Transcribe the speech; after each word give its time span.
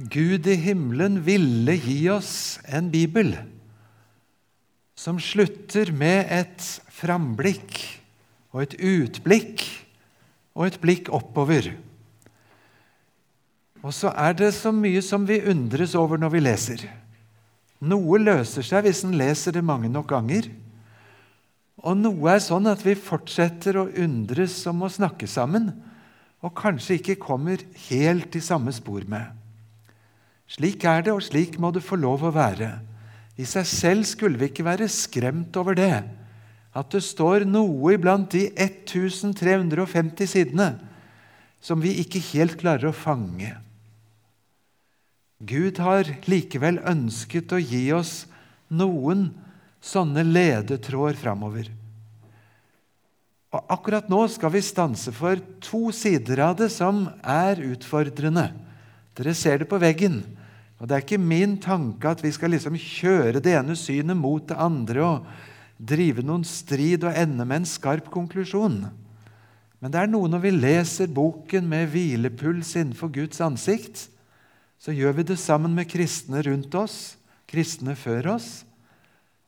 Gud 0.00 0.46
i 0.48 0.56
himmelen 0.56 1.18
ville 1.26 1.74
gi 1.76 2.06
oss 2.08 2.58
en 2.64 2.88
bibel 2.92 3.34
som 4.96 5.18
slutter 5.20 5.90
med 5.96 6.28
et 6.32 6.64
framblikk 6.92 7.76
og 8.52 8.62
et 8.64 8.76
utblikk 8.80 9.64
og 10.56 10.66
et 10.66 10.78
blikk 10.80 11.10
oppover. 11.12 11.70
Og 13.80 13.92
så 13.96 14.12
er 14.12 14.36
det 14.36 14.50
så 14.56 14.72
mye 14.76 15.00
som 15.04 15.26
vi 15.28 15.40
undres 15.48 15.94
over 15.96 16.20
når 16.20 16.34
vi 16.34 16.42
leser. 16.44 16.84
Noe 17.80 18.20
løser 18.20 18.64
seg 18.66 18.84
hvis 18.84 19.02
en 19.08 19.16
leser 19.16 19.56
det 19.56 19.64
mange 19.64 19.88
nok 19.92 20.08
ganger. 20.12 20.50
Og 21.80 21.96
noe 21.96 22.34
er 22.34 22.44
sånn 22.44 22.68
at 22.68 22.84
vi 22.84 22.96
fortsetter 22.96 23.80
å 23.80 23.88
undres 24.04 24.58
om 24.68 24.84
å 24.84 24.92
snakke 24.92 25.28
sammen, 25.28 25.72
og 26.44 26.56
kanskje 26.56 26.98
ikke 26.98 27.20
kommer 27.20 27.60
helt 27.88 28.36
i 28.36 28.44
samme 28.44 28.72
spor 28.72 29.04
med. 29.08 29.39
Slik 30.50 30.84
er 30.88 31.04
det, 31.06 31.14
og 31.14 31.22
slik 31.22 31.58
må 31.62 31.70
det 31.74 31.84
få 31.86 31.98
lov 32.00 32.24
å 32.26 32.34
være. 32.34 32.72
I 33.38 33.46
seg 33.48 33.68
selv 33.68 34.08
skulle 34.08 34.40
vi 34.40 34.50
ikke 34.50 34.66
være 34.66 34.90
skremt 34.90 35.54
over 35.60 35.78
det, 35.78 36.02
at 36.70 36.92
det 36.92 37.02
står 37.02 37.46
noe 37.48 37.94
iblant 37.94 38.30
de 38.34 38.48
1350 38.52 40.30
sidene 40.30 40.72
som 41.60 41.80
vi 41.82 41.96
ikke 42.02 42.22
helt 42.32 42.56
klarer 42.60 42.90
å 42.90 42.96
fange. 42.96 43.52
Gud 45.40 45.80
har 45.80 46.08
likevel 46.28 46.80
ønsket 46.88 47.52
å 47.56 47.60
gi 47.60 47.86
oss 47.96 48.24
noen 48.68 49.30
sånne 49.80 50.24
ledetråder 50.26 51.16
framover. 51.20 51.70
Og 53.50 53.72
Akkurat 53.72 54.10
nå 54.12 54.20
skal 54.30 54.52
vi 54.54 54.62
stanse 54.62 55.12
for 55.16 55.40
to 55.64 55.88
sider 55.96 56.42
av 56.44 56.58
det 56.60 56.68
som 56.74 57.06
er 57.24 57.62
utfordrende. 57.70 58.50
Dere 59.16 59.34
ser 59.34 59.62
det 59.62 59.70
på 59.70 59.80
veggen. 59.80 60.20
Og 60.80 60.88
Det 60.88 60.96
er 60.96 61.04
ikke 61.04 61.20
min 61.20 61.58
tanke 61.60 62.08
at 62.08 62.22
vi 62.24 62.32
skal 62.32 62.54
liksom 62.54 62.78
kjøre 62.80 63.42
det 63.44 63.52
ene 63.52 63.76
synet 63.76 64.16
mot 64.16 64.46
det 64.48 64.56
andre 64.56 65.04
og 65.04 65.26
drive 65.76 66.24
noen 66.24 66.44
strid 66.44 67.04
og 67.04 67.16
ende 67.16 67.44
med 67.44 67.62
en 67.62 67.68
skarp 67.68 68.08
konklusjon. 68.12 68.86
Men 69.80 69.92
det 69.92 70.00
er 70.00 70.10
noe 70.12 70.28
når 70.28 70.42
vi 70.44 70.54
leser 70.56 71.12
boken 71.12 71.68
med 71.68 71.88
hvilepuls 71.92 72.74
innenfor 72.76 73.12
Guds 73.12 73.40
ansikt, 73.44 74.08
så 74.80 74.92
gjør 74.96 75.18
vi 75.18 75.28
det 75.32 75.38
sammen 75.40 75.74
med 75.76 75.88
kristne 75.88 76.40
rundt 76.44 76.74
oss, 76.76 77.16
kristne 77.48 77.92
før 77.96 78.34
oss. 78.36 78.50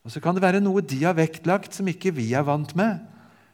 Og 0.04 0.12
så 0.12 0.20
kan 0.20 0.36
det 0.36 0.44
være 0.44 0.60
noe 0.60 0.84
de 0.84 0.98
har 1.04 1.16
vektlagt 1.16 1.76
som 1.76 1.88
ikke 1.88 2.12
vi 2.16 2.32
er 2.36 2.44
vant 2.44 2.74
med. 2.76 3.00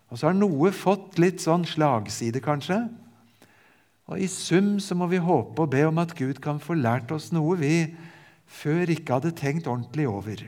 Og 0.08 0.18
så 0.18 0.30
har 0.30 0.38
noe 0.38 0.72
fått 0.74 1.18
litt 1.20 1.42
sånn 1.44 1.66
slagside, 1.68 2.40
kanskje. 2.42 2.80
Og 4.08 4.20
I 4.24 4.28
sum 4.32 4.78
så 4.80 4.96
må 4.96 5.08
vi 5.10 5.20
håpe 5.20 5.62
og 5.62 5.72
be 5.72 5.82
om 5.88 5.98
at 6.00 6.14
Gud 6.16 6.40
kan 6.44 6.60
få 6.62 6.78
lært 6.78 7.12
oss 7.12 7.28
noe 7.34 7.58
vi 7.60 7.74
før 8.48 8.88
ikke 8.88 9.18
hadde 9.18 9.34
tenkt 9.36 9.68
ordentlig 9.68 10.08
over. 10.08 10.46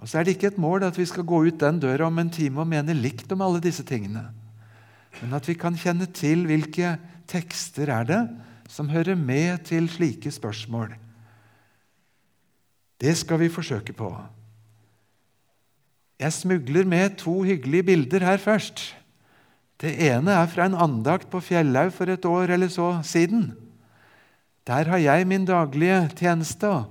Og 0.00 0.08
Så 0.08 0.18
er 0.18 0.24
det 0.24 0.36
ikke 0.36 0.52
et 0.54 0.60
mål 0.62 0.86
at 0.86 0.96
vi 0.96 1.04
skal 1.04 1.26
gå 1.26 1.42
ut 1.44 1.58
den 1.60 1.80
døra 1.82 2.06
om 2.06 2.18
en 2.18 2.30
time 2.30 2.62
og 2.62 2.70
mene 2.70 2.94
likt 2.96 3.32
om 3.34 3.42
alle 3.44 3.60
disse 3.60 3.84
tingene, 3.84 4.30
men 5.20 5.34
at 5.36 5.48
vi 5.48 5.58
kan 5.58 5.76
kjenne 5.76 6.06
til 6.06 6.46
hvilke 6.48 6.94
tekster 7.28 7.90
er 7.90 8.06
det 8.08 8.20
som 8.70 8.88
hører 8.88 9.18
med 9.18 9.66
til 9.66 9.90
slike 9.90 10.30
spørsmål. 10.30 10.94
Det 13.00 13.16
skal 13.16 13.40
vi 13.40 13.50
forsøke 13.52 13.92
på. 13.92 14.12
Jeg 16.20 16.32
smugler 16.32 16.84
med 16.84 17.16
to 17.18 17.42
hyggelige 17.42 17.82
bilder 17.82 18.24
her 18.24 18.36
først. 18.36 18.96
Det 19.80 19.94
ene 20.10 20.34
er 20.36 20.48
fra 20.52 20.66
en 20.68 20.76
andakt 20.76 21.30
på 21.32 21.40
Fjellhaug 21.40 21.92
for 21.96 22.12
et 22.12 22.26
år 22.28 22.52
eller 22.52 22.68
så 22.72 22.92
siden. 23.06 23.50
Der 24.68 24.90
har 24.92 25.00
jeg 25.00 25.28
min 25.28 25.46
daglige 25.48 26.02
tjeneste, 26.18 26.84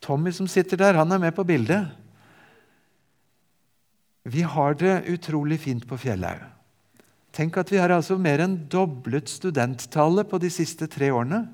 Tommy 0.00 0.30
som 0.32 0.48
sitter 0.48 0.78
der, 0.80 0.96
han 0.96 1.12
er 1.12 1.20
med 1.20 1.34
på 1.34 1.44
bildet. 1.44 1.88
Vi 4.24 4.42
har 4.42 4.74
det 4.78 5.04
utrolig 5.12 5.58
fint 5.62 5.86
på 5.88 5.98
Fjellhaug. 6.00 6.40
Tenk 7.36 7.56
at 7.60 7.70
vi 7.72 7.78
har 7.80 7.92
altså 7.92 8.16
mer 8.16 8.40
enn 8.40 8.56
doblet 8.72 9.28
studenttallet 9.28 10.28
på 10.30 10.40
de 10.40 10.50
siste 10.52 10.88
tre 10.88 11.10
årene. 11.12 11.44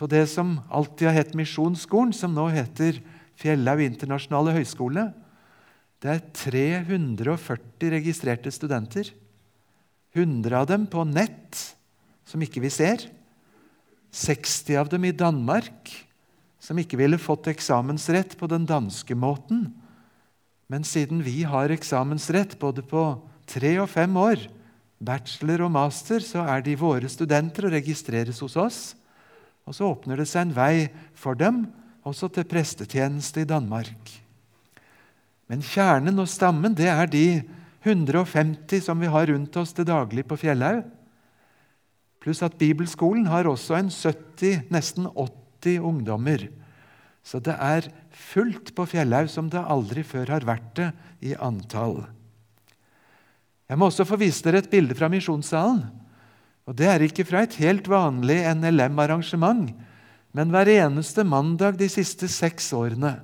På 0.00 0.08
det 0.08 0.24
som 0.32 0.58
alltid 0.70 1.10
har 1.10 1.16
hett 1.18 1.36
Misjonsskolen, 1.36 2.14
som 2.16 2.32
nå 2.32 2.46
heter 2.54 3.02
Fjellhaug 3.38 3.82
internasjonale 3.84 4.54
høgskole. 4.56 5.10
Det 6.00 6.14
er 6.14 6.24
340 6.40 7.92
registrerte 7.98 8.52
studenter. 8.54 9.10
100 10.16 10.60
av 10.60 10.66
dem 10.70 10.86
på 10.90 11.04
nett, 11.08 11.58
som 12.28 12.42
ikke 12.42 12.62
vi 12.64 12.70
ser. 12.72 13.04
60 14.14 14.78
av 14.80 14.92
dem 14.92 15.04
i 15.04 15.12
Danmark, 15.12 15.92
som 16.58 16.78
ikke 16.80 16.98
ville 17.00 17.20
fått 17.20 17.50
eksamensrett 17.52 18.36
på 18.38 18.48
den 18.50 18.66
danske 18.68 19.14
måten. 19.14 19.68
Men 20.68 20.84
siden 20.84 21.22
vi 21.24 21.42
har 21.48 21.72
eksamensrett 21.72 22.58
både 22.60 22.84
på 22.84 23.02
tre 23.48 23.76
og 23.80 23.88
fem 23.92 24.16
år, 24.20 24.48
bachelor 24.98 25.64
og 25.68 25.72
master, 25.76 26.24
så 26.24 26.44
er 26.50 26.64
de 26.64 26.76
våre 26.78 27.08
studenter 27.08 27.68
og 27.68 27.76
registreres 27.76 28.40
hos 28.44 28.56
oss. 28.58 28.80
Og 29.68 29.76
så 29.76 29.86
åpner 29.88 30.20
det 30.20 30.28
seg 30.28 30.48
en 30.48 30.56
vei 30.56 30.88
for 31.16 31.38
dem 31.38 31.66
også 32.08 32.30
til 32.32 32.48
prestetjeneste 32.48 33.44
i 33.44 33.48
Danmark. 33.48 34.12
Men 35.48 35.64
kjernen 35.64 36.20
og 36.20 36.28
stammen 36.28 36.76
det 36.76 36.88
er 36.92 37.08
de 37.08 37.26
150 37.88 38.82
som 38.84 39.00
vi 39.00 39.10
har 39.10 39.28
rundt 39.30 39.56
oss 39.60 39.74
til 39.76 39.86
daglig 39.88 40.26
på 40.28 40.38
Fjellhaug. 40.40 40.84
Pluss 42.22 42.42
at 42.44 42.58
bibelskolen 42.60 43.28
har 43.30 43.48
også 43.48 43.78
en 43.78 43.90
70, 43.92 44.68
nesten 44.74 45.08
80 45.08 45.80
ungdommer. 45.86 46.48
Så 47.22 47.40
det 47.44 47.54
er 47.54 47.88
fullt 48.12 48.74
på 48.76 48.86
Fjellhaug 48.88 49.30
som 49.32 49.50
det 49.52 49.62
aldri 49.62 50.04
før 50.06 50.34
har 50.34 50.46
vært 50.48 50.70
det 50.78 50.88
i 51.24 51.34
antall. 51.34 52.02
Jeg 53.68 53.78
må 53.78 53.90
også 53.90 54.06
få 54.08 54.16
vise 54.20 54.42
dere 54.44 54.62
et 54.62 54.70
bilde 54.72 54.96
fra 54.96 55.10
misjonssalen. 55.12 55.82
Og 56.68 56.76
Det 56.76 56.84
er 56.84 57.00
ikke 57.00 57.24
fra 57.24 57.46
et 57.46 57.54
helt 57.62 57.86
vanlig 57.88 58.42
NLM-arrangement, 58.44 59.70
men 60.36 60.50
hver 60.52 60.68
eneste 60.68 61.24
mandag 61.24 61.78
de 61.80 61.88
siste 61.88 62.28
seks 62.28 62.68
årene 62.76 63.14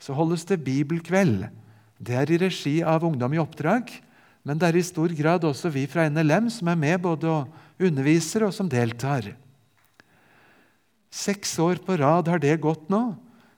så 0.00 0.12
holdes 0.12 0.44
det 0.44 0.60
bibelkveld 0.64 1.46
det 2.00 2.16
er 2.16 2.30
i 2.32 2.38
regi 2.40 2.78
av 2.80 3.04
Ungdom 3.04 3.34
i 3.36 3.40
oppdrag, 3.42 3.90
men 4.46 4.60
det 4.60 4.70
er 4.70 4.78
i 4.80 4.84
stor 4.86 5.12
grad 5.16 5.44
også 5.44 5.70
vi 5.72 5.84
fra 5.90 6.06
NLM 6.08 6.48
som 6.52 6.70
er 6.72 6.78
med 6.80 7.02
både 7.04 7.28
og 7.28 7.80
underviser 7.80 8.46
og 8.46 8.54
som 8.56 8.68
deltar. 8.70 9.32
Seks 11.10 11.56
år 11.60 11.82
på 11.84 11.98
rad 12.00 12.30
har 12.30 12.40
det 12.40 12.54
gått 12.62 12.88
nå. 12.92 13.02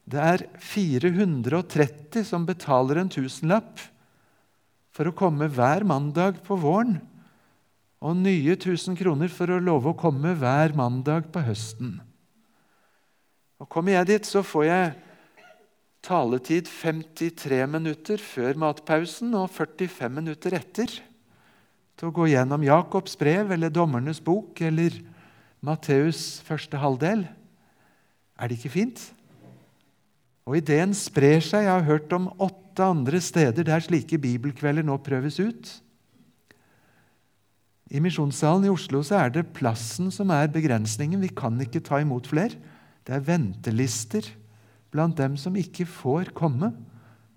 Det 0.09 0.19
er 0.19 0.45
430 0.59 2.25
som 2.27 2.47
betaler 2.49 3.03
en 3.03 3.13
tusenlapp 3.13 3.79
for 4.93 5.09
å 5.09 5.17
komme 5.17 5.49
hver 5.53 5.87
mandag 5.89 6.43
på 6.45 6.57
våren, 6.61 6.99
og 8.03 8.19
nye 8.19 8.57
1000 8.57 8.97
kroner 8.99 9.31
for 9.31 9.53
å 9.53 9.61
love 9.63 9.93
å 9.93 9.99
komme 9.99 10.35
hver 10.37 10.75
mandag 10.75 11.31
på 11.33 11.45
høsten. 11.47 12.01
Og 13.63 13.69
Kommer 13.71 13.95
jeg 13.95 14.09
dit, 14.11 14.27
så 14.27 14.43
får 14.43 14.65
jeg 14.67 14.89
taletid 16.03 16.67
53 16.67 17.63
minutter 17.71 18.19
før 18.19 18.59
matpausen 18.59 19.31
og 19.39 19.49
45 19.55 20.11
minutter 20.11 20.57
etter 20.59 20.91
til 21.97 22.09
å 22.09 22.15
gå 22.15 22.27
gjennom 22.33 22.65
Jakobs 22.67 23.15
brev 23.21 23.53
eller 23.55 23.71
Dommernes 23.71 24.19
bok 24.25 24.59
eller 24.67 24.97
Matteus 25.63 26.41
første 26.43 26.81
halvdel. 26.83 27.23
Er 28.35 28.51
det 28.51 28.59
ikke 28.59 28.75
fint? 28.75 29.05
Og 30.43 30.59
Ideen 30.59 30.91
sprer 30.99 31.39
seg. 31.39 31.69
Jeg 31.69 31.71
har 31.71 31.87
hørt 31.87 32.11
om 32.17 32.33
åtte 32.43 32.83
andre 32.83 33.23
steder 33.23 33.69
der 33.69 33.85
slike 33.85 34.19
bibelkvelder 34.19 34.83
nå 34.83 34.99
prøves 35.07 35.39
ut. 35.39 35.71
I 37.93 38.01
Misjonssalen 38.03 38.67
i 38.67 38.73
Oslo 38.73 39.05
så 39.07 39.21
er 39.21 39.35
det 39.37 39.53
plassen 39.55 40.11
som 40.11 40.33
er 40.35 40.51
begrensningen. 40.51 41.23
Vi 41.23 41.31
kan 41.31 41.61
ikke 41.63 41.85
ta 41.85 42.01
imot 42.03 42.27
flere. 42.33 42.59
Det 43.07 43.15
er 43.15 43.27
ventelister 43.29 44.27
blant 44.93 45.17
dem 45.19 45.39
som 45.41 45.57
ikke 45.59 45.89
får 45.89 46.35
komme 46.37 46.73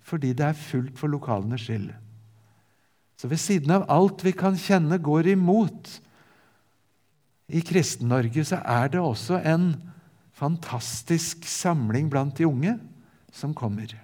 fordi 0.06 0.36
det 0.38 0.46
er 0.46 0.58
fullt 0.60 1.00
for 1.00 1.10
lokalenes 1.10 1.64
skyld. 1.66 1.90
Så 3.18 3.30
ved 3.32 3.42
siden 3.42 3.72
av 3.74 3.88
alt 3.90 4.22
vi 4.26 4.36
kan 4.38 4.58
kjenne 4.60 5.00
går 5.02 5.32
imot 5.32 5.96
i 7.50 7.62
Kristen-Norge, 7.66 8.44
så 8.46 8.60
er 8.62 8.92
det 8.94 9.02
også 9.02 9.40
en 9.42 9.72
fantastisk 10.36 11.46
samling 11.48 12.10
blant 12.12 12.38
de 12.38 12.46
unge 12.46 12.76
som 13.34 13.54
kommer. 13.56 13.96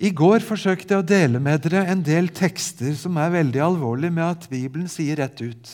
I 0.00 0.10
går 0.16 0.40
forsøkte 0.44 0.96
jeg 0.96 1.02
å 1.02 1.06
dele 1.06 1.40
med 1.44 1.60
dere 1.66 1.84
en 1.92 2.02
del 2.04 2.30
tekster 2.32 2.94
som 2.96 3.18
er 3.20 3.34
veldig 3.34 3.60
alvorlige 3.64 4.16
med 4.16 4.26
at 4.26 4.46
Bibelen 4.52 4.88
sier 4.88 5.20
rett 5.20 5.40
ut 5.44 5.72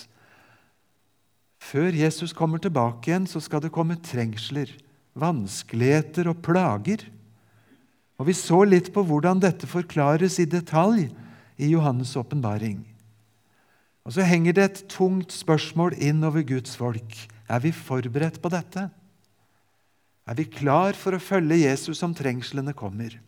før 1.67 1.95
Jesus 1.97 2.35
kommer 2.37 2.61
tilbake 2.63 3.11
igjen, 3.11 3.27
så 3.27 3.43
skal 3.43 3.63
det 3.65 3.73
komme 3.75 3.99
trengsler, 3.99 4.71
vanskeligheter 5.19 6.31
og 6.31 6.43
plager. 6.45 7.03
Og 8.17 8.29
Vi 8.29 8.37
så 8.37 8.63
litt 8.65 8.93
på 8.95 9.05
hvordan 9.05 9.41
dette 9.43 9.69
forklares 9.69 10.39
i 10.41 10.49
detalj 10.49 11.09
i 11.59 11.73
Johannes' 11.73 12.17
åpenbaring. 12.17 12.85
Og 14.07 14.15
så 14.15 14.23
henger 14.23 14.55
det 14.55 14.65
et 14.65 14.85
tungt 14.93 15.35
spørsmål 15.35 15.97
inn 15.99 16.23
over 16.25 16.45
Guds 16.47 16.77
folk. 16.79 17.17
Er 17.51 17.61
vi 17.65 17.73
forberedt 17.75 18.39
på 18.43 18.53
dette? 18.53 18.87
Er 20.27 20.35
vi 20.39 20.47
klar 20.47 20.95
for 20.99 21.17
å 21.17 21.23
følge 21.23 21.65
Jesus 21.65 22.03
om 22.07 22.15
trengslene 22.15 22.75
kommer? 22.75 23.19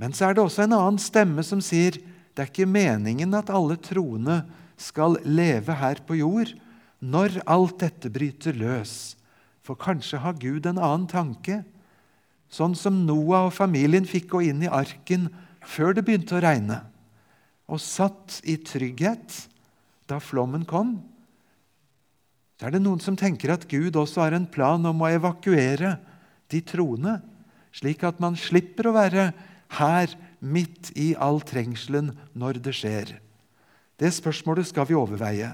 Men 0.00 0.16
så 0.16 0.30
er 0.30 0.36
det 0.36 0.44
også 0.44 0.64
en 0.64 0.76
annen 0.76 1.00
stemme 1.00 1.44
som 1.44 1.60
sier 1.64 2.00
det 2.00 2.46
er 2.46 2.48
ikke 2.48 2.68
meningen 2.68 3.34
at 3.36 3.50
alle 3.52 3.76
troende 3.76 4.40
skal 4.80 5.18
leve 5.28 5.74
her 5.76 6.00
på 6.06 6.16
jord 6.22 6.54
når 7.00 7.40
alt 7.48 7.80
dette 7.80 8.12
bryter 8.12 8.56
løs. 8.56 9.16
For 9.64 9.78
kanskje 9.80 10.20
har 10.22 10.38
Gud 10.40 10.68
en 10.68 10.80
annen 10.80 11.08
tanke? 11.10 11.62
Sånn 12.50 12.74
som 12.76 13.04
Noah 13.06 13.48
og 13.48 13.54
familien 13.54 14.08
fikk 14.08 14.32
gå 14.32 14.42
inn 14.48 14.64
i 14.64 14.70
arken 14.70 15.28
før 15.64 15.94
det 15.94 16.04
begynte 16.06 16.38
å 16.38 16.42
regne, 16.42 16.80
og 17.70 17.78
satt 17.82 18.40
i 18.48 18.56
trygghet 18.58 19.36
da 20.10 20.18
flommen 20.18 20.64
kom. 20.66 20.96
Så 22.58 22.66
er 22.66 22.74
det 22.74 22.82
noen 22.82 23.00
som 23.00 23.16
tenker 23.16 23.52
at 23.54 23.68
Gud 23.70 23.96
også 23.96 24.24
har 24.24 24.34
en 24.36 24.48
plan 24.50 24.82
om 24.88 25.04
å 25.04 25.12
evakuere 25.12 25.94
de 26.50 26.60
troende, 26.66 27.20
slik 27.72 28.02
at 28.04 28.18
man 28.20 28.34
slipper 28.36 28.90
å 28.90 28.96
være 28.96 29.30
her 29.78 30.16
midt 30.42 30.90
i 30.98 31.12
all 31.14 31.38
trengselen 31.46 32.10
når 32.34 32.58
det 32.64 32.74
skjer. 32.74 33.14
Det 34.00 34.10
spørsmålet 34.16 34.66
skal 34.66 34.88
vi 34.88 34.98
overveie. 34.98 35.52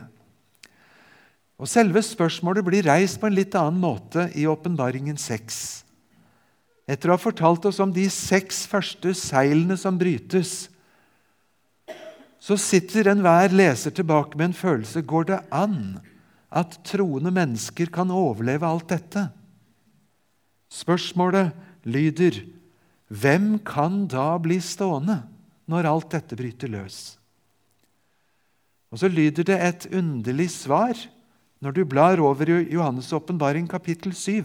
Og 1.57 1.69
Selve 1.71 2.03
spørsmålet 2.05 2.65
blir 2.67 2.85
reist 2.85 3.21
på 3.21 3.29
en 3.31 3.37
litt 3.37 3.55
annen 3.57 3.81
måte 3.81 4.29
i 4.37 4.45
Åpenbaringen 4.49 5.17
6. 5.17 5.61
Etter 6.87 7.11
å 7.11 7.17
ha 7.17 7.21
fortalt 7.21 7.65
oss 7.67 7.81
om 7.83 7.93
de 7.95 8.05
seks 8.13 8.67
første 8.71 9.15
seilene 9.17 9.79
som 9.81 9.97
brytes, 9.99 10.69
så 12.47 12.55
sitter 12.61 13.09
enhver 13.11 13.51
leser 13.57 13.91
tilbake 13.97 14.39
med 14.39 14.53
en 14.53 14.55
følelse 14.55 15.01
Går 15.03 15.25
det 15.33 15.39
an 15.51 15.97
at 16.55 16.77
troende 16.87 17.33
mennesker 17.35 17.91
kan 17.91 18.13
overleve 18.15 18.69
alt 18.69 18.93
dette? 18.93 19.25
Spørsmålet 20.71 21.57
lyder 21.89 22.45
Hvem 23.09 23.57
kan 23.67 24.05
da 24.11 24.37
bli 24.43 24.61
stående 24.63 25.25
når 25.67 25.91
alt 25.91 26.13
dette 26.15 26.39
bryter 26.39 26.71
løs? 26.71 27.17
Og 28.95 29.01
Så 29.03 29.11
lyder 29.11 29.47
det 29.47 29.59
et 29.59 29.89
underlig 29.91 30.53
svar 30.55 30.95
når 31.65 31.77
du 31.77 31.83
blar 31.89 32.21
over 32.21 32.51
i 32.53 32.63
Johannes' 32.75 33.13
åpenbaring 33.17 33.69
kapittel 33.71 34.15
7. 34.15 34.45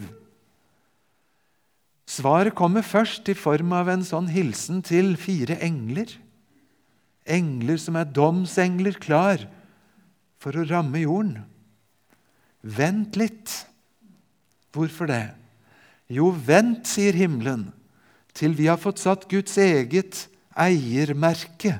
Svaret 2.08 2.56
kommer 2.56 2.84
først 2.84 3.30
i 3.31 3.38
form 3.38 3.74
av 3.75 3.90
en 3.92 4.04
sånn 4.04 4.30
hilsen 4.31 4.81
til 4.84 5.13
fire 5.19 5.58
engler. 5.63 6.12
Engler 7.24 7.80
som 7.80 8.00
er 8.00 8.10
domsengler 8.10 8.98
klar 9.00 9.46
for 10.42 10.58
å 10.58 10.66
ramme 10.68 11.04
jorden. 11.04 11.38
Vent 12.62 13.16
litt. 13.19 13.54
Hvorfor 14.72 15.10
det? 15.12 15.24
Jo, 16.12 16.30
vent, 16.31 16.84
sier 16.88 17.16
himmelen, 17.16 17.69
til 18.36 18.56
vi 18.56 18.68
har 18.68 18.80
fått 18.80 19.00
satt 19.00 19.28
Guds 19.31 19.56
eget 19.60 20.25
eiermerke 20.60 21.78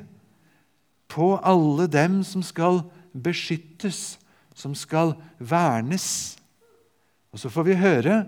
på 1.12 1.34
alle 1.44 1.88
dem 1.92 2.22
som 2.24 2.44
skal 2.44 2.82
beskyttes, 3.12 4.16
som 4.62 4.76
skal 4.78 5.16
vernes. 5.38 6.38
Og 7.34 7.42
så 7.42 7.50
får 7.52 7.68
vi 7.68 7.82
høre 7.82 8.22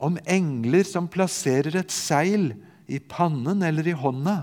om 0.00 0.16
engler 0.24 0.86
som 0.88 1.10
plasserer 1.12 1.76
et 1.82 1.92
seil 1.92 2.54
i 2.90 2.98
pannen 2.98 3.60
eller 3.66 3.86
i 3.86 3.96
hånda 3.96 4.42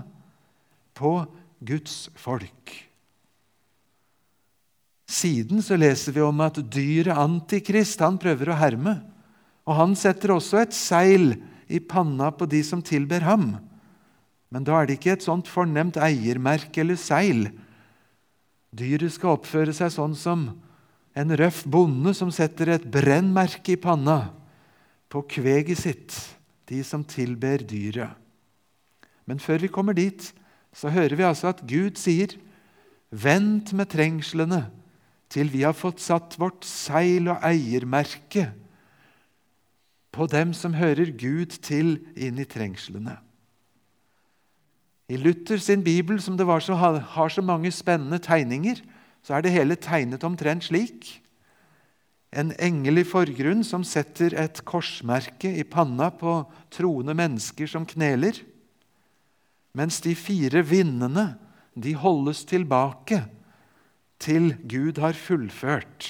på 0.98 1.12
Guds 1.58 2.06
folk. 2.18 2.74
Siden 5.08 5.62
så 5.64 5.78
leser 5.80 6.14
vi 6.14 6.22
om 6.22 6.40
at 6.44 6.60
dyret 6.70 7.16
Antikrist 7.16 8.02
han 8.04 8.20
prøver 8.20 8.52
å 8.52 8.58
herme. 8.60 8.98
Og 9.68 9.76
Han 9.76 9.96
setter 9.96 10.34
også 10.36 10.62
et 10.62 10.76
seil 10.76 11.32
i 11.68 11.80
panna 11.80 12.30
på 12.32 12.46
de 12.48 12.60
som 12.64 12.84
tilber 12.84 13.24
ham. 13.24 13.56
Men 14.52 14.64
da 14.64 14.78
er 14.78 14.88
det 14.88 14.98
ikke 14.98 15.16
et 15.16 15.24
sånt 15.24 15.48
fornemt 15.48 15.98
eiermerke 16.00 16.80
eller 16.80 16.96
seil. 17.00 17.48
Dyret 18.72 19.16
skal 19.16 19.36
oppføre 19.36 19.74
seg 19.76 19.92
sånn 19.92 20.16
som 20.16 20.46
en 21.18 21.34
røff 21.34 21.64
bonde 21.66 22.12
som 22.14 22.30
setter 22.34 22.76
et 22.76 22.86
brennmerke 22.86 23.74
i 23.74 23.80
panna 23.80 24.30
på 25.10 25.24
kveget 25.26 25.80
sitt, 25.80 26.14
de 26.68 26.82
som 26.86 27.02
tilber 27.02 27.64
dyret. 27.66 28.14
Men 29.26 29.40
før 29.42 29.64
vi 29.64 29.72
kommer 29.72 29.96
dit, 29.96 30.22
så 30.72 30.92
hører 30.92 31.16
vi 31.18 31.26
altså 31.26 31.50
at 31.50 31.64
Gud 31.66 31.98
sier, 31.98 32.36
'Vent 33.10 33.72
med 33.72 33.88
trengslene 33.88 34.68
til 35.32 35.48
vi 35.48 35.62
har 35.64 35.72
fått 35.72 36.00
satt 36.00 36.36
vårt 36.38 36.64
seil 36.64 37.28
og 37.32 37.40
eiermerke' 37.40 38.52
på 40.12 40.26
dem 40.26 40.52
som 40.52 40.74
hører 40.74 41.12
Gud 41.16 41.58
til 41.62 41.98
inn 42.16 42.38
i 42.38 42.44
trengslene. 42.44 43.16
I 45.08 45.16
Luther 45.16 45.56
sin 45.56 45.84
bibel, 45.84 46.20
som 46.20 46.36
så, 46.36 46.74
har 46.74 47.28
så 47.28 47.42
mange 47.42 47.70
spennende 47.72 48.18
tegninger, 48.18 48.76
så 49.22 49.36
er 49.36 49.44
det 49.44 49.54
hele 49.54 49.76
tegnet 49.80 50.24
omtrent 50.24 50.68
slik. 50.68 51.18
En 52.32 52.52
engel 52.60 53.00
i 53.02 53.06
forgrunn 53.08 53.64
som 53.64 53.84
setter 53.86 54.36
et 54.36 54.60
korsmerke 54.68 55.50
i 55.60 55.64
panna 55.64 56.10
på 56.12 56.42
troende 56.74 57.16
mennesker 57.16 57.70
som 57.70 57.86
kneler. 57.88 58.36
Mens 59.76 60.00
de 60.04 60.14
fire 60.18 60.62
vindene 60.66 61.32
de 61.78 61.94
holdes 61.96 62.44
tilbake 62.48 63.22
til 64.18 64.52
Gud 64.68 64.98
har 65.00 65.16
fullført. 65.16 66.08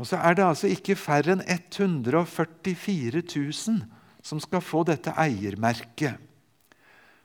Og 0.00 0.08
så 0.08 0.18
er 0.24 0.34
det 0.34 0.46
altså 0.46 0.70
ikke 0.72 0.96
færre 0.96 1.36
enn 1.36 1.44
144 1.44 3.22
000 3.22 3.82
som 4.22 4.40
skal 4.40 4.62
få 4.64 4.82
dette 4.88 5.12
eiermerket. 5.18 6.16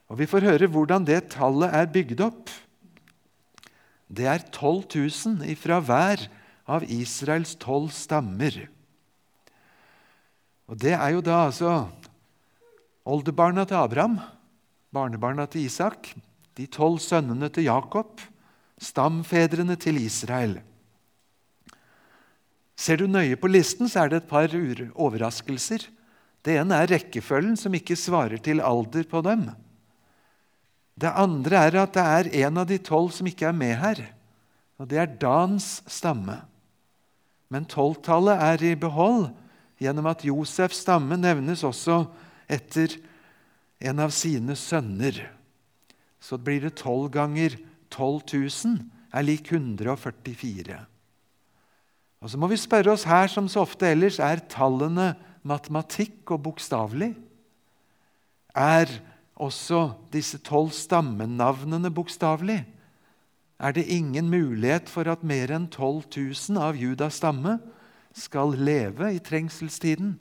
Og 0.07 0.19
Vi 0.19 0.27
får 0.29 0.45
høre 0.45 0.69
hvordan 0.71 1.05
det 1.07 1.31
tallet 1.35 1.73
er 1.73 1.89
bygd 1.91 2.21
opp. 2.23 2.51
Det 4.07 4.27
er 4.27 4.43
12 4.55 4.87
000 4.95 5.51
ifra 5.51 5.81
hver 5.83 6.23
av 6.67 6.85
Israels 6.91 7.55
tolv 7.59 7.91
stammer. 7.95 8.67
Og 10.67 10.79
Det 10.79 10.93
er 10.95 11.11
jo 11.15 11.23
da 11.23 11.45
altså 11.47 11.73
oldebarna 13.07 13.63
til 13.67 13.79
Abraham, 13.79 14.17
barnebarna 14.91 15.47
til 15.47 15.67
Isak, 15.67 16.11
de 16.59 16.65
tolv 16.67 16.99
sønnene 17.03 17.49
til 17.53 17.67
Jakob, 17.67 18.19
stamfedrene 18.79 19.77
til 19.79 19.99
Israel. 20.01 20.57
Ser 22.77 22.99
du 23.01 23.07
nøye 23.09 23.37
på 23.39 23.49
listen, 23.49 23.89
så 23.89 24.03
er 24.03 24.11
det 24.11 24.21
et 24.21 24.29
par 24.29 24.51
overraskelser. 24.53 25.87
Det 26.45 26.59
ene 26.61 26.77
er 26.77 26.91
rekkefølgen, 26.91 27.55
som 27.57 27.73
ikke 27.73 27.97
svarer 27.97 28.37
til 28.37 28.61
alder 28.61 29.07
på 29.09 29.23
dem. 29.25 29.47
Det 30.97 31.13
andre 31.13 31.59
er 31.67 31.77
at 31.83 31.93
det 31.93 32.03
er 32.03 32.29
en 32.47 32.61
av 32.63 32.69
de 32.69 32.79
tolv 32.81 33.11
som 33.13 33.27
ikke 33.29 33.49
er 33.51 33.57
med 33.57 33.75
her. 33.77 34.01
Og 34.81 34.89
det 34.89 35.01
er 35.01 35.17
Dans 35.21 35.65
stamme. 35.85 36.39
Men 37.53 37.67
tolvtallet 37.69 38.41
er 38.43 38.63
i 38.65 38.75
behold 38.75 39.29
gjennom 39.81 40.09
at 40.09 40.25
Josefs 40.25 40.81
stamme 40.83 41.15
nevnes 41.19 41.63
også 41.63 42.01
etter 42.49 42.97
en 43.79 44.01
av 44.01 44.11
sine 44.15 44.57
sønner. 44.57 45.21
Så 46.19 46.39
blir 46.41 46.65
det 46.65 46.79
tolv 46.81 47.11
ganger 47.13 47.55
12 47.93 48.21
000 48.33 48.79
er 49.13 49.25
lik 49.25 49.51
144. 49.53 50.79
Og 52.17 52.31
Så 52.31 52.39
må 52.41 52.49
vi 52.49 52.57
spørre 52.57 52.95
oss 52.95 53.05
her 53.07 53.29
som 53.29 53.47
så 53.47 53.61
ofte 53.63 53.87
ellers 53.87 54.17
er 54.19 54.41
tallene 54.49 55.13
matematikk 55.47 56.33
og 56.33 56.41
bokstavelig. 56.49 57.13
Er 58.57 58.89
også 59.37 59.91
disse 60.13 60.39
tolv 60.41 60.73
stammenavnene 60.75 61.91
bokstavelig? 61.93 62.65
er 63.59 63.73
det 63.73 63.87
ingen 63.89 64.29
mulighet 64.29 64.89
for 64.89 65.09
at 65.09 65.25
mer 65.25 65.51
enn 65.53 65.65
12 65.73 66.05
000 66.13 66.61
av 66.61 66.77
Judas 66.77 67.17
stamme 67.17 67.57
skal 68.13 68.53
leve 68.53 69.09
i 69.15 69.21
trengselstiden 69.21 70.15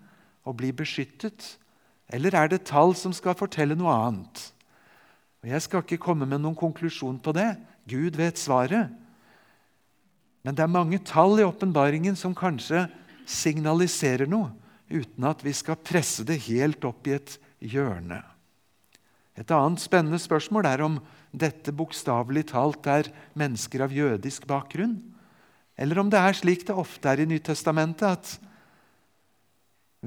og 0.47 0.57
bli 0.61 0.73
beskyttet? 0.73 1.57
Eller 2.09 2.37
er 2.37 2.49
det 2.49 2.65
tall 2.69 2.95
som 2.97 3.13
skal 3.13 3.37
fortelle 3.37 3.77
noe 3.77 3.93
annet? 3.93 4.53
Og 5.45 5.51
Jeg 5.53 5.63
skal 5.63 5.85
ikke 5.85 6.01
komme 6.01 6.27
med 6.27 6.41
noen 6.41 6.57
konklusjon 6.57 7.19
på 7.21 7.35
det. 7.37 7.57
Gud 7.87 8.17
vet 8.17 8.41
svaret. 8.41 8.89
Men 10.43 10.55
det 10.55 10.63
er 10.65 10.73
mange 10.73 10.99
tall 11.05 11.41
i 11.41 11.45
åpenbaringen 11.45 12.17
som 12.17 12.35
kanskje 12.35 12.87
signaliserer 13.27 14.31
noe, 14.31 14.55
uten 14.89 15.27
at 15.27 15.43
vi 15.45 15.53
skal 15.53 15.77
presse 15.83 16.25
det 16.25 16.39
helt 16.47 16.85
opp 16.87 17.07
i 17.11 17.19
et 17.19 17.37
hjørne. 17.61 18.23
Et 19.37 19.53
annet 19.53 19.83
spennende 19.83 20.19
spørsmål 20.21 20.67
er 20.69 20.83
om 20.87 20.97
dette 21.37 21.73
bokstavelig 21.77 22.47
talt 22.55 22.87
er 22.89 23.11
mennesker 23.37 23.85
av 23.85 23.93
jødisk 23.93 24.47
bakgrunn, 24.49 24.97
eller 25.77 26.01
om 26.01 26.09
det 26.13 26.21
er 26.21 26.37
slik 26.39 26.65
det 26.65 26.77
ofte 26.77 27.11
er 27.11 27.21
i 27.21 27.29
Nytestamentet, 27.29 28.17
at 28.17 28.39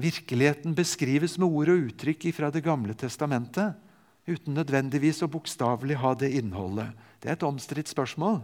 virkeligheten 0.00 0.74
beskrives 0.74 1.36
med 1.38 1.46
ord 1.46 1.70
og 1.70 1.86
uttrykk 1.90 2.26
fra 2.34 2.50
Det 2.50 2.64
gamle 2.64 2.94
testamentet, 2.98 3.78
uten 4.26 4.54
nødvendigvis 4.54 5.22
å 5.22 5.30
bokstavelig 5.30 6.00
ha 6.02 6.14
det 6.14 6.32
innholdet. 6.38 6.90
Det 7.22 7.30
er 7.30 7.38
et 7.38 7.46
omstridt 7.46 7.90
spørsmål. 7.90 8.40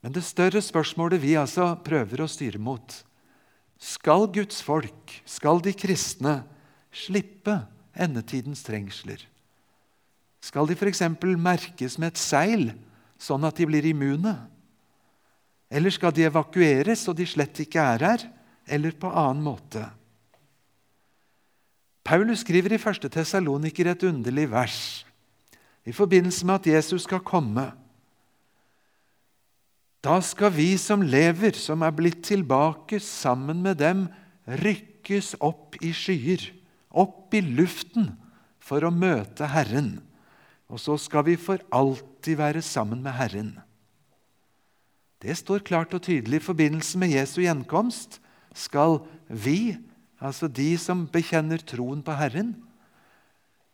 Men 0.00 0.12
det 0.16 0.24
større 0.24 0.60
spørsmålet 0.64 1.20
vi 1.20 1.34
altså 1.36 1.74
prøver 1.84 2.22
å 2.22 2.30
styre 2.30 2.60
mot 2.60 2.94
Skal 3.80 4.28
Guds 4.32 4.60
folk, 4.64 5.20
skal 5.24 5.60
de 5.64 5.72
kristne, 5.76 6.42
slippe 6.92 7.58
endetidens 7.94 8.62
trengsler? 8.66 9.22
Skal 10.40 10.68
de 10.68 10.76
f.eks. 10.76 11.02
merkes 11.36 11.98
med 12.00 12.14
et 12.14 12.20
seil, 12.20 12.70
sånn 13.20 13.44
at 13.44 13.60
de 13.60 13.68
blir 13.68 13.86
immune? 13.90 14.34
Eller 15.70 15.92
skal 15.94 16.14
de 16.16 16.24
evakueres 16.26 17.04
så 17.04 17.14
de 17.14 17.26
slett 17.28 17.62
ikke 17.62 17.82
er 17.82 18.06
her, 18.06 18.26
eller 18.70 18.96
på 18.96 19.10
annen 19.10 19.44
måte? 19.44 19.84
Paulus 22.06 22.40
skriver 22.42 22.74
i 22.74 22.80
1. 22.80 23.06
Tessaloniker 23.12 23.92
et 23.92 24.08
underlig 24.08 24.48
vers 24.50 24.80
i 25.86 25.92
forbindelse 25.92 26.46
med 26.46 26.54
at 26.60 26.66
Jesus 26.66 27.04
skal 27.06 27.22
komme. 27.24 27.70
Da 30.04 30.16
skal 30.24 30.52
vi 30.54 30.76
som 30.80 31.02
lever, 31.02 31.56
som 31.56 31.82
er 31.84 31.92
blitt 31.92 32.22
tilbake 32.24 33.00
sammen 33.00 33.62
med 33.62 33.80
dem, 33.80 34.06
rykkes 34.48 35.34
opp 35.40 35.76
i 35.84 35.92
skyer, 35.96 36.46
opp 36.90 37.34
i 37.34 37.42
luften, 37.44 38.14
for 38.60 38.84
å 38.84 38.92
møte 38.94 39.48
Herren. 39.50 39.98
Og 40.70 40.78
så 40.78 40.94
skal 41.00 41.24
vi 41.26 41.34
for 41.40 41.62
alltid 41.74 42.38
være 42.38 42.62
sammen 42.62 43.00
med 43.02 43.16
Herren. 43.16 43.54
Det 45.20 45.34
står 45.36 45.64
klart 45.66 45.94
og 45.96 46.04
tydelig 46.06 46.40
i 46.40 46.44
forbindelse 46.44 47.00
med 47.00 47.12
Jesu 47.12 47.40
gjenkomst. 47.42 48.20
Skal 48.56 49.00
vi, 49.28 49.76
altså 50.22 50.48
de 50.48 50.72
som 50.80 51.04
bekjenner 51.10 51.60
troen 51.66 52.00
på 52.04 52.14
Herren, 52.16 52.54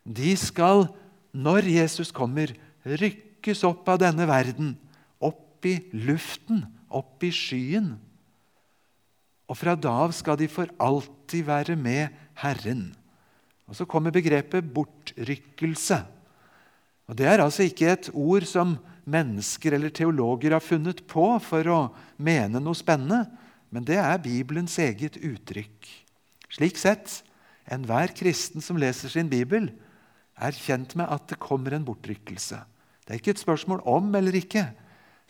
de 0.07 0.33
skal, 0.39 0.87
når 1.35 1.67
Jesus 1.67 2.11
kommer, 2.15 2.53
rykkes 2.87 3.63
opp 3.67 3.87
av 3.91 4.01
denne 4.01 4.27
verden, 4.27 4.75
opp 5.19 5.65
i 5.67 5.77
luften, 5.93 6.63
opp 6.87 7.23
i 7.27 7.31
skyen. 7.35 7.95
Og 9.47 9.59
fra 9.59 9.75
da 9.79 9.93
av 10.05 10.15
skal 10.15 10.39
de 10.39 10.47
for 10.51 10.71
alltid 10.83 11.47
være 11.47 11.75
med 11.79 12.15
Herren. 12.39 12.89
Og 13.67 13.75
Så 13.75 13.85
kommer 13.85 14.11
begrepet 14.15 14.73
bortrykkelse. 14.73 15.99
Og 17.07 17.15
Det 17.15 17.27
er 17.27 17.43
altså 17.43 17.63
ikke 17.63 17.91
et 17.91 18.09
ord 18.13 18.43
som 18.47 18.77
mennesker 19.07 19.75
eller 19.77 19.89
teologer 19.89 20.51
har 20.51 20.63
funnet 20.63 21.05
på 21.07 21.27
for 21.43 21.67
å 21.71 21.79
mene 22.19 22.59
noe 22.59 22.75
spennende, 22.75 23.23
men 23.71 23.83
det 23.87 23.99
er 23.99 24.19
Bibelens 24.23 24.75
eget 24.79 25.19
uttrykk. 25.19 25.87
Slik 26.51 26.79
sett, 26.79 27.21
enhver 27.67 28.11
kristen 28.15 28.63
som 28.63 28.79
leser 28.79 29.11
sin 29.11 29.31
bibel, 29.31 29.69
er 30.37 30.55
kjent 30.55 30.95
med 30.99 31.09
at 31.11 31.27
det 31.31 31.39
kommer 31.41 31.75
en 31.75 31.87
bortrykkelse. 31.87 32.59
Det 33.03 33.15
er 33.15 33.19
ikke 33.21 33.35
et 33.35 33.43
spørsmål 33.43 33.81
om 33.87 34.11
eller 34.19 34.35
ikke. 34.35 34.67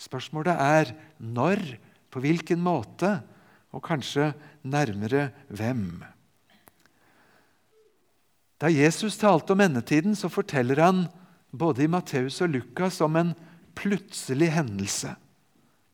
Spørsmålet 0.02 0.54
er 0.54 0.94
når, 1.18 1.62
på 2.14 2.22
hvilken 2.22 2.62
måte, 2.62 3.20
og 3.74 3.84
kanskje 3.86 4.32
nærmere 4.66 5.30
hvem. 5.54 6.02
Da 8.58 8.70
Jesus 8.74 9.18
talte 9.22 9.54
om 9.54 9.62
endetiden, 9.62 10.16
så 10.18 10.30
forteller 10.34 10.82
han 10.82 11.06
både 11.52 11.86
i 11.86 11.92
Matteus 11.92 12.40
og 12.42 12.56
Lukas 12.56 13.00
om 13.06 13.16
en 13.20 13.34
plutselig 13.78 14.50
hendelse. 14.56 15.14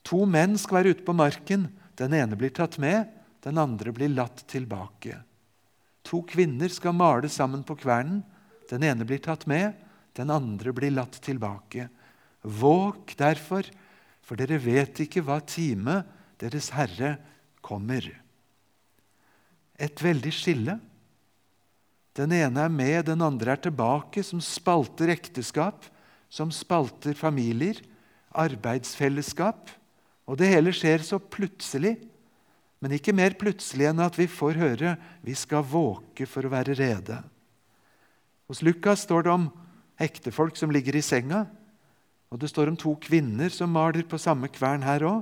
To 0.08 0.24
menn 0.28 0.56
skal 0.60 0.80
være 0.80 0.96
ute 0.96 1.06
på 1.08 1.16
marken. 1.16 1.68
Den 2.00 2.16
ene 2.16 2.38
blir 2.40 2.54
tatt 2.56 2.80
med, 2.82 3.08
den 3.44 3.60
andre 3.60 3.92
blir 3.96 4.12
latt 4.12 4.46
tilbake. 4.52 5.20
To 6.08 6.22
kvinner 6.28 6.72
skal 6.72 6.96
male 6.96 7.30
sammen 7.32 7.64
på 7.68 7.76
kvernen. 7.80 8.24
Den 8.70 8.84
ene 8.88 9.06
blir 9.08 9.20
tatt 9.24 9.46
med, 9.48 9.76
den 10.16 10.32
andre 10.32 10.74
blir 10.76 10.92
latt 10.96 11.20
tilbake. 11.24 11.90
Våg 12.44 13.14
derfor, 13.20 13.68
for 14.24 14.40
dere 14.40 14.60
vet 14.64 15.04
ikke 15.04 15.24
hva 15.24 15.40
time 15.44 16.04
Deres 16.42 16.74
Herre 16.76 17.14
kommer. 17.64 18.04
Et 19.80 20.02
veldig 20.04 20.32
skille. 20.36 20.76
Den 22.14 22.32
ene 22.36 22.68
er 22.68 22.70
med, 22.70 23.06
den 23.10 23.22
andre 23.26 23.56
er 23.56 23.62
tilbake, 23.64 24.22
som 24.26 24.42
spalter 24.44 25.10
ekteskap 25.14 25.88
som 26.34 26.50
spalter 26.54 27.14
familier, 27.14 27.78
arbeidsfellesskap. 28.34 29.70
Og 30.26 30.40
det 30.40 30.50
hele 30.50 30.74
skjer 30.74 31.04
så 31.06 31.20
plutselig, 31.22 31.98
men 32.82 32.96
ikke 32.98 33.16
mer 33.16 33.36
plutselig 33.40 33.88
enn 33.92 34.02
at 34.04 34.18
vi 34.18 34.26
får 34.28 34.58
høre 34.60 34.96
vi 35.24 35.36
skal 35.38 35.66
våke 35.68 36.26
for 36.28 36.46
å 36.46 36.52
være 36.52 36.76
rede. 36.80 37.20
Hos 38.50 38.64
Lukas 38.66 39.06
står 39.06 39.28
det 39.28 39.34
om 39.34 39.46
ektefolk 40.02 40.58
som 40.60 40.74
ligger 40.74 40.98
i 40.98 41.06
senga, 41.06 41.46
og 42.34 42.42
det 42.42 42.50
står 42.50 42.72
om 42.72 42.80
to 42.80 42.96
kvinner 42.98 43.54
som 43.54 43.72
maler 43.72 44.08
på 44.10 44.18
samme 44.20 44.50
kvern 44.52 44.84
her 44.84 45.06
òg. 45.06 45.22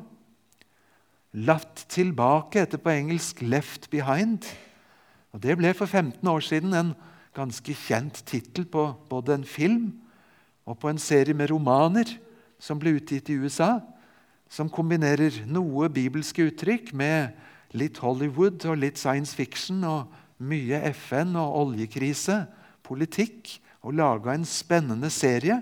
Latt 1.44 1.86
tilbake 1.92 2.64
heter 2.64 2.80
på 2.80 2.92
engelsk 2.92 3.44
'left 3.44 3.92
behind'. 3.92 4.48
Og 5.32 5.42
Det 5.42 5.56
ble 5.58 5.72
for 5.74 5.88
15 5.88 6.28
år 6.28 6.44
siden 6.44 6.74
en 6.76 6.94
ganske 7.36 7.76
kjent 7.88 8.24
tittel 8.28 8.66
på 8.68 8.90
både 9.10 9.40
en 9.40 9.48
film 9.48 9.92
og 10.68 10.80
på 10.80 10.92
en 10.92 11.00
serie 11.00 11.34
med 11.34 11.52
romaner 11.52 12.10
som 12.62 12.80
ble 12.80 12.98
utgitt 13.00 13.32
i 13.32 13.40
USA, 13.40 13.80
som 14.52 14.70
kombinerer 14.70 15.42
noe 15.48 15.88
bibelske 15.90 16.50
uttrykk 16.52 16.92
med 16.94 17.32
litt 17.78 18.02
Hollywood 18.04 18.66
og 18.68 18.82
litt 18.84 19.00
science 19.00 19.34
fiction 19.36 19.80
og 19.88 20.12
mye 20.44 20.82
FN 20.92 21.38
og 21.40 21.56
oljekrise, 21.64 22.44
politikk, 22.84 23.60
og 23.82 23.96
laga 23.98 24.36
en 24.36 24.46
spennende 24.46 25.10
serie 25.10 25.56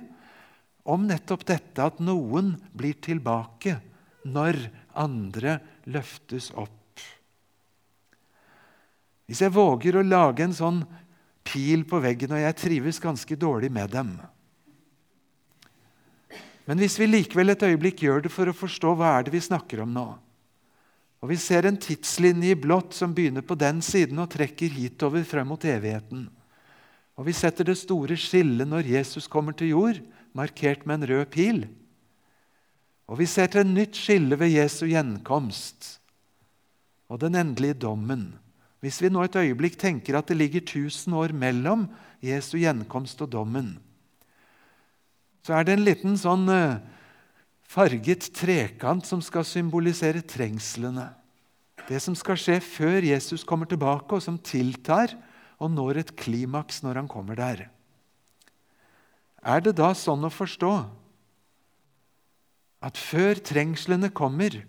om 0.84 1.06
nettopp 1.08 1.46
dette 1.48 1.86
at 1.86 2.02
noen 2.04 2.56
blir 2.76 2.98
tilbake 3.00 3.78
når 4.28 4.60
andre 5.00 5.60
løftes 5.88 6.50
opp. 6.52 6.79
Hvis 9.30 9.44
jeg 9.46 9.54
våger 9.54 10.00
å 10.00 10.06
lage 10.06 10.44
en 10.44 10.58
sånn 10.58 10.82
pil 11.46 11.86
på 11.88 12.02
veggen, 12.02 12.34
og 12.34 12.42
jeg 12.42 12.58
trives 12.58 13.02
ganske 13.02 13.38
dårlig 13.40 13.70
med 13.74 13.94
dem 13.94 14.18
men 16.70 16.78
hvis 16.78 17.00
vi 17.02 17.08
likevel 17.10 17.50
et 17.50 17.64
øyeblikk 17.66 18.04
gjør 18.06 18.20
det 18.22 18.30
for 18.30 18.46
å 18.46 18.54
forstå 18.54 18.92
hva 18.94 19.16
er 19.18 19.24
det 19.26 19.32
vi 19.34 19.42
snakker 19.42 19.80
om 19.82 19.90
nå, 19.90 20.04
og 21.18 21.32
vi 21.32 21.38
ser 21.42 21.66
en 21.66 21.80
tidslinje 21.82 22.52
i 22.54 22.58
blått 22.62 22.94
som 22.94 23.16
begynner 23.18 23.42
på 23.42 23.58
den 23.58 23.80
siden 23.82 24.22
og 24.22 24.30
trekker 24.36 24.70
hitover 24.76 25.26
frem 25.26 25.50
mot 25.50 25.66
evigheten, 25.66 26.28
og 27.18 27.26
vi 27.26 27.34
setter 27.34 27.66
det 27.66 27.76
store 27.82 28.14
skillet 28.22 28.70
når 28.70 28.92
Jesus 28.94 29.26
kommer 29.26 29.58
til 29.58 29.74
jord, 29.74 29.98
markert 30.38 30.86
med 30.86 31.00
en 31.00 31.10
rød 31.10 31.32
pil, 31.34 31.64
og 33.10 33.18
vi 33.18 33.26
ser 33.26 33.50
til 33.50 33.64
et 33.64 33.74
nytt 33.74 33.98
skille 33.98 34.38
ved 34.38 34.54
Jesu 34.54 34.86
gjenkomst 34.92 35.96
og 37.10 37.18
den 37.24 37.34
endelige 37.34 37.80
dommen. 37.82 38.28
Hvis 38.80 39.02
vi 39.04 39.12
nå 39.12 39.26
et 39.26 39.36
øyeblikk 39.36 39.76
tenker 39.80 40.18
at 40.18 40.30
det 40.30 40.38
ligger 40.40 40.64
1000 40.64 41.16
år 41.16 41.34
mellom 41.36 41.88
Jesu 42.24 42.58
gjenkomst 42.62 43.22
og 43.26 43.32
dommen, 43.34 43.74
så 45.44 45.58
er 45.58 45.66
det 45.68 45.76
en 45.76 45.86
liten 45.88 46.16
sånn 46.20 46.46
uh, 46.52 46.80
farget 47.68 48.30
trekant 48.36 49.08
som 49.08 49.22
skal 49.24 49.48
symbolisere 49.48 50.22
trengslene. 50.24 51.10
Det 51.90 52.00
som 52.04 52.16
skal 52.16 52.38
skje 52.40 52.60
før 52.62 53.08
Jesus 53.08 53.44
kommer 53.48 53.68
tilbake, 53.70 54.16
og 54.16 54.24
som 54.24 54.38
tiltar 54.38 55.16
og 55.60 55.74
når 55.74 56.04
et 56.04 56.16
klimaks 56.20 56.84
når 56.86 57.02
han 57.02 57.12
kommer 57.12 57.40
der. 57.40 57.68
Er 59.40 59.64
det 59.64 59.78
da 59.80 59.92
sånn 59.96 60.26
å 60.28 60.32
forstå 60.32 60.74
at 62.84 63.00
før 63.00 63.40
trengslene 63.44 64.12
kommer, 64.16 64.62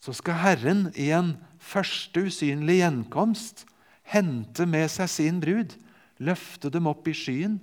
så 0.00 0.14
skal 0.16 0.40
Herren 0.40 0.86
i 0.96 1.10
en 1.12 1.34
første 1.70 2.26
usynlig 2.26 2.80
gjenkomst 2.80 3.64
hente 4.10 4.66
med 4.66 4.90
seg 4.90 5.10
sin 5.10 5.40
brud, 5.42 5.76
løfte 6.20 6.70
dem 6.72 6.90
opp 6.90 7.06
i 7.08 7.16
skyen 7.16 7.60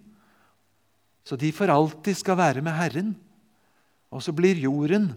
så 1.27 1.35
de 1.35 1.49
for 1.51 1.67
alltid 1.67 2.15
skal 2.15 2.39
være 2.39 2.63
med 2.63 2.75
Herren. 2.77 3.11
Og 4.15 4.23
så 4.23 4.31
blir 4.31 4.55
jorden 4.61 5.09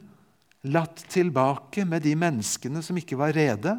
latt 0.66 1.04
tilbake 1.12 1.84
med 1.86 2.02
de 2.02 2.16
menneskene 2.18 2.82
som 2.82 2.98
ikke 2.98 3.18
var 3.20 3.34
rede, 3.36 3.76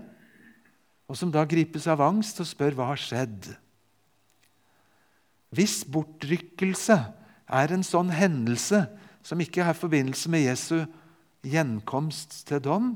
og 1.12 1.18
som 1.20 1.32
da 1.34 1.44
gripes 1.44 1.90
av 1.92 2.00
angst 2.06 2.40
og 2.40 2.48
spør 2.48 2.78
hva 2.78 2.88
har 2.94 3.02
skjedd. 3.04 3.50
Hvis 5.52 5.82
bortrykkelse 5.84 6.96
er 7.52 7.76
en 7.76 7.84
sånn 7.84 8.14
hendelse 8.16 8.86
som 9.28 9.44
ikke 9.44 9.66
har 9.68 9.76
forbindelse 9.76 10.32
med 10.32 10.46
Jesu 10.46 10.86
gjenkomst 11.44 12.46
til 12.48 12.64
dom, 12.64 12.94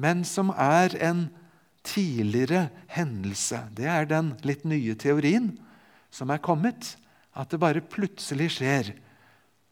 men 0.00 0.24
som 0.26 0.50
er 0.50 0.96
en 1.04 1.28
tidligere 1.84 2.70
hendelse 2.88 3.60
Det 3.76 3.84
er 3.84 4.06
den 4.08 4.32
litt 4.46 4.64
nye 4.64 4.96
teorien 4.96 5.52
som 6.14 6.30
er 6.32 6.42
kommet 6.42 6.94
at 7.34 7.50
det 7.50 7.60
bare 7.60 7.82
plutselig 7.82 8.52
skjer, 8.56 8.92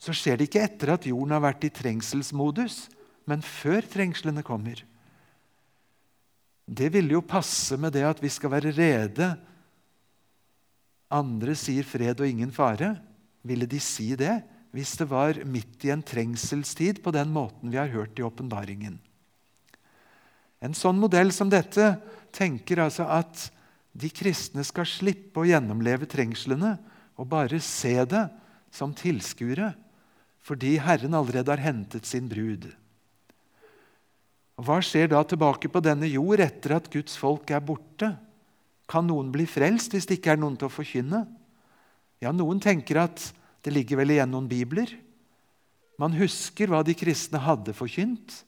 så 0.02 0.14
skjer 0.14 0.41
det 0.41 0.49
ikke 0.49 0.64
etter 0.67 0.91
at 0.97 1.07
jorden 1.07 1.35
har 1.37 1.45
vært 1.45 1.69
i 1.69 1.71
trengselsmodus, 1.71 2.88
men 3.31 3.45
før 3.47 3.87
trengslene 3.87 4.43
kommer. 4.43 4.81
Det 6.67 6.88
ville 6.95 7.14
jo 7.14 7.23
passe 7.23 7.79
med 7.79 7.95
det 7.95 8.02
at 8.09 8.23
vi 8.23 8.31
skal 8.33 8.50
være 8.57 8.75
rede. 8.75 9.29
Andre 11.12 11.55
sier 11.59 11.87
fred 11.87 12.19
og 12.19 12.26
ingen 12.26 12.50
fare. 12.55 12.97
Ville 13.47 13.69
de 13.71 13.79
si 13.83 14.11
det 14.19 14.41
hvis 14.73 14.97
det 14.99 15.07
var 15.11 15.38
midt 15.47 15.85
i 15.85 15.93
en 15.93 16.02
trengselstid 16.02 17.02
på 17.05 17.12
den 17.14 17.31
måten 17.31 17.71
vi 17.71 17.79
har 17.79 17.93
hørt 17.93 18.19
i 18.19 18.25
åpenbaringen. 18.25 18.97
En 20.62 20.76
sånn 20.78 21.00
modell 21.00 21.33
som 21.35 21.50
dette 21.50 21.97
tenker 22.35 22.85
altså 22.85 23.09
at 23.11 23.49
de 23.92 24.09
kristne 24.14 24.64
skal 24.64 24.88
slippe 24.88 25.42
å 25.42 25.49
gjennomleve 25.49 26.09
trengslene 26.09 26.76
og 27.19 27.28
bare 27.28 27.59
se 27.61 27.97
det 28.09 28.25
som 28.73 28.95
tilskuere, 28.97 29.75
fordi 30.42 30.76
Herren 30.81 31.14
allerede 31.19 31.52
har 31.52 31.61
hentet 31.62 32.09
sin 32.09 32.31
brud. 32.31 32.71
Og 34.57 34.66
Hva 34.66 34.78
skjer 34.85 35.11
da 35.12 35.21
tilbake 35.26 35.69
på 35.73 35.83
denne 35.85 36.09
jord 36.09 36.40
etter 36.45 36.76
at 36.78 36.88
Guds 36.92 37.19
folk 37.19 37.50
er 37.52 37.62
borte? 37.64 38.14
Kan 38.88 39.09
noen 39.09 39.31
bli 39.35 39.47
frelst 39.49 39.95
hvis 39.95 40.09
det 40.09 40.19
ikke 40.21 40.35
er 40.35 40.40
noen 40.40 40.57
til 40.59 40.69
å 40.69 40.73
forkynne? 40.73 41.25
Ja, 42.23 42.31
Noen 42.31 42.61
tenker 42.62 43.00
at 43.02 43.33
det 43.66 43.73
ligger 43.75 43.99
vel 43.99 44.14
igjen 44.14 44.31
noen 44.31 44.47
bibler. 44.50 44.90
Man 45.99 46.14
husker 46.14 46.71
hva 46.71 46.85
de 46.87 46.95
kristne 46.99 47.40
hadde 47.42 47.75
forkynt. 47.75 48.42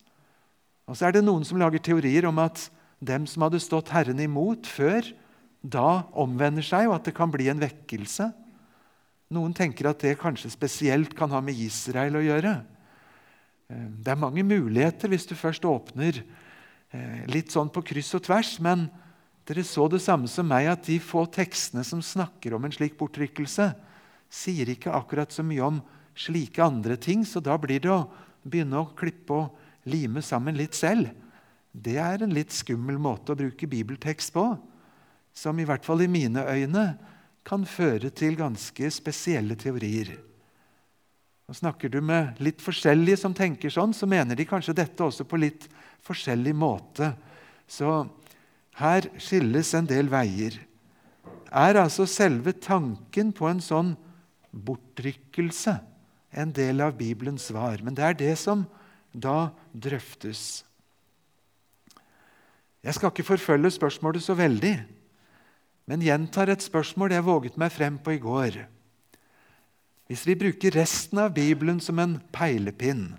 Og 0.84 0.96
så 0.96 1.08
er 1.08 1.16
det 1.16 1.24
noen 1.24 1.44
som 1.46 1.60
lager 1.60 1.82
teorier 1.82 2.26
om 2.28 2.40
at 2.42 2.66
dem 3.04 3.28
som 3.28 3.44
hadde 3.46 3.62
stått 3.62 3.92
Herren 3.94 4.20
imot 4.20 4.68
før, 4.68 5.06
da 5.64 6.04
omvender 6.20 6.64
seg, 6.64 6.88
og 6.88 6.98
at 6.98 7.08
det 7.08 7.14
kan 7.16 7.32
bli 7.32 7.48
en 7.48 7.62
vekkelse. 7.62 8.28
Noen 9.32 9.54
tenker 9.56 9.88
at 9.88 10.02
det 10.04 10.18
kanskje 10.20 10.52
spesielt 10.52 11.14
kan 11.16 11.32
ha 11.32 11.40
med 11.44 11.56
Israel 11.56 12.20
å 12.20 12.24
gjøre. 12.24 12.52
Eh, 13.72 13.86
det 14.04 14.12
er 14.12 14.20
mange 14.20 14.44
muligheter 14.44 15.10
hvis 15.12 15.26
du 15.30 15.32
først 15.38 15.64
åpner 15.68 16.20
eh, 16.20 17.24
litt 17.32 17.54
sånn 17.54 17.72
på 17.72 17.84
kryss 17.86 18.12
og 18.18 18.26
tvers. 18.28 18.58
Men 18.64 18.86
dere 19.48 19.64
så 19.66 19.88
det 19.92 20.02
samme 20.04 20.28
som 20.30 20.48
meg, 20.48 20.68
at 20.68 20.84
de 20.88 21.00
få 21.00 21.24
tekstene 21.32 21.84
som 21.86 22.04
snakker 22.04 22.56
om 22.56 22.68
en 22.68 22.76
slik 22.76 22.98
bortrykkelse, 23.00 23.72
sier 24.34 24.70
ikke 24.72 24.92
akkurat 24.92 25.32
så 25.32 25.44
mye 25.46 25.64
om 25.64 25.82
slike 26.14 26.62
andre 26.62 26.96
ting, 27.00 27.24
så 27.26 27.42
da 27.42 27.56
blir 27.60 27.82
det 27.82 27.90
å 27.92 28.04
begynne 28.44 28.80
å 28.82 28.92
klippe 28.96 29.34
og 29.34 29.63
lime 29.88 30.22
sammen 30.24 30.56
litt 30.58 30.76
selv. 30.76 31.10
Det 31.72 31.96
er 31.98 32.22
en 32.22 32.34
litt 32.34 32.54
skummel 32.54 33.00
måte 33.02 33.34
å 33.34 33.38
bruke 33.38 33.68
bibeltekst 33.68 34.34
på, 34.34 34.46
som 35.34 35.58
i 35.58 35.66
hvert 35.66 35.84
fall 35.84 36.04
i 36.04 36.10
mine 36.10 36.44
øyne 36.46 36.84
kan 37.44 37.64
føre 37.68 38.12
til 38.14 38.38
ganske 38.38 38.90
spesielle 38.94 39.56
teorier. 39.60 40.14
Og 41.50 41.58
Snakker 41.58 41.90
du 41.92 41.98
med 42.00 42.38
litt 42.40 42.62
forskjellige 42.64 43.18
som 43.20 43.34
tenker 43.36 43.72
sånn, 43.72 43.92
så 43.92 44.08
mener 44.08 44.38
de 44.38 44.46
kanskje 44.48 44.76
dette 44.78 45.04
også 45.04 45.26
på 45.28 45.40
litt 45.42 45.66
forskjellig 46.06 46.54
måte. 46.56 47.10
Så 47.68 48.06
her 48.80 49.10
skilles 49.20 49.74
en 49.76 49.88
del 49.90 50.08
veier. 50.12 50.56
Er 51.54 51.78
altså 51.82 52.06
selve 52.10 52.54
tanken 52.56 53.34
på 53.36 53.50
en 53.50 53.60
sånn 53.62 53.92
bortrykkelse 54.54 55.76
en 56.34 56.54
del 56.54 56.80
av 56.82 56.96
Bibelens 56.98 57.50
svar. 57.50 57.82
Men 57.84 57.94
det 57.94 58.06
er 58.06 58.16
det 58.18 58.32
som 58.40 58.64
da 59.14 59.54
drøftes. 59.72 60.64
Jeg 62.84 62.96
skal 62.96 63.12
ikke 63.12 63.26
forfølge 63.30 63.70
spørsmålet 63.72 64.22
så 64.22 64.36
veldig, 64.36 64.74
men 65.88 66.04
gjentar 66.04 66.50
et 66.52 66.64
spørsmål 66.64 67.14
jeg 67.14 67.24
våget 67.24 67.56
meg 67.60 67.72
frem 67.72 67.96
på 68.02 68.16
i 68.16 68.20
går. 68.20 68.64
Hvis 70.10 70.26
vi 70.28 70.36
bruker 70.36 70.76
resten 70.76 71.22
av 71.22 71.32
Bibelen 71.36 71.80
som 71.80 71.98
en 72.02 72.18
peilepinn, 72.34 73.14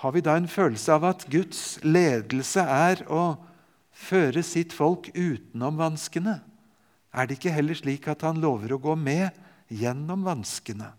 har 0.00 0.14
vi 0.16 0.22
da 0.24 0.38
en 0.40 0.48
følelse 0.48 0.94
av 0.96 1.04
at 1.10 1.26
Guds 1.28 1.76
ledelse 1.84 2.62
er 2.64 3.02
å 3.12 3.34
føre 3.92 4.40
sitt 4.46 4.72
folk 4.72 5.10
utenom 5.12 5.76
vanskene? 5.76 6.38
Er 7.12 7.28
det 7.28 7.36
ikke 7.36 7.52
heller 7.52 7.76
slik 7.76 8.08
at 8.08 8.24
han 8.24 8.40
lover 8.40 8.72
å 8.72 8.80
gå 8.80 8.94
med 8.96 9.28
gjennom 9.70 10.24
vanskene. 10.26 10.90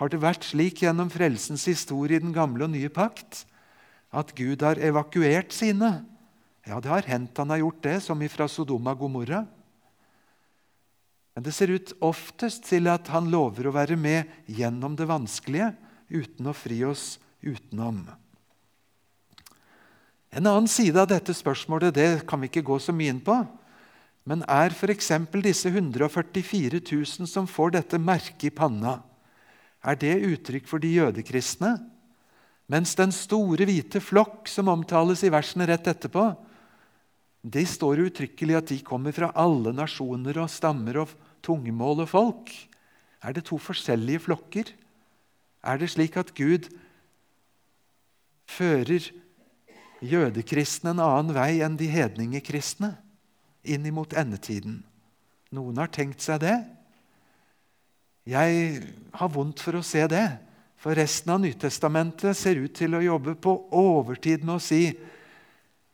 Har 0.00 0.08
det 0.08 0.22
vært 0.22 0.46
slik 0.48 0.80
gjennom 0.80 1.10
frelsens 1.12 1.66
historie 1.68 2.16
i 2.16 2.22
den 2.22 2.32
gamle 2.32 2.64
og 2.64 2.72
nye 2.72 2.88
pakt 2.88 3.42
at 4.16 4.32
Gud 4.32 4.64
har 4.64 4.80
evakuert 4.80 5.52
sine? 5.52 5.90
Ja, 6.64 6.80
det 6.80 6.88
har 6.88 7.08
hendt 7.08 7.36
han 7.36 7.52
har 7.52 7.60
gjort 7.60 7.82
det, 7.84 7.98
som 8.04 8.22
ifra 8.24 8.46
Sodoma 8.48 8.94
Gomorra. 8.96 9.44
Men 11.36 11.44
det 11.44 11.52
ser 11.52 11.72
ut 11.72 11.92
oftest 12.00 12.64
til 12.70 12.88
at 12.88 13.12
han 13.12 13.28
lover 13.32 13.68
å 13.68 13.74
være 13.76 13.98
med 14.00 14.28
gjennom 14.48 14.96
det 14.96 15.08
vanskelige 15.08 15.74
uten 16.08 16.48
å 16.48 16.56
fri 16.56 16.80
oss 16.88 17.18
utenom. 17.44 18.00
En 20.30 20.46
annen 20.46 20.70
side 20.70 20.96
av 20.96 21.10
dette 21.10 21.34
spørsmålet 21.36 21.94
det 21.96 22.08
kan 22.30 22.40
vi 22.40 22.48
ikke 22.48 22.64
gå 22.66 22.80
så 22.80 22.94
mye 22.96 23.12
inn 23.12 23.22
på. 23.24 23.36
Men 24.24 24.44
er 24.48 24.72
f.eks. 24.72 25.12
disse 25.44 25.68
144 25.68 26.80
000 26.80 27.28
som 27.28 27.48
får 27.48 27.76
dette 27.76 28.00
merket 28.00 28.48
i 28.48 28.54
panna, 28.54 29.00
er 29.80 29.96
det 30.00 30.16
uttrykk 30.28 30.68
for 30.68 30.82
de 30.82 30.92
jødekristne? 30.92 31.76
Mens 32.70 32.94
den 32.98 33.12
store, 33.14 33.66
hvite 33.66 34.02
flokk 34.02 34.48
som 34.50 34.70
omtales 34.70 35.24
i 35.26 35.32
versene 35.32 35.66
rett 35.70 35.88
etterpå, 35.90 36.28
det 37.40 37.64
står 37.66 38.04
uttrykkelig 38.04 38.58
at 38.58 38.70
de 38.70 38.78
kommer 38.84 39.14
fra 39.16 39.30
alle 39.38 39.72
nasjoner 39.72 40.42
og 40.42 40.52
stammer 40.52 41.00
og 41.02 41.14
tungemål 41.42 42.04
og 42.04 42.10
folk. 42.12 42.52
Er 43.24 43.34
det 43.36 43.46
to 43.48 43.56
forskjellige 43.58 44.26
flokker? 44.28 44.70
Er 45.64 45.80
det 45.80 45.90
slik 45.92 46.18
at 46.20 46.34
Gud 46.36 46.68
fører 48.48 49.08
jødekristne 50.04 50.92
en 50.92 51.02
annen 51.04 51.34
vei 51.36 51.62
enn 51.64 51.80
de 51.80 51.88
hedningekristne? 51.90 52.94
inn 53.62 53.86
imot 53.86 54.14
endetiden. 54.16 54.82
Noen 55.54 55.80
har 55.80 55.90
tenkt 55.92 56.22
seg 56.24 56.42
det. 56.44 56.56
Jeg 58.28 58.82
har 59.16 59.32
vondt 59.32 59.62
for 59.64 59.78
å 59.78 59.84
se 59.86 60.02
det, 60.10 60.26
for 60.80 60.96
resten 60.96 61.32
av 61.34 61.40
Nytestamentet 61.42 62.36
ser 62.36 62.60
ut 62.60 62.72
til 62.76 62.96
å 62.96 63.04
jobbe 63.04 63.34
på 63.36 63.52
overtid 63.76 64.44
med 64.44 64.56
å 64.56 64.64
si 64.64 64.84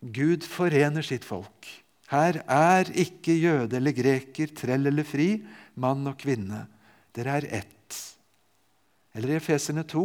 Gud 0.00 0.46
forener 0.46 1.06
sitt 1.06 1.26
folk. 1.26 1.66
Her 2.10 2.38
er 2.46 2.90
ikke 2.94 3.34
jøde 3.34 3.80
eller 3.80 3.94
greker, 3.94 4.52
trell 4.54 4.86
eller 4.86 5.06
fri, 5.06 5.40
mann 5.74 6.06
og 6.06 6.18
kvinne. 6.20 6.66
Dere 7.16 7.40
er 7.40 7.48
ett. 7.62 7.98
Eller 9.16 9.34
i 9.34 9.38
Efeserne 9.40 9.82
2.: 9.88 10.04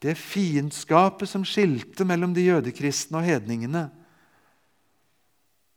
Det 0.00 0.14
fiendskapet 0.16 1.28
som 1.28 1.44
skilte 1.44 2.06
mellom 2.08 2.32
de 2.32 2.46
jødekristne 2.46 3.18
og 3.18 3.26
hedningene, 3.26 3.88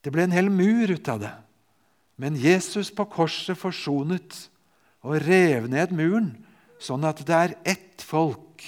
det 0.01 0.11
ble 0.13 0.23
en 0.23 0.33
hel 0.33 0.49
mur 0.49 0.93
ut 0.93 1.09
av 1.09 1.19
det. 1.21 1.33
Men 2.17 2.37
Jesus 2.37 2.91
på 2.93 3.05
korset 3.09 3.57
forsonet 3.57 4.47
og 5.01 5.17
rev 5.25 5.67
ned 5.71 5.93
muren, 5.95 6.33
sånn 6.81 7.05
at 7.07 7.21
det 7.25 7.37
er 7.37 7.55
ett 7.73 8.05
folk. 8.05 8.63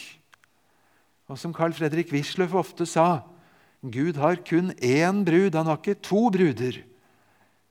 Og 1.29 1.39
som 1.39 1.53
Carl 1.55 1.73
Fredrik 1.75 2.11
Wisløff 2.13 2.55
ofte 2.57 2.87
sa, 2.89 3.23
Gud 3.83 4.17
har 4.21 4.39
kun 4.47 4.71
én 4.79 5.23
brud, 5.27 5.55
han 5.55 5.67
har 5.67 5.79
ikke 5.81 5.99
to 6.05 6.29
bruder. 6.33 6.79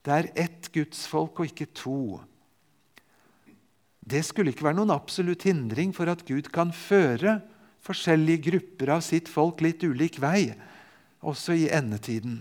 Det 0.02 0.12
er 0.12 0.30
ett 0.34 0.68
gudsfolk 0.74 1.40
og 1.40 1.48
ikke 1.48 1.70
to. 1.72 2.20
Det 4.02 4.24
skulle 4.26 4.50
ikke 4.52 4.66
være 4.66 4.80
noen 4.80 4.92
absolutt 4.92 5.46
hindring 5.46 5.94
for 5.94 6.10
at 6.10 6.24
Gud 6.26 6.50
kan 6.52 6.74
føre 6.74 7.38
forskjellige 7.82 8.50
grupper 8.50 8.96
av 8.96 9.04
sitt 9.06 9.30
folk 9.30 9.62
litt 9.62 9.82
ulik 9.86 10.18
vei, 10.22 10.52
også 11.22 11.54
i 11.54 11.68
endetiden. 11.70 12.40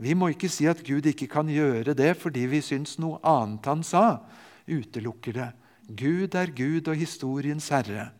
Vi 0.00 0.12
må 0.16 0.32
ikke 0.32 0.50
si 0.52 0.66
at 0.68 0.82
Gud 0.84 1.06
ikke 1.08 1.28
kan 1.32 1.48
gjøre 1.48 1.94
det 1.96 2.14
fordi 2.20 2.44
vi 2.50 2.60
syns 2.64 2.96
noe 3.00 3.20
annet 3.24 3.68
han 3.68 3.84
sa, 3.86 4.18
utelukker 4.66 5.36
det. 5.36 5.48
Gud 5.86 6.34
er 6.34 6.50
Gud 6.50 6.88
og 6.90 6.98
historiens 6.98 7.68
herre. 7.70 8.10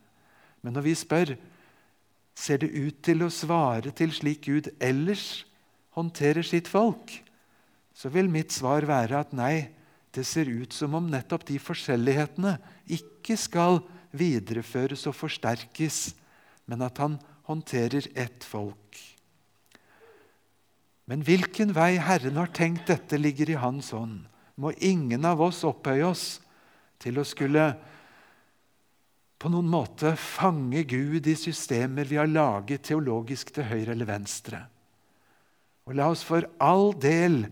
Men 0.62 0.76
når 0.76 0.86
vi 0.86 0.94
spør 0.98 1.34
ser 2.36 2.60
det 2.62 2.70
ut 2.74 2.98
til 3.04 3.24
å 3.24 3.32
svare 3.32 3.92
til 3.96 4.12
slik 4.14 4.44
Gud 4.46 4.68
ellers 4.82 5.46
håndterer 5.96 6.44
sitt 6.44 6.68
folk, 6.68 7.10
så 7.96 8.12
vil 8.12 8.28
mitt 8.28 8.52
svar 8.52 8.84
være 8.86 9.22
at 9.24 9.32
nei, 9.32 9.72
det 10.12 10.24
ser 10.28 10.48
ut 10.48 10.72
som 10.72 10.94
om 10.96 11.08
nettopp 11.12 11.46
de 11.48 11.58
forskjellighetene 11.60 12.56
ikke 12.92 13.36
skal 13.40 13.80
videreføres 14.16 15.04
og 15.08 15.16
forsterkes, 15.16 16.14
men 16.68 16.84
at 16.84 17.00
han 17.00 17.18
håndterer 17.48 18.08
ett 18.16 18.44
folk. 18.44 19.00
Men 21.06 21.22
hvilken 21.22 21.72
vei 21.76 21.96
Herren 22.02 22.38
har 22.40 22.50
tenkt 22.54 22.88
dette, 22.90 23.18
ligger 23.20 23.52
i 23.52 23.60
Hans 23.60 23.92
hånd. 23.94 24.24
Må 24.56 24.72
ingen 24.80 25.24
av 25.28 25.42
oss 25.44 25.62
opphøye 25.68 26.06
oss 26.08 26.26
til 27.02 27.20
å 27.20 27.26
skulle 27.28 27.66
på 29.36 29.50
noen 29.52 29.68
måte 29.68 30.14
fange 30.16 30.80
Gud 30.88 31.26
i 31.28 31.36
systemer 31.36 32.08
vi 32.08 32.16
har 32.16 32.30
laget 32.30 32.86
teologisk 32.88 33.52
til 33.52 33.68
høyre 33.68 33.92
eller 33.92 34.08
venstre. 34.08 34.62
Og 35.86 35.94
la 35.98 36.08
oss 36.10 36.24
for 36.26 36.48
all 36.58 36.90
del, 36.98 37.44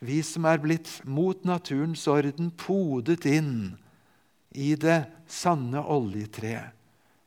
vi 0.00 0.22
som 0.24 0.48
er 0.48 0.62
blitt 0.62 0.90
mot 1.04 1.44
naturens 1.46 2.06
orden, 2.10 2.50
podet 2.50 3.28
inn 3.28 3.76
i 4.56 4.72
det 4.80 5.04
sanne 5.28 5.82
oljetreet, 5.84 6.72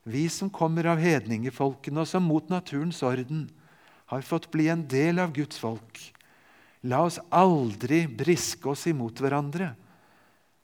vi 0.09 0.25
som 0.33 0.49
kommer 0.49 0.87
av 0.89 1.01
hedningefolkene 1.03 2.01
og 2.01 2.09
som 2.09 2.25
mot 2.25 2.47
naturens 2.49 3.03
orden, 3.05 3.45
har 4.09 4.25
fått 4.25 4.49
bli 4.49 4.65
en 4.73 4.87
del 4.89 5.21
av 5.21 5.35
Guds 5.35 5.59
folk. 5.61 5.99
La 6.87 7.01
oss 7.03 7.19
aldri 7.35 8.05
briske 8.07 8.69
oss 8.71 8.85
imot 8.87 9.19
hverandre, 9.19 9.73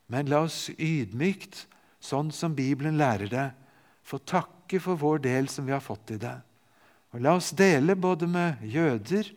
men 0.08 0.30
la 0.32 0.46
oss 0.46 0.70
ydmykt, 0.78 1.66
sånn 2.00 2.30
som 2.32 2.54
Bibelen 2.56 3.00
lærer 3.00 3.32
det, 3.32 3.48
få 4.06 4.22
takke 4.22 4.80
for 4.80 5.00
vår 5.02 5.24
del 5.26 5.50
som 5.50 5.66
vi 5.66 5.74
har 5.74 5.84
fått 5.84 6.14
i 6.16 6.20
det. 6.22 6.36
Og 7.12 7.24
la 7.24 7.34
oss 7.36 7.50
dele 7.58 7.98
både 7.98 8.30
med 8.30 8.62
jøder 8.70 9.32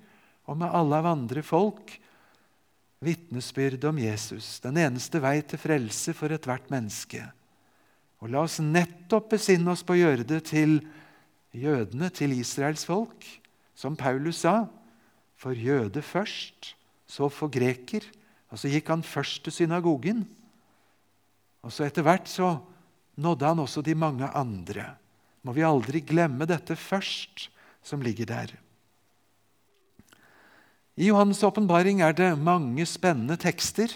og 0.49 0.59
med 0.61 0.71
alle 0.75 1.01
av 1.01 1.09
andre 1.09 1.43
folk 1.47 1.97
vitnesbyrd 3.05 3.85
om 3.89 3.99
Jesus, 4.03 4.59
den 4.61 4.79
eneste 4.83 5.21
vei 5.23 5.39
til 5.47 5.61
frelse 5.63 6.15
for 6.17 6.35
ethvert 6.35 6.67
menneske. 6.73 7.23
Og 8.19 8.33
la 8.33 8.43
oss 8.43 8.59
nettopp 8.63 9.31
besinne 9.37 9.71
oss 9.71 9.85
på 9.87 9.95
å 9.95 10.01
gjøre 10.01 10.27
det 10.27 10.41
til 10.51 10.81
jødene, 11.55 12.11
til 12.11 12.35
Israels 12.35 12.83
folk, 12.89 13.23
som 13.79 13.97
Paulus 13.97 14.43
sa. 14.43 14.67
For 15.39 15.55
jøde 15.55 16.03
først, 16.03 16.75
så 17.07 17.29
for 17.31 17.51
greker. 17.53 18.03
Og 18.51 18.59
så 18.59 18.71
gikk 18.73 18.91
han 18.91 19.05
først 19.07 19.45
til 19.45 19.55
synagogen. 19.55 20.25
Og 21.63 21.73
så 21.75 21.87
etter 21.87 22.07
hvert 22.07 22.29
så 22.31 22.57
nådde 23.19 23.47
han 23.47 23.63
også 23.63 23.83
de 23.85 23.95
mange 23.99 24.27
andre. 24.27 24.95
Må 25.47 25.55
vi 25.55 25.67
aldri 25.67 26.03
glemme 26.03 26.49
dette 26.49 26.75
først, 26.77 27.49
som 27.83 28.03
ligger 28.03 28.27
der. 28.29 28.55
I 30.99 31.11
Johannes' 31.11 31.45
åpenbaring 31.47 32.03
er 32.03 32.13
det 32.17 32.33
mange 32.39 32.83
spennende 32.87 33.37
tekster 33.39 33.93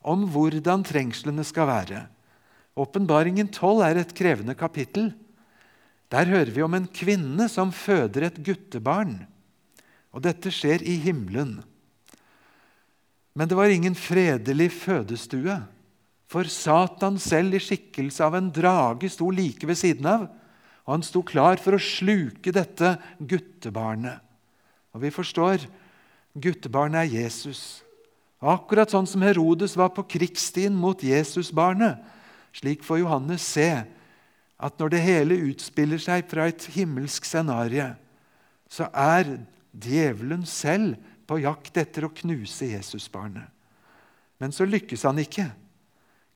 om 0.00 0.24
hvordan 0.32 0.84
trengslene 0.86 1.44
skal 1.44 1.68
være. 1.68 2.06
Åpenbaringen 2.72 3.50
12 3.52 3.82
er 3.84 4.00
et 4.00 4.14
krevende 4.16 4.54
kapittel. 4.56 5.10
Der 6.08 6.24
hører 6.24 6.50
vi 6.54 6.64
om 6.64 6.74
en 6.74 6.88
kvinne 6.88 7.48
som 7.52 7.72
føder 7.72 8.30
et 8.30 8.40
guttebarn. 8.44 9.26
Og 10.12 10.24
dette 10.24 10.52
skjer 10.52 10.84
i 10.84 10.98
himmelen. 11.00 11.58
Men 13.32 13.48
det 13.48 13.56
var 13.56 13.72
ingen 13.72 13.96
fredelig 13.96 14.70
fødestue. 14.76 15.56
For 16.32 16.48
Satan 16.48 17.18
selv 17.20 17.56
i 17.56 17.60
skikkelse 17.60 18.24
av 18.24 18.36
en 18.38 18.48
drage 18.52 19.10
sto 19.12 19.28
like 19.32 19.68
ved 19.68 19.76
siden 19.76 20.08
av, 20.08 20.26
og 20.82 20.94
han 20.96 21.04
sto 21.04 21.20
klar 21.24 21.60
for 21.60 21.76
å 21.76 21.82
sluke 21.82 22.54
dette 22.54 22.94
guttebarnet. 23.20 24.20
Og 24.96 25.04
vi 25.04 25.12
forstår 25.12 25.66
guttebarnet 26.32 27.04
er 27.04 27.12
Jesus. 27.22 27.82
Akkurat 28.42 28.90
sånn 28.90 29.06
som 29.06 29.22
Herodes 29.22 29.76
var 29.78 29.92
på 29.94 30.04
krigsstien 30.16 30.74
mot 30.74 31.04
Jesusbarnet. 31.04 32.00
Slik 32.56 32.82
får 32.84 33.04
Johannes 33.04 33.44
se 33.54 33.68
at 34.62 34.80
når 34.80 34.92
det 34.92 35.04
hele 35.04 35.38
utspiller 35.50 36.00
seg 36.02 36.26
fra 36.30 36.48
et 36.50 36.64
himmelsk 36.74 37.26
scenario, 37.28 37.92
så 38.72 38.88
er 38.90 39.36
djevelen 39.72 40.44
selv 40.48 40.98
på 41.26 41.40
jakt 41.42 41.76
etter 41.80 42.06
å 42.06 42.14
knuse 42.14 42.72
Jesusbarnet. 42.72 43.48
Men 44.42 44.54
så 44.54 44.66
lykkes 44.66 45.04
han 45.06 45.20
ikke. 45.22 45.46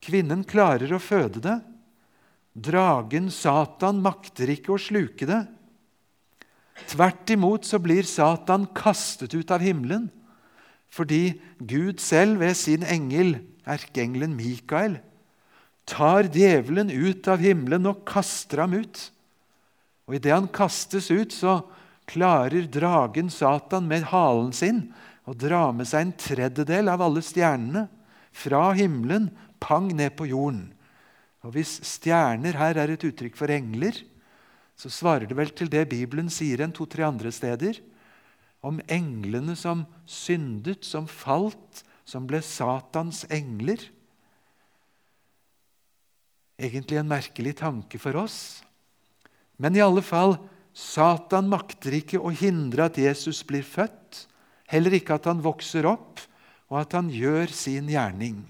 Kvinnen 0.03 0.45
klarer 0.47 0.93
å 0.95 1.03
føde 1.03 1.43
det. 1.43 1.57
Dragen 2.57 3.29
Satan 3.35 3.99
makter 4.05 4.53
ikke 4.55 4.77
å 4.77 4.81
sluke 4.81 5.29
det. 5.29 5.43
Tvert 6.87 7.33
imot 7.33 7.67
så 7.67 7.81
blir 7.83 8.07
Satan 8.09 8.69
kastet 8.77 9.35
ut 9.37 9.51
av 9.53 9.65
himmelen 9.65 10.11
fordi 10.93 11.35
Gud 11.59 11.99
selv 12.01 12.39
ved 12.41 12.55
sin 12.57 12.85
engel, 12.87 13.35
erkeengelen 13.69 14.37
Mikael, 14.39 14.95
tar 15.85 16.31
djevelen 16.33 16.89
ut 16.89 17.27
av 17.29 17.43
himmelen 17.43 17.89
og 17.91 18.05
kaster 18.09 18.63
ham 18.63 18.79
ut. 18.79 19.01
Og 20.07 20.17
Idet 20.17 20.33
han 20.33 20.49
kastes 20.49 21.11
ut, 21.11 21.35
så 21.35 21.59
klarer 22.07 22.69
dragen 22.71 23.31
Satan 23.33 23.89
med 23.91 24.07
halen 24.13 24.53
sin 24.55 24.87
å 25.27 25.35
dra 25.35 25.69
med 25.75 25.89
seg 25.91 26.07
en 26.07 26.17
tredjedel 26.21 26.91
av 26.93 27.03
alle 27.03 27.23
stjernene 27.25 27.87
fra 28.37 28.71
himmelen 28.79 29.31
pang 29.63 29.89
ned 29.91 30.15
på 30.19 30.29
jorden. 30.31 30.69
Og 31.43 31.55
Hvis 31.57 31.79
stjerner 31.87 32.59
her 32.59 32.79
er 32.79 32.95
et 32.95 33.07
uttrykk 33.07 33.37
for 33.39 33.51
engler, 33.53 33.99
så 34.77 34.91
svarer 34.93 35.27
det 35.29 35.37
vel 35.39 35.53
til 35.57 35.71
det 35.73 35.87
Bibelen 35.91 36.29
sier 36.33 36.61
en 36.61 36.75
to-tre 36.75 37.07
andre 37.07 37.33
steder, 37.33 37.79
om 38.67 38.81
englene 38.91 39.55
som 39.57 39.85
syndet, 40.11 40.85
som 40.85 41.07
falt, 41.07 41.85
som 42.07 42.27
ble 42.27 42.41
Satans 42.43 43.23
engler. 43.31 43.79
Egentlig 46.59 46.99
en 46.99 47.11
merkelig 47.11 47.57
tanke 47.61 48.01
for 48.03 48.19
oss. 48.19 48.65
Men 49.61 49.77
i 49.77 49.85
alle 49.85 50.03
fall, 50.05 50.37
Satan 50.77 51.49
makter 51.49 51.95
ikke 51.97 52.21
å 52.21 52.29
hindre 52.37 52.91
at 52.91 52.99
Jesus 53.01 53.41
blir 53.49 53.65
født, 53.65 54.27
heller 54.69 54.99
ikke 54.99 55.17
at 55.17 55.29
han 55.31 55.41
vokser 55.41 55.89
opp, 55.89 56.21
og 56.69 56.83
at 56.83 56.97
han 56.99 57.09
gjør 57.09 57.53
sin 57.55 57.89
gjerning. 57.89 58.43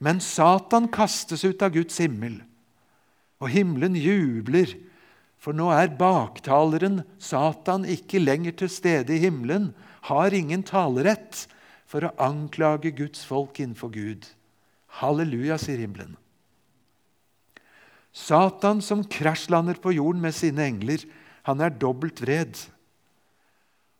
Men 0.00 0.22
Satan 0.24 0.88
kastes 0.88 1.44
ut 1.44 1.60
av 1.60 1.74
Guds 1.74 1.98
himmel, 2.00 2.38
og 3.40 3.52
himmelen 3.52 3.98
jubler, 3.98 4.72
for 5.40 5.56
nå 5.56 5.68
er 5.72 5.92
baktaleren 6.00 7.02
Satan 7.20 7.84
ikke 7.88 8.20
lenger 8.20 8.56
til 8.60 8.72
stede 8.72 9.16
i 9.16 9.22
himmelen, 9.22 9.70
har 10.08 10.32
ingen 10.36 10.64
talerett 10.64 11.44
for 11.88 12.06
å 12.06 12.14
anklage 12.20 12.92
Guds 12.96 13.24
folk 13.28 13.60
innenfor 13.60 13.92
Gud. 13.92 14.24
Halleluja, 15.00 15.58
sier 15.60 15.80
himmelen. 15.80 16.16
Satan 18.16 18.80
som 18.82 19.04
krasjlander 19.04 19.78
på 19.80 19.92
jorden 19.94 20.22
med 20.24 20.34
sine 20.34 20.64
engler, 20.66 21.04
han 21.46 21.62
er 21.64 21.72
dobbelt 21.72 22.20
vred. 22.22 22.56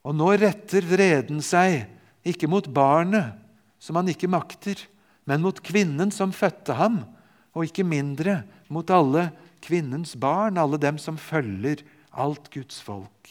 Og 0.05 0.17
nå 0.17 0.31
retter 0.41 0.85
vreden 0.87 1.43
seg 1.45 1.85
ikke 2.27 2.49
mot 2.51 2.67
barnet, 2.73 3.37
som 3.81 3.97
han 3.97 4.11
ikke 4.13 4.31
makter, 4.31 4.81
men 5.29 5.45
mot 5.45 5.57
kvinnen 5.65 6.13
som 6.13 6.35
fødte 6.35 6.77
ham, 6.77 7.03
og 7.57 7.67
ikke 7.67 7.85
mindre 7.87 8.43
mot 8.73 8.89
alle 8.93 9.29
kvinnens 9.65 10.15
barn, 10.19 10.61
alle 10.61 10.79
dem 10.81 10.99
som 11.01 11.19
følger 11.21 11.83
alt 12.11 12.51
Guds 12.53 12.81
folk. 12.83 13.31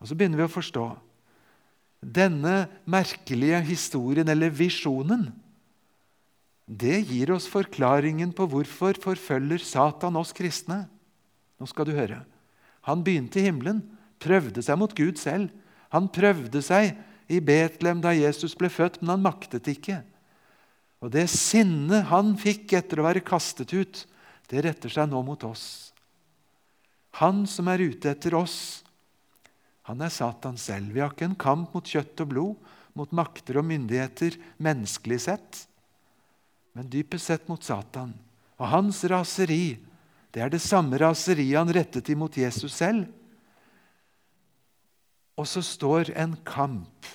Og 0.00 0.08
Så 0.08 0.16
begynner 0.16 0.40
vi 0.40 0.48
å 0.48 0.52
forstå. 0.52 0.86
Denne 2.00 2.64
merkelige 2.88 3.60
historien, 3.68 4.28
eller 4.32 4.52
visjonen, 4.52 5.28
det 6.70 7.02
gir 7.10 7.32
oss 7.34 7.48
forklaringen 7.50 8.30
på 8.32 8.46
hvorfor 8.48 8.96
forfølger 9.02 9.60
Satan 9.66 10.16
oss 10.16 10.30
kristne. 10.32 10.84
Nå 11.58 11.66
skal 11.68 11.88
du 11.88 11.92
høre. 11.96 12.22
Han 12.88 13.04
begynte 13.04 13.40
i 13.40 13.46
himmelen, 13.48 13.82
prøvde 14.22 14.62
seg 14.64 14.78
mot 14.80 14.94
Gud 14.96 15.18
selv. 15.20 15.50
Han 15.92 16.08
prøvde 16.12 16.62
seg 16.64 16.94
i 17.30 17.40
Betlehem 17.44 18.00
da 18.02 18.14
Jesus 18.16 18.56
ble 18.58 18.70
født, 18.72 19.00
men 19.00 19.14
han 19.14 19.24
maktet 19.24 19.68
ikke. 19.70 20.00
Og 21.00 21.12
det 21.14 21.26
sinnet 21.32 22.08
han 22.10 22.34
fikk 22.40 22.74
etter 22.76 23.00
å 23.00 23.06
være 23.06 23.24
kastet 23.24 23.72
ut, 23.72 24.04
det 24.50 24.64
retter 24.66 24.92
seg 24.92 25.08
nå 25.08 25.22
mot 25.24 25.44
oss. 25.48 25.92
Han 27.22 27.44
som 27.50 27.68
er 27.70 27.82
ute 27.90 28.10
etter 28.12 28.34
oss, 28.38 28.82
han 29.88 30.02
er 30.04 30.12
Satan 30.12 30.58
selv. 30.60 30.92
Vi 30.94 31.02
har 31.02 31.10
ikke 31.10 31.26
en 31.30 31.38
kamp 31.38 31.72
mot 31.74 31.86
kjøtt 31.86 32.20
og 32.22 32.30
blod, 32.30 32.68
mot 32.94 33.10
makter 33.14 33.58
og 33.60 33.66
myndigheter 33.66 34.36
menneskelig 34.62 35.20
sett, 35.24 35.64
men 36.76 36.90
dypest 36.90 37.30
sett 37.30 37.48
mot 37.50 37.62
Satan. 37.64 38.12
Og 38.60 38.68
hans 38.70 39.00
raseri, 39.10 39.80
det 40.30 40.42
er 40.44 40.52
det 40.52 40.62
samme 40.62 40.98
raseriet 41.00 41.58
han 41.58 41.72
rettet 41.74 42.12
imot 42.12 42.38
Jesus 42.38 42.76
selv. 42.78 43.08
Og 45.40 45.48
så 45.48 45.62
står 45.64 46.12
en 46.14 46.36
kamp 46.46 47.08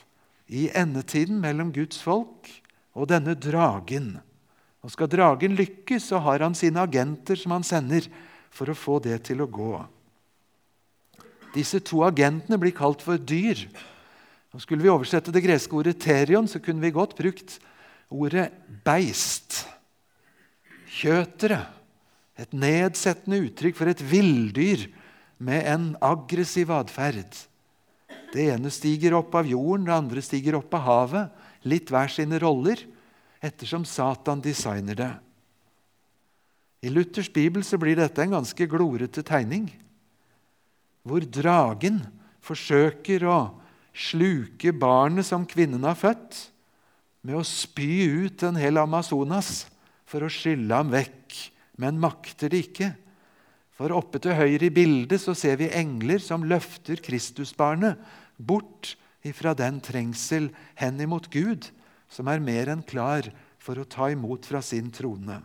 i 0.51 0.67
endetiden 0.75 1.39
mellom 1.41 1.71
Guds 1.73 2.01
folk 2.03 2.49
og 2.95 3.09
denne 3.11 3.35
dragen. 3.37 4.15
Og 4.85 4.93
Skal 4.93 5.09
dragen 5.09 5.55
lykkes, 5.57 6.11
så 6.11 6.19
har 6.21 6.43
han 6.45 6.55
sine 6.57 6.83
agenter 6.83 7.39
som 7.39 7.55
han 7.55 7.65
sender 7.65 8.05
for 8.53 8.69
å 8.69 8.77
få 8.77 8.99
det 9.01 9.23
til 9.29 9.41
å 9.41 9.49
gå. 9.49 9.73
Disse 11.55 11.79
to 11.79 12.03
agentene 12.05 12.59
blir 12.59 12.75
kalt 12.75 13.01
for 13.01 13.17
dyr. 13.17 13.65
Og 14.53 14.61
Skulle 14.61 14.85
vi 14.85 14.91
oversette 14.91 15.33
det 15.33 15.43
greske 15.43 15.73
ordet 15.75 15.99
'terion', 15.99 16.47
så 16.47 16.59
kunne 16.59 16.81
vi 16.81 16.91
godt 16.91 17.15
brukt 17.15 17.59
ordet 18.09 18.51
'beist'. 18.83 19.65
Kjøtere. 20.87 21.74
Et 22.35 22.51
nedsettende 22.51 23.39
uttrykk 23.47 23.77
for 23.77 23.91
et 23.91 24.01
villdyr 24.03 24.87
med 25.37 25.67
en 25.71 25.85
aggressiv 26.03 26.71
atferd. 26.75 27.31
Det 28.33 28.49
ene 28.51 28.71
stiger 28.73 29.15
opp 29.15 29.35
av 29.39 29.47
jorden, 29.47 29.87
det 29.87 29.95
andre 29.95 30.23
stiger 30.23 30.57
opp 30.59 30.73
av 30.75 30.83
havet 30.87 31.45
litt 31.65 31.91
hver 31.91 32.11
sine 32.11 32.39
roller, 32.41 32.81
ettersom 33.43 33.85
Satan 33.87 34.41
designer 34.43 34.97
det. 34.99 35.13
I 36.85 36.91
Luthers 36.91 37.31
bibel 37.33 37.63
så 37.65 37.79
blir 37.81 37.97
dette 37.97 38.21
en 38.21 38.35
ganske 38.35 38.67
glorete 38.69 39.23
tegning, 39.25 39.69
hvor 41.05 41.23
dragen 41.23 42.01
forsøker 42.45 43.25
å 43.29 43.39
sluke 43.95 44.73
barnet 44.75 45.25
som 45.25 45.47
kvinnen 45.47 45.85
har 45.87 45.97
født, 45.97 46.35
med 47.25 47.39
å 47.39 47.47
spy 47.47 48.27
ut 48.27 48.43
en 48.45 48.57
hel 48.59 48.77
Amazonas 48.77 49.63
for 50.05 50.25
å 50.25 50.29
skylle 50.29 50.77
ham 50.77 50.91
vekk, 50.93 51.24
men 51.81 51.99
makter 52.01 52.51
det 52.51 52.61
ikke. 52.69 52.91
For 53.75 53.91
oppe 53.91 54.21
til 54.23 54.37
høyre 54.37 54.69
i 54.69 54.73
bildet 54.73 55.19
så 55.21 55.35
ser 55.35 55.57
vi 55.59 55.71
engler 55.75 56.21
som 56.23 56.45
løfter 56.47 57.01
Kristusbarnet 57.03 57.99
bort 58.37 58.93
ifra 59.25 59.55
den 59.57 59.81
trengsel 59.83 60.51
hen 60.79 61.01
imot 61.03 61.27
Gud, 61.33 61.67
som 62.07 62.29
er 62.31 62.43
mer 62.43 62.71
enn 62.71 62.85
klar 62.87 63.27
for 63.59 63.81
å 63.81 63.87
ta 63.89 64.11
imot 64.13 64.47
fra 64.47 64.61
sin 64.63 64.91
trone. 64.93 65.41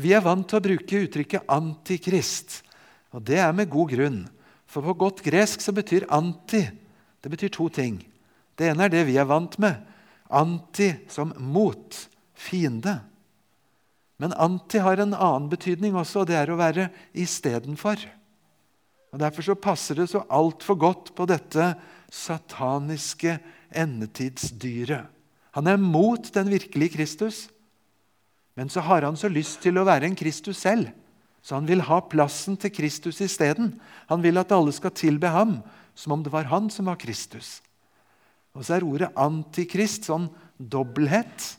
Vi 0.00 0.12
er 0.16 0.24
vant 0.24 0.46
til 0.48 0.58
å 0.58 0.64
bruke 0.64 1.00
uttrykket 1.06 1.48
'antikrist', 1.48 2.62
og 3.12 3.24
det 3.26 3.38
er 3.38 3.52
med 3.52 3.70
god 3.70 3.90
grunn. 3.90 4.20
For 4.66 4.82
på 4.82 4.94
godt 4.94 5.22
gresk 5.22 5.60
så 5.60 5.72
betyr 5.72 6.06
'anti' 6.06 6.68
det 7.22 7.28
betyr 7.28 7.52
to 7.52 7.68
ting. 7.68 8.00
Det 8.56 8.70
ene 8.70 8.86
er 8.86 8.92
det 8.92 9.04
vi 9.08 9.18
er 9.20 9.28
vant 9.28 9.58
med. 9.60 9.76
Anti 10.30 10.92
som 11.10 11.32
mot, 11.36 11.96
fiende. 12.34 13.00
Men 14.20 14.36
anti 14.36 14.80
har 14.82 15.00
en 15.00 15.16
annen 15.16 15.48
betydning 15.48 15.96
også, 15.96 16.22
og 16.22 16.28
det 16.28 16.36
er 16.36 16.50
å 16.52 16.58
være 16.60 16.90
istedenfor. 17.16 18.02
Og 19.10 19.22
Derfor 19.22 19.46
så 19.46 19.56
passer 19.56 19.96
det 19.98 20.10
så 20.12 20.26
altfor 20.28 20.76
godt 20.78 21.14
på 21.16 21.26
dette 21.30 21.72
sataniske 22.12 23.38
endetidsdyret. 23.72 25.08
Han 25.56 25.66
er 25.66 25.80
mot 25.82 26.28
den 26.34 26.50
virkelige 26.52 26.94
Kristus, 26.94 27.48
men 28.54 28.70
så 28.70 28.84
har 28.86 29.02
han 29.06 29.16
så 29.18 29.30
lyst 29.30 29.62
til 29.64 29.80
å 29.80 29.86
være 29.88 30.06
en 30.06 30.18
Kristus 30.18 30.60
selv. 30.62 30.92
Så 31.40 31.56
han 31.56 31.66
vil 31.66 31.80
ha 31.88 32.02
plassen 32.04 32.58
til 32.60 32.72
Kristus 32.74 33.22
isteden. 33.24 33.72
Han 34.10 34.20
vil 34.22 34.38
at 34.38 34.52
alle 34.52 34.74
skal 34.76 34.92
tilbe 34.92 35.30
ham 35.32 35.56
som 35.96 36.12
om 36.12 36.22
det 36.22 36.32
var 36.32 36.50
han 36.52 36.68
som 36.70 36.90
var 36.90 37.00
Kristus. 37.00 37.62
Og 38.52 38.66
så 38.66 38.76
er 38.76 38.86
ordet 38.86 39.10
antikrist 39.18 40.10
sånn 40.10 40.28
dobbelthet 40.58 41.54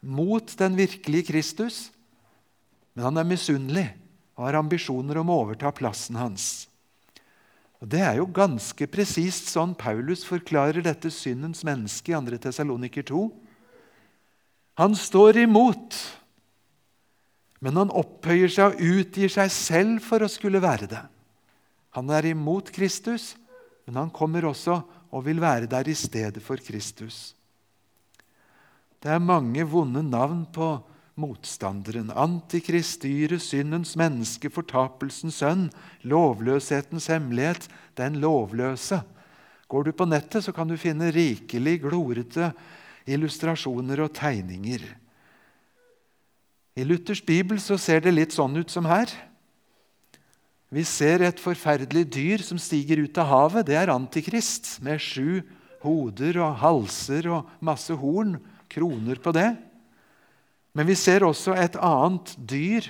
mot 0.00 0.52
den 0.58 0.76
virkelige 0.78 1.30
Kristus. 1.30 1.90
Men 3.00 3.14
han 3.14 3.20
er 3.22 3.28
misunnelig 3.30 3.86
og 4.36 4.42
har 4.44 4.58
ambisjoner 4.58 5.16
om 5.16 5.30
å 5.32 5.36
overta 5.46 5.70
plassen 5.72 6.18
hans. 6.20 6.66
Og 7.80 7.88
Det 7.88 8.02
er 8.04 8.18
jo 8.18 8.26
ganske 8.28 8.84
presist 8.92 9.48
sånn 9.48 9.72
Paulus 9.72 10.20
forklarer 10.28 10.84
dette 10.84 11.08
syndens 11.08 11.64
menneske 11.64 12.12
i 12.12 12.18
2. 12.18 12.36
Tessaloniker 12.44 13.06
2. 13.08 13.22
Han 14.84 14.92
står 14.92 15.40
imot, 15.46 15.96
men 17.64 17.80
han 17.80 17.94
opphøyer 18.02 18.52
seg 18.52 18.76
og 18.76 19.00
utgir 19.00 19.32
seg 19.32 19.48
selv 19.48 20.04
for 20.04 20.20
å 20.20 20.28
skulle 20.28 20.60
være 20.60 20.90
det. 20.92 21.00
Han 21.96 22.12
er 22.12 22.28
imot 22.34 22.68
Kristus, 22.68 23.32
men 23.88 23.96
han 23.96 24.12
kommer 24.12 24.44
også 24.52 24.76
og 25.08 25.24
vil 25.24 25.40
være 25.40 25.72
der 25.72 25.88
i 25.88 25.96
stedet 25.96 26.44
for 26.44 26.60
Kristus. 26.60 27.32
Det 29.00 29.08
er 29.08 29.24
mange 29.24 29.64
vonde 29.64 30.04
navn 30.04 30.44
på 30.52 30.74
motstanderen. 31.18 32.10
Antikrist, 32.14 33.02
dyret, 33.02 33.42
syndens 33.42 33.96
menneske, 33.98 34.50
fortapelsens 34.52 35.40
sønn, 35.42 35.68
lovløshetens 36.02 37.08
hemmelighet, 37.12 37.68
den 37.98 38.20
lovløse. 38.22 39.02
Går 39.70 39.86
du 39.86 39.92
på 39.94 40.06
nettet, 40.08 40.44
så 40.44 40.52
kan 40.52 40.68
du 40.68 40.76
finne 40.80 41.12
rikelig 41.14 41.80
glorete 41.84 42.52
illustrasjoner 43.10 44.02
og 44.04 44.14
tegninger. 44.18 44.82
I 46.78 46.86
Luthers 46.86 47.22
bibel 47.26 47.60
så 47.62 47.78
ser 47.80 48.02
det 48.04 48.14
litt 48.14 48.34
sånn 48.34 48.56
ut 48.56 48.70
som 48.70 48.86
her. 48.88 49.10
Vi 50.70 50.84
ser 50.86 51.24
et 51.26 51.40
forferdelig 51.42 52.04
dyr 52.14 52.44
som 52.46 52.58
stiger 52.62 53.02
ut 53.02 53.18
av 53.18 53.26
havet. 53.26 53.66
Det 53.66 53.74
er 53.78 53.90
Antikrist, 53.90 54.76
med 54.86 55.02
sju 55.02 55.42
hoder 55.82 56.38
og 56.44 56.60
halser 56.60 57.26
og 57.32 57.50
masse 57.64 57.94
horn, 57.98 58.36
kroner 58.70 59.18
på 59.18 59.32
det. 59.34 59.48
Men 60.76 60.86
vi 60.86 60.96
ser 60.98 61.24
også 61.26 61.56
et 61.58 61.76
annet 61.82 62.34
dyr 62.38 62.86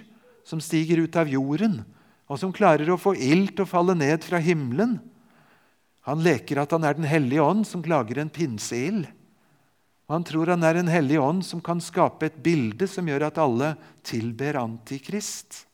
som 0.46 0.60
stiger 0.60 1.00
ut 1.04 1.16
av 1.16 1.30
jorden, 1.30 1.80
og 2.30 2.38
som 2.38 2.52
klarer 2.54 2.90
å 2.92 3.00
få 3.00 3.14
ild 3.16 3.54
til 3.54 3.64
å 3.64 3.70
falle 3.70 3.96
ned 3.98 4.24
fra 4.26 4.40
himmelen. 4.42 4.98
Han 6.08 6.22
leker 6.24 6.60
at 6.62 6.72
han 6.74 6.84
er 6.86 6.96
Den 6.96 7.08
hellige 7.08 7.42
ånd 7.42 7.66
som 7.68 7.82
lager 7.82 8.20
en 8.20 8.32
pinseild. 8.32 9.08
Og 10.08 10.16
han 10.16 10.26
tror 10.26 10.50
han 10.50 10.64
er 10.66 10.80
en 10.80 10.90
hellig 10.90 11.20
ånd 11.22 11.44
som 11.46 11.62
kan 11.62 11.78
skape 11.82 12.26
et 12.26 12.38
bilde 12.42 12.88
som 12.90 13.06
gjør 13.06 13.28
at 13.28 13.38
alle 13.38 13.74
tilber 14.02 14.58
Antikrist. 14.58 15.64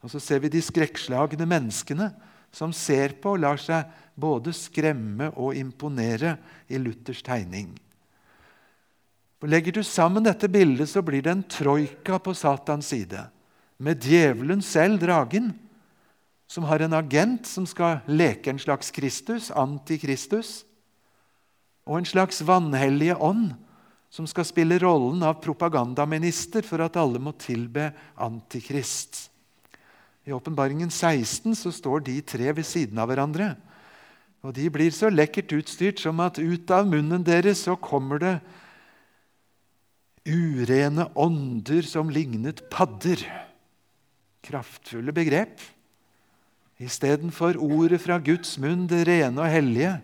Og 0.00 0.10
så 0.10 0.20
ser 0.22 0.40
vi 0.42 0.50
de 0.52 0.62
skrekkslagne 0.64 1.46
menneskene 1.46 2.08
som 2.52 2.72
ser 2.72 3.18
på 3.20 3.34
og 3.36 3.42
lar 3.44 3.60
seg 3.60 3.88
både 4.16 4.54
skremme 4.56 5.30
og 5.36 5.56
imponere 5.56 6.36
i 6.68 6.80
Luthers 6.80 7.22
tegning. 7.24 7.70
For 9.42 9.50
Legger 9.50 9.74
du 9.74 9.82
sammen 9.82 10.22
dette 10.22 10.46
bildet, 10.46 10.86
så 10.86 11.00
blir 11.02 11.18
det 11.26 11.32
en 11.32 11.42
troika 11.42 12.20
på 12.22 12.30
Satans 12.30 12.92
side. 12.92 13.24
Med 13.82 14.04
djevelen 14.06 14.60
selv, 14.62 15.00
dragen, 15.02 15.48
som 16.46 16.68
har 16.70 16.84
en 16.84 16.94
agent 16.94 17.50
som 17.50 17.66
skal 17.66 18.04
leke 18.06 18.52
en 18.52 18.62
slags 18.62 18.94
Kristus, 18.94 19.50
antikristus, 19.50 20.60
og 21.82 21.98
en 21.98 22.06
slags 22.06 22.38
vanhellige 22.46 23.18
ånd 23.18 23.56
som 24.14 24.30
skal 24.30 24.46
spille 24.46 24.78
rollen 24.78 25.26
av 25.26 25.40
propagandaminister 25.42 26.62
for 26.62 26.86
at 26.86 27.00
alle 27.02 27.18
må 27.18 27.34
tilbe 27.34 27.90
Antikrist. 28.22 29.24
I 30.22 30.30
Åpenbaringen 30.38 30.94
16 30.94 31.58
så 31.58 31.74
står 31.74 32.06
de 32.06 32.20
tre 32.22 32.54
ved 32.54 32.62
siden 32.62 33.02
av 33.02 33.10
hverandre. 33.10 33.56
Og 34.46 34.54
De 34.54 34.70
blir 34.70 34.94
så 34.94 35.10
lekkert 35.10 35.58
utstyrt 35.58 35.98
som 35.98 36.22
at 36.22 36.38
ut 36.38 36.70
av 36.70 36.86
munnen 36.86 37.26
deres 37.26 37.66
så 37.66 37.74
kommer 37.74 38.22
det 38.22 38.36
urene 40.28 41.08
ånder 41.18 41.86
som 41.86 42.10
lignet 42.12 42.64
padder. 42.70 43.22
Kraftfulle 44.42 45.14
begrep. 45.14 45.60
Istedenfor 46.82 47.58
ordet 47.62 48.00
fra 48.02 48.18
Guds 48.22 48.56
munn, 48.58 48.88
det 48.90 49.04
rene 49.06 49.38
og 49.38 49.50
hellige, 49.50 49.96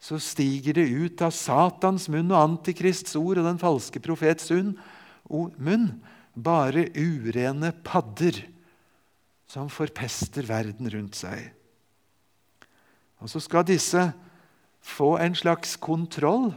så 0.00 0.20
stiger 0.22 0.76
det 0.76 0.86
ut 0.88 1.22
av 1.24 1.32
Satans 1.34 2.06
munn 2.12 2.30
og 2.30 2.40
Antikrists 2.40 3.16
ord 3.18 3.40
og 3.40 3.48
den 3.48 3.60
falske 3.60 4.00
profets 4.04 4.52
munn 4.52 5.88
bare 6.36 6.86
urene 6.94 7.72
padder 7.84 8.42
som 9.48 9.70
forpester 9.72 10.46
verden 10.46 10.90
rundt 10.92 11.16
seg. 11.18 11.40
Og 13.24 13.32
så 13.32 13.40
skal 13.40 13.64
disse 13.66 14.02
få 14.84 15.16
en 15.22 15.34
slags 15.34 15.74
kontroll, 15.80 16.52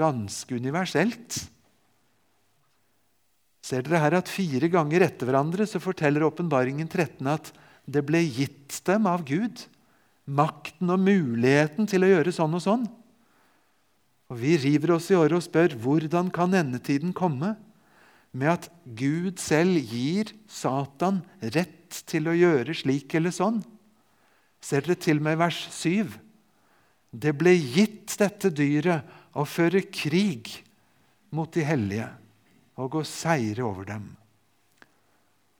ganske 0.00 0.56
universelt, 0.56 1.36
Ser 3.70 3.84
dere 3.86 4.00
her 4.02 4.16
at 4.18 4.30
Fire 4.30 4.66
ganger 4.66 5.04
etter 5.06 5.28
hverandre 5.28 5.62
så 5.68 5.78
forteller 5.78 6.24
åpenbaringen 6.26 6.88
13 6.90 7.28
at 7.30 7.52
det 7.86 8.02
ble 8.06 8.18
gitt 8.26 8.80
dem 8.86 9.06
av 9.06 9.22
Gud 9.28 9.62
makten 10.26 10.90
og 10.90 11.02
muligheten 11.02 11.86
til 11.90 12.02
å 12.02 12.10
gjøre 12.10 12.34
sånn 12.34 12.56
og 12.58 12.64
sånn. 12.64 12.86
Og 14.30 14.38
Vi 14.42 14.56
river 14.62 14.96
oss 14.96 15.10
i 15.10 15.18
året 15.18 15.38
og 15.38 15.44
spør 15.46 15.76
hvordan 15.82 16.30
kan 16.34 16.54
endetiden 16.54 17.14
komme 17.14 17.54
med 18.30 18.50
at 18.50 18.68
Gud 18.84 19.38
selv 19.42 19.78
gir 19.78 20.32
Satan 20.50 21.22
rett 21.54 22.02
til 22.10 22.26
å 22.30 22.34
gjøre 22.34 22.74
slik 22.74 23.14
eller 23.18 23.34
sånn? 23.34 23.62
Ser 24.62 24.82
dere 24.86 24.98
til 24.98 25.22
meg 25.22 25.38
vers 25.38 25.60
7? 25.74 26.10
Det 27.10 27.34
ble 27.38 27.54
gitt 27.54 28.18
dette 28.18 28.50
dyret 28.54 29.06
å 29.34 29.46
føre 29.46 29.82
krig 29.86 30.58
mot 31.34 31.50
de 31.54 31.62
hellige 31.66 32.10
og 32.80 33.00
å 33.00 33.06
seire 33.06 33.64
over 33.66 33.86
dem. 33.88 34.08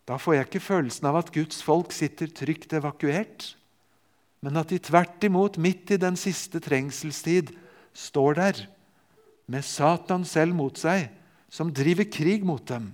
Da 0.09 0.16
får 0.18 0.37
jeg 0.37 0.48
ikke 0.48 0.64
følelsen 0.64 1.06
av 1.11 1.20
at 1.20 1.33
Guds 1.35 1.61
folk 1.62 1.92
sitter 1.94 2.30
trygt 2.35 2.72
evakuert, 2.74 3.52
men 4.40 4.56
at 4.56 4.72
de 4.72 4.80
tvert 4.80 5.22
imot, 5.28 5.59
midt 5.61 5.92
i 5.94 6.00
den 6.00 6.16
siste 6.18 6.62
trengselstid, 6.64 7.52
står 7.92 8.38
der 8.38 8.62
med 9.50 9.66
Satan 9.66 10.24
selv 10.24 10.56
mot 10.56 10.78
seg, 10.80 11.11
som 11.50 11.72
driver 11.74 12.06
krig 12.09 12.46
mot 12.46 12.62
dem, 12.66 12.88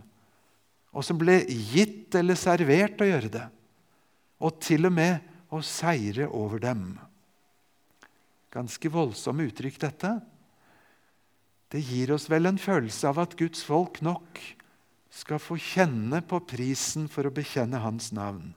og 0.97 1.05
som 1.05 1.19
ble 1.21 1.43
gitt 1.47 2.15
eller 2.17 2.39
servert 2.41 3.01
å 3.01 3.09
gjøre 3.09 3.31
det, 3.33 3.45
og 4.41 4.59
til 4.65 4.89
og 4.89 4.97
med 4.97 5.53
å 5.53 5.61
seire 5.65 6.27
over 6.35 6.61
dem. 6.61 6.97
Ganske 8.53 8.91
voldsomme 8.91 9.47
uttrykk, 9.47 9.79
dette. 9.85 10.17
Det 11.73 11.83
gir 11.83 12.13
oss 12.15 12.29
vel 12.31 12.47
en 12.47 12.61
følelse 12.61 13.09
av 13.11 13.19
at 13.25 13.35
Guds 13.39 13.65
folk 13.67 13.99
nok 14.05 14.39
skal 15.17 15.41
få 15.43 15.57
kjenne 15.59 16.21
på 16.29 16.39
prisen 16.47 17.09
for 17.11 17.27
å 17.27 17.35
bekjenne 17.35 17.81
Hans 17.83 18.13
navn. 18.15 18.53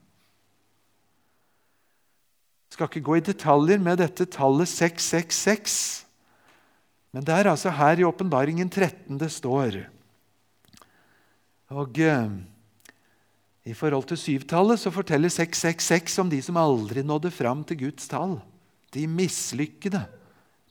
Jeg 2.69 2.77
skal 2.77 2.89
ikke 2.91 3.05
gå 3.07 3.17
i 3.17 3.25
detaljer 3.25 3.81
med 3.81 3.97
dette 4.03 4.27
tallet 4.29 4.69
666, 4.69 6.05
men 7.15 7.25
det 7.25 7.33
er 7.33 7.49
altså 7.49 7.73
her 7.73 7.97
i 7.97 8.05
Åpenbaringen 8.05 8.69
13 8.69 9.17
det 9.17 9.31
står. 9.33 9.79
Og 11.73 11.97
eh, 12.03 12.29
I 13.65 13.73
forhold 13.77 14.05
til 14.11 14.21
syvtallet 14.21 14.81
så 14.81 14.93
forteller 14.93 15.33
666 15.33 16.19
om 16.21 16.29
de 16.29 16.43
som 16.45 16.61
aldri 16.61 17.01
nådde 17.01 17.33
fram 17.33 17.65
til 17.65 17.87
Guds 17.87 18.07
tall. 18.11 18.37
De 18.93 19.07
mislykkede. 19.09 20.05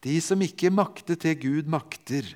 De 0.04 0.18
som 0.22 0.42
ikke 0.44 0.70
makter 0.70 1.18
til 1.18 1.38
Gud 1.42 1.70
makter. 1.70 2.26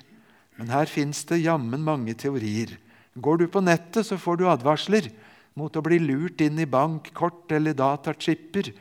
Men 0.59 0.71
her 0.73 0.89
fins 0.89 1.23
det 1.29 1.43
jammen 1.43 1.83
mange 1.85 2.15
teorier. 2.19 2.75
Går 3.13 3.43
du 3.43 3.47
på 3.51 3.61
nettet, 3.63 4.05
så 4.07 4.17
får 4.19 4.39
du 4.39 4.47
advarsler 4.49 5.09
mot 5.57 5.73
å 5.73 5.83
bli 5.85 5.99
lurt 6.01 6.41
inn 6.41 6.57
i 6.59 6.69
bankkort 6.69 7.51
eller 7.53 7.77
datachipper 7.77 8.71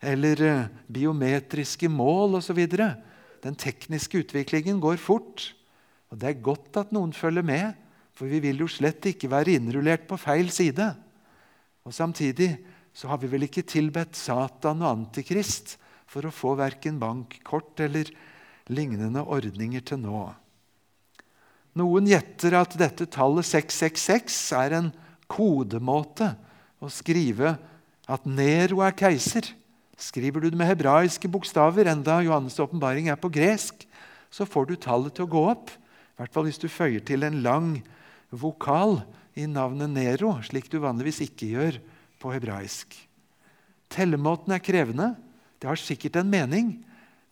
eller 0.00 0.42
eh, 0.44 0.66
biometriske 0.88 1.88
mål 1.92 2.38
osv. 2.40 2.60
Den 3.40 3.56
tekniske 3.56 4.22
utviklingen 4.24 4.80
går 4.80 5.00
fort. 5.00 5.50
Og 6.12 6.20
Det 6.20 6.28
er 6.28 6.44
godt 6.44 6.80
at 6.80 6.92
noen 6.92 7.12
følger 7.16 7.46
med, 7.46 7.86
For 8.20 8.28
vi 8.28 8.36
vil 8.42 8.58
jo 8.60 8.66
slett 8.68 9.06
ikke 9.08 9.30
være 9.32 9.54
innrullert 9.56 10.02
på 10.04 10.18
feil 10.20 10.50
side. 10.52 10.90
Og 11.88 11.94
Samtidig 11.94 12.50
så 12.92 13.08
har 13.08 13.16
vi 13.22 13.30
vel 13.32 13.46
ikke 13.46 13.64
tilbedt 13.64 14.18
Satan 14.18 14.82
og 14.82 14.90
Antikrist 14.90 15.78
for 16.10 16.26
å 16.26 16.34
få 16.34 16.56
verken 16.58 16.98
bankkort 16.98 17.80
eller 17.86 18.10
lignende 18.70 19.22
ordninger 19.22 19.84
til 19.86 20.00
nå. 20.02 20.24
Noen 21.78 22.08
gjetter 22.10 22.56
at 22.58 22.74
dette 22.78 23.06
tallet 23.14 23.46
666 23.46 24.38
er 24.58 24.74
en 24.80 24.90
kodemåte 25.30 26.32
å 26.82 26.90
skrive 26.90 27.54
at 28.10 28.26
Nero 28.26 28.82
er 28.82 28.96
keiser. 28.98 29.46
Skriver 30.00 30.42
du 30.42 30.48
det 30.50 30.58
med 30.58 30.70
hebraiske 30.70 31.30
bokstaver, 31.30 31.86
enda 31.92 32.18
Johannes' 32.24 32.58
åpenbaring 32.62 33.10
er 33.12 33.20
på 33.20 33.30
gresk, 33.30 33.84
så 34.32 34.46
får 34.48 34.70
du 34.70 34.74
tallet 34.80 35.14
til 35.14 35.28
å 35.28 35.30
gå 35.30 35.44
opp. 35.52 35.70
I 35.70 36.22
hvert 36.22 36.34
fall 36.34 36.48
hvis 36.48 36.60
du 36.62 36.66
føyer 36.70 37.04
til 37.06 37.26
en 37.26 37.38
lang 37.44 37.70
vokal 38.34 39.02
i 39.38 39.46
navnet 39.46 39.92
Nero, 39.92 40.34
slik 40.46 40.70
du 40.72 40.80
vanligvis 40.82 41.22
ikke 41.28 41.52
gjør 41.54 41.78
på 42.20 42.32
hebraisk. 42.34 42.96
Tellemåten 43.90 44.54
er 44.54 44.62
krevende. 44.62 45.12
Det 45.60 45.68
har 45.68 45.80
sikkert 45.80 46.16
en 46.16 46.30
mening, 46.32 46.72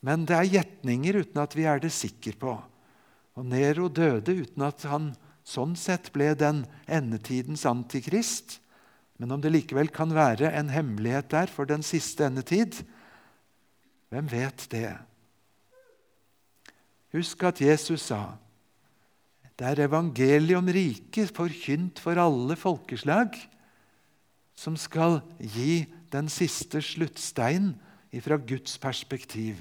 men 0.04 0.26
det 0.28 0.36
er 0.36 0.52
gjetninger 0.52 1.22
uten 1.24 1.40
at 1.42 1.56
vi 1.56 1.64
er 1.66 1.80
det 1.82 1.90
sikre 1.94 2.36
på. 2.38 2.54
Og 3.38 3.46
Nero 3.46 3.88
døde 3.88 4.34
uten 4.44 4.64
at 4.66 4.84
han 4.90 5.12
sånn 5.48 5.74
sett 5.78 6.10
ble 6.12 6.34
den 6.36 6.64
endetidens 6.84 7.64
antikrist. 7.68 8.58
Men 9.18 9.32
om 9.34 9.42
det 9.42 9.54
likevel 9.54 9.90
kan 9.94 10.12
være 10.14 10.52
en 10.54 10.70
hemmelighet 10.70 11.30
der 11.32 11.50
for 11.50 11.68
den 11.68 11.82
siste 11.86 12.28
endetid, 12.28 12.82
hvem 14.12 14.28
vet 14.30 14.68
det? 14.72 14.92
Husk 17.16 17.42
at 17.48 17.62
Jesus 17.64 18.10
sa 18.10 18.36
det 19.58 19.66
er 19.66 19.88
evangeliet 19.88 20.54
om 20.54 20.68
riket 20.70 21.32
forkynt 21.34 21.98
for 21.98 22.14
alle 22.22 22.54
folkeslag 22.54 23.34
som 24.54 24.76
skal 24.78 25.18
gi 25.42 25.80
den 26.12 26.28
siste 26.30 26.78
sluttstein 26.84 27.72
fra 28.24 28.38
Guds 28.38 28.78
perspektiv. 28.80 29.60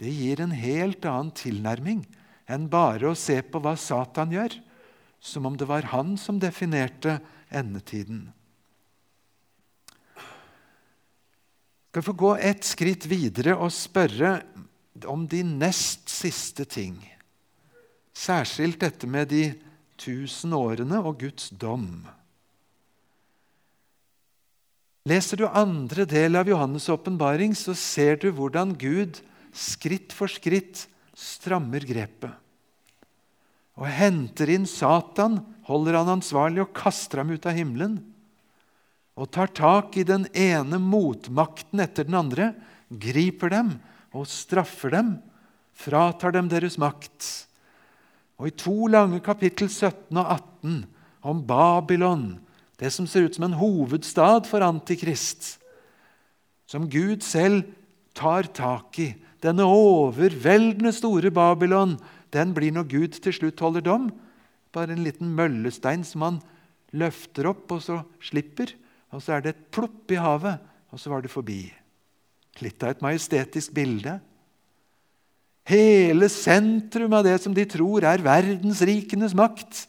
Det 0.00 0.10
gir 0.10 0.40
en 0.40 0.54
helt 0.56 1.04
annen 1.04 1.32
tilnærming 1.36 2.04
enn 2.50 2.66
bare 2.72 3.12
å 3.12 3.18
se 3.18 3.38
på 3.42 3.60
hva 3.62 3.76
Satan 3.78 4.32
gjør, 4.34 4.56
som 5.20 5.46
om 5.46 5.56
det 5.60 5.68
var 5.68 5.92
han 5.92 6.16
som 6.18 6.40
definerte 6.40 7.18
endetiden. 7.52 8.30
skal 11.90 12.02
vi 12.04 12.06
få 12.06 12.12
gå 12.14 12.28
et 12.38 12.62
skritt 12.62 13.04
videre 13.10 13.56
og 13.58 13.72
spørre 13.74 14.36
om 15.10 15.24
de 15.26 15.40
nest 15.42 16.06
siste 16.06 16.62
ting. 16.62 17.00
Særskilt 18.14 18.78
dette 18.84 19.08
med 19.10 19.26
de 19.32 19.48
tusen 19.98 20.54
årene 20.54 21.00
og 21.02 21.18
Guds 21.18 21.48
dom. 21.50 22.06
Leser 25.08 25.40
du 25.40 25.46
andre 25.48 26.04
del 26.04 26.36
av 26.36 26.48
Johannes' 26.50 26.90
åpenbaring, 26.92 27.54
så 27.56 27.72
ser 27.72 28.18
du 28.20 28.28
hvordan 28.36 28.74
Gud 28.76 29.22
skritt 29.56 30.12
for 30.12 30.28
skritt 30.28 30.84
strammer 31.16 31.84
grepet. 31.88 32.34
Og 33.80 33.88
henter 33.88 34.52
inn 34.52 34.66
Satan, 34.68 35.38
holder 35.64 36.00
han 36.00 36.18
ansvarlig 36.18 36.66
og 36.66 36.74
kaster 36.76 37.22
ham 37.22 37.32
ut 37.32 37.46
av 37.48 37.56
himmelen. 37.56 37.96
Og 39.16 39.30
tar 39.32 39.48
tak 39.56 39.96
i 39.96 40.04
den 40.04 40.26
ene 40.36 40.80
motmakten 40.82 41.80
etter 41.80 42.04
den 42.04 42.18
andre, 42.20 42.52
griper 42.90 43.52
dem 43.52 43.74
og 44.12 44.28
straffer 44.28 44.92
dem, 44.92 45.14
fratar 45.72 46.34
dem 46.36 46.50
deres 46.52 46.76
makt. 46.80 47.24
Og 48.40 48.50
i 48.50 48.56
to 48.56 48.88
lange 48.92 49.20
kapittel 49.24 49.70
17 49.70 50.12
og 50.12 50.26
18 50.26 50.78
om 51.30 51.42
Babylon, 51.46 52.24
det 52.80 52.90
som 52.94 53.06
ser 53.06 53.28
ut 53.28 53.36
som 53.36 53.44
en 53.46 53.58
hovedstad 53.60 54.48
for 54.48 54.64
Antikrist, 54.64 55.58
som 56.70 56.88
Gud 56.88 57.24
selv 57.26 57.66
tar 58.16 58.48
tak 58.56 58.98
i, 59.02 59.10
denne 59.40 59.64
overveldende 59.64 60.92
store 60.92 61.32
Babylon, 61.32 61.96
den 62.32 62.54
blir 62.54 62.72
når 62.74 62.88
Gud 62.90 63.20
til 63.24 63.34
slutt 63.34 63.60
holder 63.64 63.84
dom. 63.84 64.08
Bare 64.70 64.94
en 64.94 65.04
liten 65.04 65.32
møllestein 65.34 66.04
som 66.06 66.26
han 66.26 66.40
løfter 66.94 67.48
opp 67.50 67.72
og 67.74 67.82
så 67.82 68.00
slipper. 68.22 68.74
Og 69.10 69.24
så 69.24 69.36
er 69.36 69.44
det 69.44 69.54
et 69.54 69.62
plopp 69.74 70.12
i 70.12 70.20
havet, 70.20 70.60
og 70.92 71.00
så 71.00 71.10
var 71.10 71.24
det 71.24 71.32
forbi. 71.32 71.64
Litt 72.60 72.84
av 72.84 72.92
et 72.92 73.02
majestetisk 73.02 73.72
bilde. 73.74 74.18
Hele 75.70 76.28
sentrum 76.32 77.16
av 77.16 77.24
det 77.26 77.36
som 77.42 77.54
de 77.56 77.64
tror 77.68 78.04
er 78.06 78.22
verdensrikenes 78.24 79.34
makt, 79.38 79.86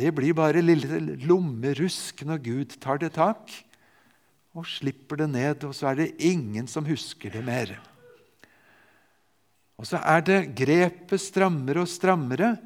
det 0.00 0.14
blir 0.16 0.32
bare 0.36 0.62
lille 0.64 1.00
lommerusk 1.28 2.24
når 2.24 2.40
Gud 2.46 2.78
tar 2.80 3.02
det 3.02 3.12
tak 3.18 3.52
og 4.56 4.66
slipper 4.66 5.20
det 5.20 5.28
ned, 5.30 5.64
og 5.68 5.74
så 5.76 5.90
er 5.90 6.00
det 6.00 6.14
ingen 6.26 6.66
som 6.66 6.86
husker 6.88 7.30
det 7.30 7.42
mer. 7.46 7.76
Og 9.78 9.86
så 9.88 10.00
er 10.02 10.24
det 10.26 10.40
grepet 10.58 11.22
strammere 11.22 11.84
og 11.84 11.88
strammere 11.88 12.56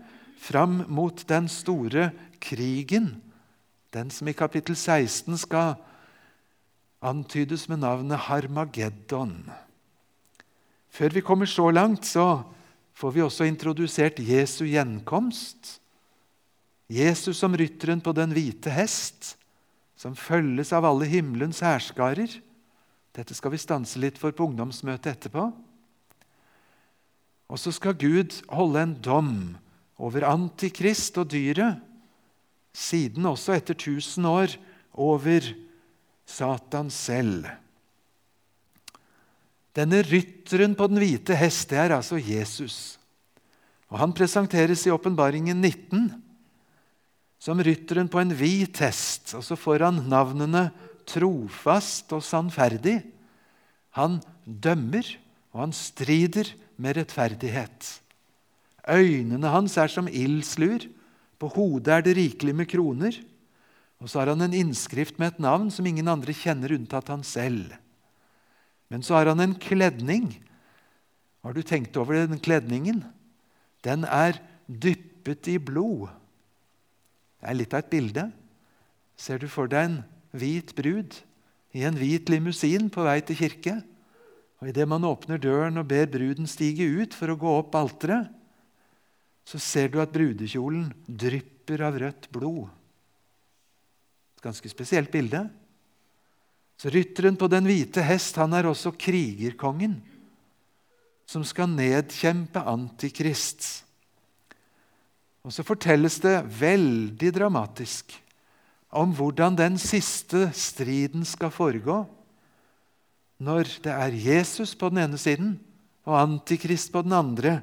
fram 0.40 0.83
mot 0.88 1.20
den 1.29 1.49
store 1.51 2.09
krigen, 2.42 3.12
den 3.94 4.11
som 4.11 4.29
i 4.29 4.35
kapittel 4.35 4.75
16 4.75 5.37
skal 5.44 5.77
antydes 7.05 7.68
med 7.68 7.85
navnet 7.85 8.27
Harmageddon. 8.27 9.37
Før 10.90 11.14
vi 11.14 11.23
kommer 11.27 11.47
så 11.47 11.68
langt, 11.70 12.07
så 12.07 12.42
får 12.94 13.14
vi 13.14 13.23
også 13.23 13.47
introdusert 13.47 14.18
Jesu 14.23 14.64
gjenkomst. 14.64 15.84
Jesus 16.90 17.38
som 17.40 17.57
rytteren 17.57 18.03
på 18.05 18.12
den 18.16 18.35
hvite 18.37 18.73
hest, 18.73 19.35
som 19.97 20.16
følges 20.18 20.73
av 20.77 20.85
alle 20.85 21.09
himmelens 21.09 21.62
hærskarer. 21.64 22.29
Dette 23.14 23.37
skal 23.37 23.55
vi 23.55 23.62
stanse 23.62 24.01
litt 24.03 24.18
for 24.20 24.35
på 24.35 24.49
ungdomsmøtet 24.51 25.14
etterpå. 25.14 25.49
Og 27.49 27.61
så 27.61 27.73
skal 27.75 27.97
Gud 27.97 28.35
holde 28.51 28.83
en 28.83 28.94
dom 29.05 29.35
over 30.03 30.27
Antikrist 30.27 31.16
og 31.23 31.31
dyret, 31.33 31.79
siden 32.75 33.29
også 33.31 33.55
etter 33.55 33.77
1000 33.79 34.27
år 34.27 34.57
over 34.99 35.47
Satan 36.27 36.90
selv. 36.90 37.47
Denne 39.75 40.03
rytteren 40.07 40.75
på 40.79 40.88
den 40.90 41.01
hvite 41.03 41.37
hest 41.38 41.70
det 41.70 41.79
er 41.79 41.97
altså 41.97 42.18
Jesus. 42.18 42.99
Og 43.90 43.99
Han 43.99 44.14
presenteres 44.14 44.87
i 44.87 44.92
Åpenbaringen 44.94 45.61
19 45.61 46.24
som 47.44 47.61
rytteren 47.61 48.09
på 48.09 48.22
en 48.22 48.33
hvit 48.33 48.80
hest. 48.80 49.35
Og 49.37 49.44
så 49.44 49.57
får 49.59 49.85
han 49.85 50.00
navnene 50.09 50.70
trofast 51.09 52.14
og 52.16 52.24
sannferdig. 52.24 53.02
Han 53.98 54.18
dømmer, 54.44 55.04
og 55.52 55.66
han 55.66 55.76
strider 55.76 56.54
med 56.80 56.96
rettferdighet. 56.98 57.90
Øynene 58.88 59.52
hans 59.52 59.76
er 59.80 59.92
som 59.92 60.09
ildslur, 60.09 60.88
på 61.40 61.50
hodet 61.52 61.92
er 61.92 62.04
det 62.07 62.16
rikelig 62.16 62.54
med 62.57 62.70
kroner. 62.70 63.16
Og 64.00 64.09
så 64.09 64.22
har 64.22 64.33
han 64.33 64.44
en 64.46 64.57
innskrift 64.57 65.18
med 65.20 65.35
et 65.35 65.44
navn 65.44 65.70
som 65.72 65.87
ingen 65.87 66.09
andre 66.09 66.33
kjenner 66.37 66.72
unntatt 66.76 67.11
han 67.12 67.24
selv. 67.26 67.74
Men 68.88 69.04
så 69.04 69.18
har 69.18 69.28
han 69.33 69.40
en 69.42 69.57
kledning. 69.61 70.30
Har 71.44 71.52
du 71.52 71.61
tenkt 71.61 71.96
over 72.00 72.24
den 72.24 72.40
kledningen? 72.40 73.02
Den 73.85 74.09
er 74.09 74.40
dyppet 74.66 75.48
i 75.52 75.59
blod. 75.61 76.09
Det 77.44 77.50
er 77.52 77.59
litt 77.59 77.74
av 77.76 77.83
et 77.83 77.90
bilde. 77.92 78.22
Ser 79.20 79.42
du 79.42 79.50
for 79.52 79.68
deg 79.68 79.90
en 79.90 79.98
hvit 80.33 80.70
brud 80.72 81.18
i 81.76 81.83
en 81.85 81.98
hvit 81.98 82.30
limousin 82.33 82.88
på 82.88 83.04
vei 83.04 83.18
til 83.20 83.37
kirke? 83.37 83.74
Og 84.62 84.70
Idet 84.70 84.87
man 84.88 85.04
åpner 85.04 85.37
døren 85.37 85.76
og 85.76 85.90
ber 85.90 86.09
bruden 86.09 86.48
stige 86.48 86.87
ut 86.88 87.12
for 87.12 87.28
å 87.28 87.37
gå 87.37 87.52
opp 87.59 87.76
alteret, 87.76 88.33
så 89.44 89.61
ser 89.61 89.92
du 89.92 90.00
at 90.00 90.14
brudekjolen 90.14 90.88
drypper 91.04 91.84
av 91.84 92.01
rødt 92.01 92.30
blod. 92.32 92.64
Et 94.38 94.47
ganske 94.49 94.72
spesielt 94.72 95.12
bilde. 95.12 95.45
Så 96.80 96.88
Rytteren 96.88 97.36
på 97.36 97.51
den 97.53 97.68
hvite 97.68 98.01
hest 98.09 98.40
han 98.40 98.57
er 98.57 98.72
også 98.72 98.97
krigerkongen, 98.97 99.99
som 101.28 101.45
skal 101.45 101.68
nedkjempe 101.76 102.64
Antikrist. 102.72 103.84
Og 105.45 105.53
så 105.53 105.64
fortelles 105.66 106.16
det 106.24 106.38
veldig 106.59 107.30
dramatisk 107.36 108.14
om 108.95 109.12
hvordan 109.12 109.59
den 109.59 109.76
siste 109.80 110.49
striden 110.57 111.26
skal 111.28 111.53
foregå 111.53 112.05
når 113.45 113.68
det 113.84 113.92
er 113.92 114.14
Jesus 114.14 114.72
på 114.78 114.88
den 114.92 115.03
ene 115.05 115.18
siden 115.20 115.57
og 116.05 116.20
Antikrist 116.20 116.92
på 116.92 117.03
den 117.05 117.12
andre, 117.16 117.59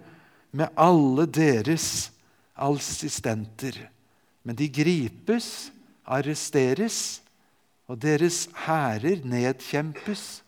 med 0.52 0.74
alle 0.76 1.28
deres 1.30 2.12
assistenter. 2.58 3.78
Men 4.44 4.58
de 4.58 4.68
gripes, 4.68 5.72
arresteres, 6.04 7.22
og 7.88 8.02
deres 8.02 8.48
hærer 8.66 9.22
nedkjempes. 9.28 10.42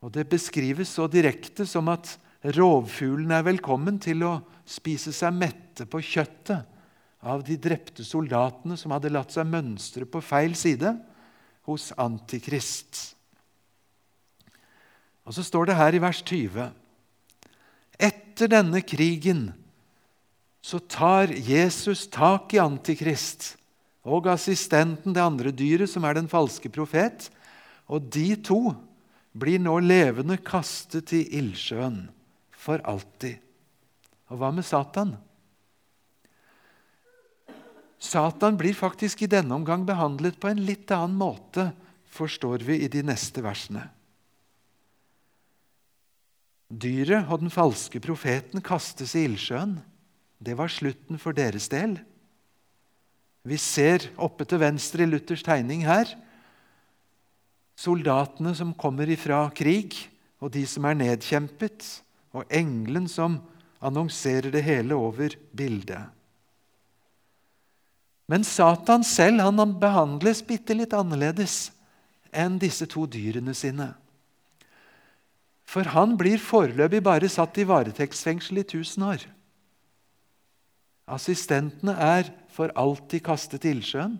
Og 0.00 0.14
Det 0.14 0.28
beskrives 0.28 0.88
så 0.88 1.06
direkte 1.06 1.66
som 1.66 1.88
at 1.88 2.18
rovfuglen 2.44 3.32
er 3.34 3.46
velkommen 3.46 3.98
til 4.02 4.22
å 4.26 4.32
spise 4.68 5.12
seg 5.14 5.34
mette 5.34 5.86
på 5.90 6.00
kjøttet 6.04 6.76
av 7.26 7.42
de 7.42 7.56
drepte 7.58 8.04
soldatene 8.06 8.76
som 8.78 8.94
hadde 8.94 9.10
latt 9.10 9.34
seg 9.34 9.48
mønstre 9.50 10.06
på 10.06 10.22
feil 10.22 10.54
side 10.58 10.92
hos 11.66 11.90
Antikrist. 11.98 13.16
Og 15.26 15.34
Så 15.34 15.42
står 15.44 15.68
det 15.68 15.76
her 15.76 15.94
i 15.94 16.00
vers 16.00 16.22
20.: 16.22 16.70
Etter 17.98 18.48
denne 18.48 18.80
krigen 18.80 19.52
så 20.62 20.78
tar 20.78 21.28
Jesus 21.28 22.06
tak 22.06 22.54
i 22.54 22.62
Antikrist 22.62 23.56
og 24.04 24.26
assistenten, 24.26 25.12
det 25.12 25.20
andre 25.20 25.50
dyret, 25.50 25.90
som 25.90 26.04
er 26.04 26.14
den 26.14 26.28
falske 26.28 26.70
profet, 26.70 27.30
og 27.88 28.08
de 28.08 28.36
to 28.36 28.72
blir 29.36 29.58
nå 29.58 29.78
levende 29.80 30.38
kastet 30.40 31.12
i 31.12 31.26
ildsjøen 31.36 32.06
for 32.58 32.82
alltid. 32.86 33.38
Og 34.28 34.40
hva 34.40 34.50
med 34.52 34.66
Satan? 34.66 35.14
Satan 37.98 38.58
blir 38.58 38.76
faktisk 38.78 39.24
i 39.24 39.30
denne 39.30 39.54
omgang 39.56 39.86
behandlet 39.86 40.38
på 40.38 40.50
en 40.50 40.60
litt 40.66 40.90
annen 40.94 41.16
måte, 41.18 41.70
forstår 42.08 42.62
vi 42.66 42.80
i 42.84 42.90
de 42.90 43.02
neste 43.06 43.42
versene. 43.44 43.86
Dyret 46.68 47.30
og 47.32 47.40
den 47.42 47.52
falske 47.52 48.00
profeten 48.04 48.62
kastes 48.64 49.14
i 49.16 49.24
ildsjøen. 49.26 49.78
Det 50.38 50.54
var 50.58 50.70
slutten 50.70 51.18
for 51.18 51.34
deres 51.34 51.70
del. 51.72 51.96
Vi 53.48 53.56
ser 53.58 54.10
oppe 54.20 54.44
til 54.44 54.60
venstre 54.60 55.06
i 55.06 55.08
Luthers 55.08 55.46
tegning 55.46 55.86
her 55.88 56.10
soldatene 57.78 58.54
som 58.58 58.74
kommer 58.74 59.08
ifra 59.10 59.46
krig, 59.54 59.94
og 60.42 60.52
de 60.54 60.64
som 60.66 60.86
er 60.88 60.98
nedkjempet, 60.98 61.86
og 62.36 62.44
engelen 62.52 63.08
som 63.08 63.40
annonserer 63.84 64.50
det 64.52 64.64
hele 64.66 64.96
over 64.98 65.34
bildet. 65.56 66.10
Men 68.28 68.44
Satan 68.44 69.04
selv 69.06 69.40
han 69.40 69.78
behandles 69.80 70.42
bitte 70.44 70.76
litt 70.76 70.92
annerledes 70.92 71.70
enn 72.28 72.58
disse 72.60 72.84
to 72.90 73.06
dyrene 73.08 73.54
sine. 73.56 73.94
For 75.68 75.88
han 75.94 76.16
blir 76.20 76.40
foreløpig 76.40 77.00
bare 77.04 77.28
satt 77.32 77.56
i 77.60 77.66
varetektsfengsel 77.68 78.60
i 78.60 78.66
1000 78.66 79.04
år. 79.04 79.24
Assistentene 81.08 81.94
er 81.96 82.28
for 82.52 82.72
alltid 82.76 83.24
kastet 83.24 83.64
ildsjøen, 83.68 84.18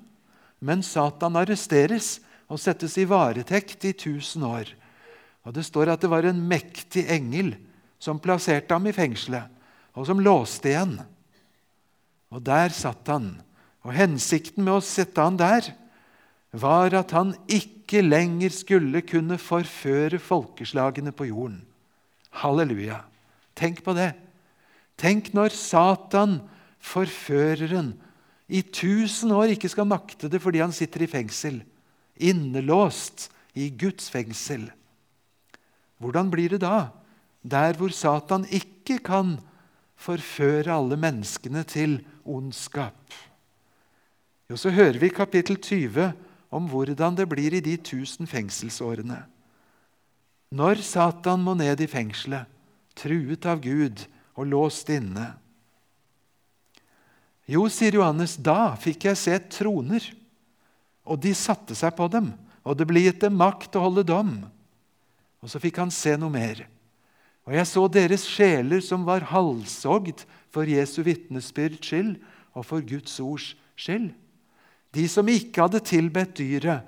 men 0.64 0.82
Satan 0.84 1.36
arresteres 1.36 2.18
og 2.48 2.60
settes 2.60 2.96
i 3.00 3.04
varetekt 3.08 3.84
i 3.84 3.92
1000 3.92 4.44
år. 4.44 4.72
Og 5.44 5.54
Det 5.54 5.64
står 5.64 5.92
at 5.92 6.00
det 6.00 6.10
var 6.10 6.24
en 6.28 6.40
mektig 6.48 7.04
engel 7.12 7.54
som 7.98 8.20
plasserte 8.22 8.74
ham 8.74 8.86
i 8.88 8.94
fengselet, 8.94 9.48
og 9.98 10.06
som 10.06 10.20
låste 10.22 10.70
igjen. 10.70 10.96
Og 12.30 12.42
der 12.44 12.72
satt 12.74 13.08
han. 13.10 13.32
Og 13.86 13.94
hensikten 13.96 14.64
med 14.66 14.78
å 14.78 14.84
sette 14.84 15.22
han 15.22 15.38
der 15.38 15.72
var 16.52 16.94
at 16.96 17.12
han 17.16 17.32
ikke 17.50 18.02
lenger 18.04 18.52
skulle 18.54 19.02
kunne 19.06 19.38
forføre 19.40 20.20
folkeslagene 20.22 21.12
på 21.16 21.30
jorden. 21.30 21.62
Halleluja. 22.42 23.00
Tenk 23.58 23.82
på 23.84 23.94
det. 23.96 24.12
Tenk 24.98 25.32
når 25.34 25.54
Satan, 25.56 26.38
forføreren, 26.78 27.96
i 28.48 28.62
tusen 28.62 29.32
år 29.34 29.52
ikke 29.52 29.68
skal 29.68 29.88
makte 29.88 30.30
det 30.32 30.40
fordi 30.40 30.62
han 30.62 30.72
sitter 30.72 31.04
i 31.04 31.10
fengsel 31.10 31.58
innelåst 32.18 33.30
i 33.58 33.70
Guds 33.70 34.10
fengsel. 34.10 34.68
Hvordan 35.98 36.30
blir 36.30 36.54
det 36.54 36.62
da, 36.62 36.90
der 37.50 37.76
hvor 37.78 37.92
Satan 37.94 38.46
ikke 38.50 38.98
kan 39.04 39.36
forføre 39.98 40.72
alle 40.74 40.98
menneskene 41.00 41.64
til 41.68 41.98
ondskap? 42.24 42.98
Jo, 44.48 44.56
så 44.56 44.72
hører 44.72 44.98
vi 45.00 45.10
i 45.10 45.14
kapittel 45.14 45.58
20 45.60 46.12
om 46.50 46.68
hvordan 46.70 47.16
det 47.18 47.28
blir 47.28 47.56
i 47.56 47.64
de 47.64 47.76
tusen 47.76 48.28
fengselsårene. 48.28 49.20
Når 50.48 50.80
Satan 50.80 51.42
må 51.44 51.52
ned 51.58 51.80
i 51.84 51.90
fengselet, 51.90 52.48
truet 52.96 53.44
av 53.46 53.60
Gud 53.60 54.06
og 54.38 54.48
låst 54.48 54.88
inne. 54.90 55.34
Jo, 57.48 57.66
sier 57.72 57.96
Johannes, 57.96 58.36
da 58.36 58.74
fikk 58.80 59.08
jeg 59.08 59.20
se 59.20 59.36
troner 59.52 60.04
og 61.08 61.20
de 61.24 61.32
satte 61.36 61.76
seg 61.76 61.94
på 61.96 62.08
dem, 62.12 62.32
og 62.64 62.76
det 62.76 62.86
ble 62.88 63.06
gitt 63.06 63.22
dem 63.24 63.38
makt 63.40 63.78
å 63.78 63.86
holde 63.86 64.04
dom. 64.06 64.32
Og 65.40 65.48
så 65.48 65.60
fikk 65.62 65.80
han 65.80 65.92
se 65.94 66.12
noe 66.20 66.32
mer. 66.32 66.66
Og 67.48 67.54
jeg 67.56 67.64
så 67.70 67.86
deres 67.88 68.26
sjeler 68.28 68.82
som 68.84 69.06
var 69.08 69.24
halshogd 69.30 70.26
for 70.52 70.68
Jesu 70.68 71.00
vitnesbyrds 71.06 71.80
skyld 71.80 72.18
og 72.52 72.66
for 72.68 72.84
Guds 72.84 73.14
ords 73.24 73.54
skyld. 73.72 74.10
De 74.92 75.06
som 75.08 75.28
ikke 75.32 75.64
hadde 75.64 75.80
tilbedt 75.80 76.36
dyret 76.36 76.84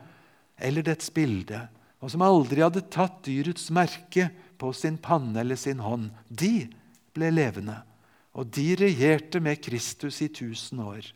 eller 0.60 0.84
dets 0.84 1.08
bilde, 1.16 1.62
og 2.04 2.12
som 2.12 2.24
aldri 2.24 2.60
hadde 2.60 2.84
tatt 2.92 3.22
dyrets 3.24 3.70
merke 3.72 4.28
på 4.60 4.72
sin 4.76 4.98
panne 5.00 5.40
eller 5.40 5.56
sin 5.56 5.80
hånd, 5.80 6.10
de 6.28 6.68
ble 7.16 7.30
levende. 7.32 7.78
Og 8.36 8.52
de 8.52 8.74
regjerte 8.76 9.40
med 9.40 9.62
Kristus 9.64 10.20
i 10.20 10.28
tusen 10.28 10.82
år. 10.84 11.08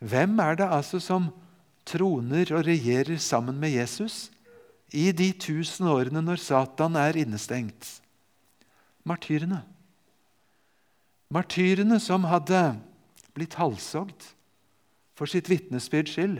Hvem 0.00 0.40
er 0.40 0.56
det 0.56 0.70
altså 0.78 1.00
som 1.00 1.28
troner 1.86 2.50
og 2.56 2.64
regjerer 2.66 3.20
sammen 3.20 3.60
med 3.60 3.76
Jesus 3.76 4.30
i 4.94 5.10
de 5.14 5.30
tusen 5.34 5.88
årene 5.90 6.22
når 6.22 6.40
Satan 6.42 6.98
er 6.98 7.18
innestengt? 7.18 7.88
Martyrene. 9.06 9.62
Martyrene 11.32 11.98
som 12.02 12.26
hadde 12.30 12.60
blitt 13.34 13.56
halshogd 13.58 14.28
for 15.16 15.30
sitt 15.30 15.48
vitnesbyrds 15.50 16.14
skyld. 16.14 16.38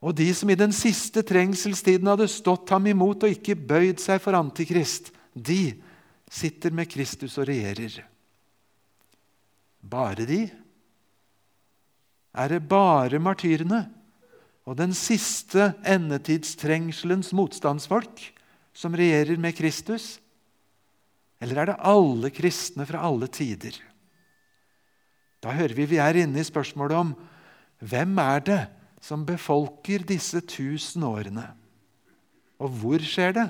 Og 0.00 0.16
de 0.16 0.30
som 0.34 0.50
i 0.50 0.58
den 0.58 0.72
siste 0.72 1.22
trengselstiden 1.26 2.08
hadde 2.08 2.30
stått 2.32 2.72
ham 2.72 2.88
imot 2.88 3.26
og 3.26 3.34
ikke 3.36 3.58
bøyd 3.58 4.00
seg 4.00 4.22
for 4.24 4.38
Antikrist, 4.38 5.12
de 5.34 5.76
sitter 6.30 6.72
med 6.74 6.88
Kristus 6.90 7.36
og 7.38 7.50
regjerer. 7.50 8.00
Bare 9.80 10.26
de? 10.28 10.42
er 12.34 12.48
det 12.48 12.68
bare 12.68 13.18
martyrene 13.18 13.84
og 14.70 14.76
den 14.78 14.92
siste 14.94 15.72
endetidstrengselens 15.82 17.32
motstandsfolk 17.34 18.22
som 18.70 18.94
regjerer 18.94 19.40
med 19.42 19.56
Kristus? 19.58 20.20
Eller 21.42 21.58
er 21.58 21.70
det 21.72 21.80
alle 21.90 22.30
kristne 22.30 22.86
fra 22.86 23.02
alle 23.02 23.26
tider? 23.26 23.74
Da 25.42 25.56
hører 25.56 25.74
vi 25.74 25.88
vi 25.90 25.98
er 25.98 26.20
inne 26.22 26.38
i 26.38 26.46
spørsmålet 26.46 27.00
om 27.00 27.12
hvem 27.82 28.14
er 28.22 28.46
det 28.46 28.60
som 29.02 29.26
befolker 29.26 30.04
disse 30.06 30.38
tusen 30.46 31.02
årene? 31.08 31.48
Og 32.60 32.70
hvor 32.78 33.02
skjer 33.02 33.34
det? 33.40 33.48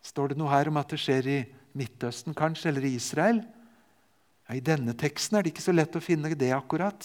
Står 0.00 0.32
det 0.32 0.40
noe 0.40 0.54
her 0.54 0.70
om 0.70 0.78
at 0.80 0.94
det 0.94 1.02
skjer 1.02 1.28
i 1.28 1.40
Midtøsten 1.76 2.32
kanskje, 2.34 2.70
eller 2.70 2.86
i 2.88 2.96
Israel? 2.96 3.42
Ja, 4.48 4.56
I 4.56 4.64
denne 4.64 4.96
teksten 4.96 5.36
er 5.36 5.44
det 5.44 5.52
ikke 5.52 5.68
så 5.68 5.74
lett 5.74 5.98
å 5.98 6.02
finne 6.02 6.32
det 6.32 6.54
akkurat. 6.56 7.04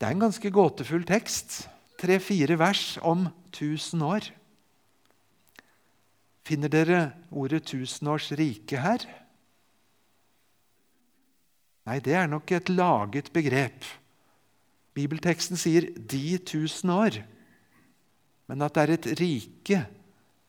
Det 0.00 0.08
er 0.08 0.14
en 0.16 0.22
ganske 0.24 0.48
gåtefull 0.48 1.02
tekst. 1.04 1.66
Tre-fire 2.00 2.56
vers 2.56 2.94
om 3.04 3.26
tusen 3.52 4.00
år. 4.00 4.30
Finner 6.48 6.72
dere 6.72 7.00
ordet 7.28 7.66
tusenårsrike 7.68 8.80
her? 8.80 9.04
Nei, 11.84 11.98
det 12.00 12.16
er 12.16 12.30
nok 12.32 12.48
et 12.56 12.72
laget 12.72 13.28
begrep. 13.34 13.84
Bibelteksten 14.96 15.60
sier 15.60 15.92
'de 15.92 16.38
tusen 16.38 16.90
år'. 16.90 17.20
Men 18.48 18.62
at 18.62 18.74
det 18.74 18.82
er 18.82 18.92
et 18.92 19.20
rike, 19.20 19.86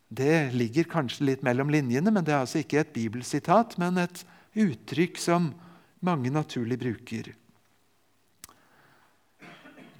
det 0.09 0.53
ligger 0.53 0.83
kanskje 0.83 1.25
litt 1.25 1.43
mellom 1.43 1.69
linjene. 1.69 2.11
Men 2.11 2.23
det 2.23 2.33
er 2.33 2.39
altså 2.39 2.63
ikke 2.63 2.79
et 2.79 2.93
bibelsitat, 2.93 3.77
men 3.77 3.97
et 3.97 4.25
uttrykk 4.55 5.17
som 5.17 5.53
mange 5.99 6.29
naturlig 6.29 6.79
bruker. 6.79 7.35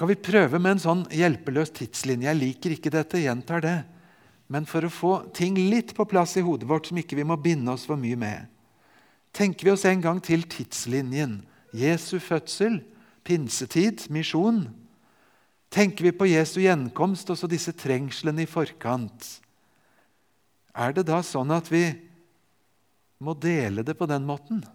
Skal 0.02 0.10
vi 0.10 0.24
prøve 0.26 0.58
med 0.58 0.72
en 0.74 0.80
sånn 0.82 1.02
hjelpeløs 1.14 1.70
tidslinje? 1.78 2.26
Jeg 2.26 2.38
liker 2.40 2.74
ikke 2.74 2.90
dette, 2.90 3.20
gjentar 3.22 3.62
det. 3.62 3.76
Men 4.50 4.66
for 4.66 4.82
å 4.82 4.90
få 4.90 5.12
ting 5.38 5.60
litt 5.70 5.92
på 5.94 6.08
plass 6.10 6.34
i 6.40 6.42
hodet 6.42 6.66
vårt 6.66 6.90
som 6.90 6.98
ikke 6.98 7.20
vi 7.20 7.26
må 7.30 7.38
binde 7.38 7.70
oss 7.70 7.84
for 7.86 8.02
mye 8.02 8.18
med, 8.18 8.48
tenker 9.30 9.70
vi 9.70 9.74
oss 9.76 9.86
en 9.86 10.02
gang 10.02 10.18
til 10.26 10.48
tidslinjen. 10.50 11.36
Jesu 11.78 12.16
fødsel, 12.18 12.80
pinsetid, 13.22 14.08
misjon. 14.10 14.64
Tenker 15.70 16.10
vi 16.10 16.16
på 16.18 16.32
Jesu 16.32 16.64
gjenkomst 16.64 17.30
og 17.30 17.38
så 17.38 17.52
disse 17.54 17.78
trengslene 17.78 18.42
i 18.42 18.50
forkant, 18.50 19.36
er 20.74 20.98
det 20.98 21.06
da 21.14 21.22
sånn 21.22 21.54
at 21.54 21.70
vi 21.70 21.86
må 23.22 23.38
dele 23.38 23.86
det 23.86 23.94
på 24.02 24.10
den 24.10 24.26
måten? 24.26 24.66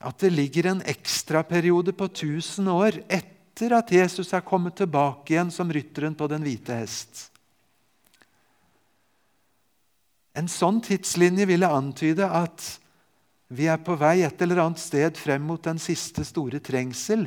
At 0.00 0.22
det 0.22 0.30
ligger 0.32 0.70
en 0.70 0.82
ekstraperiode 0.88 1.92
på 1.92 2.08
1000 2.08 2.70
år 2.72 3.02
etter 3.12 3.74
at 3.76 3.92
Jesus 3.92 4.32
er 4.32 4.44
kommet 4.46 4.78
tilbake 4.80 5.34
igjen 5.34 5.52
som 5.52 5.72
rytteren 5.72 6.16
på 6.16 6.28
den 6.30 6.44
hvite 6.46 6.78
hest. 6.80 7.26
En 10.32 10.48
sånn 10.48 10.78
tidslinje 10.80 11.44
ville 11.50 11.68
antyde 11.68 12.24
at 12.24 12.76
Vi 13.50 13.66
er 13.66 13.80
på 13.82 13.96
vei 13.98 14.20
et 14.22 14.42
eller 14.44 14.60
annet 14.62 14.78
sted 14.78 15.16
frem 15.18 15.42
mot 15.42 15.58
den 15.58 15.80
siste 15.82 16.22
store 16.22 16.60
trengsel. 16.62 17.24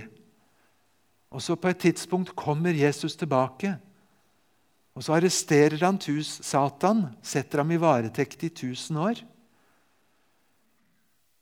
Og 1.36 1.44
så 1.44 1.58
på 1.60 1.68
et 1.68 1.82
tidspunkt 1.84 2.32
kommer 2.32 2.72
Jesus 2.72 3.18
tilbake. 3.20 3.74
Og 4.96 5.04
så 5.04 5.18
arresterer 5.18 5.84
han 5.84 6.00
Satan, 6.00 7.10
setter 7.20 7.60
ham 7.60 7.72
i 7.76 7.82
varetekt 7.82 8.48
i 8.48 8.50
tusen 8.56 9.02
år. 9.04 9.20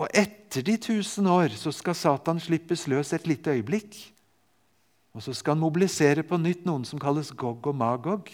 Og 0.02 0.10
etter 0.18 0.64
de 0.66 0.80
tusen 0.82 1.28
år 1.30 1.54
så 1.54 1.70
skal 1.76 1.98
Satan 1.98 2.40
slippes 2.42 2.88
løs 2.90 3.14
et 3.14 3.28
lite 3.30 3.54
øyeblikk. 3.54 3.94
Og 5.14 5.22
så 5.22 5.36
skal 5.38 5.54
han 5.54 5.62
mobilisere 5.62 6.24
på 6.26 6.40
nytt 6.42 6.66
noen 6.66 6.88
som 6.88 7.02
kalles 7.02 7.30
Gog 7.38 7.68
og 7.70 7.78
Magog. 7.78 8.32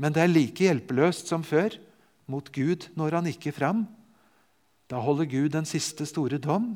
Men 0.00 0.16
det 0.16 0.24
er 0.24 0.32
like 0.32 0.64
hjelpeløst 0.64 1.30
som 1.30 1.44
før. 1.46 1.76
Mot 2.30 2.50
Gud 2.54 2.88
når 2.98 3.20
han 3.20 3.30
ikke 3.30 3.54
fram. 3.54 3.84
Da 4.90 4.98
holder 4.98 5.28
Gud 5.30 5.52
den 5.54 5.68
siste 5.68 6.06
store 6.08 6.40
dom. 6.42 6.72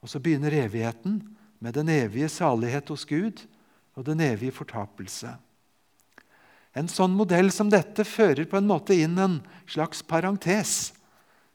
Og 0.00 0.08
så 0.08 0.22
begynner 0.22 0.54
evigheten 0.62 1.20
med 1.62 1.76
den 1.76 1.92
evige 1.92 2.30
salighet 2.32 2.88
hos 2.88 3.04
Gud 3.04 3.44
og 3.92 4.06
den 4.08 4.22
evige 4.24 4.54
fortapelse. 4.56 5.34
En 6.72 6.88
sånn 6.88 7.12
modell 7.12 7.52
som 7.52 7.68
dette 7.68 8.06
fører 8.08 8.48
på 8.48 8.56
en 8.56 8.70
måte 8.70 8.96
inn 8.96 9.18
en 9.20 9.40
slags 9.68 10.00
parentes 10.00 10.94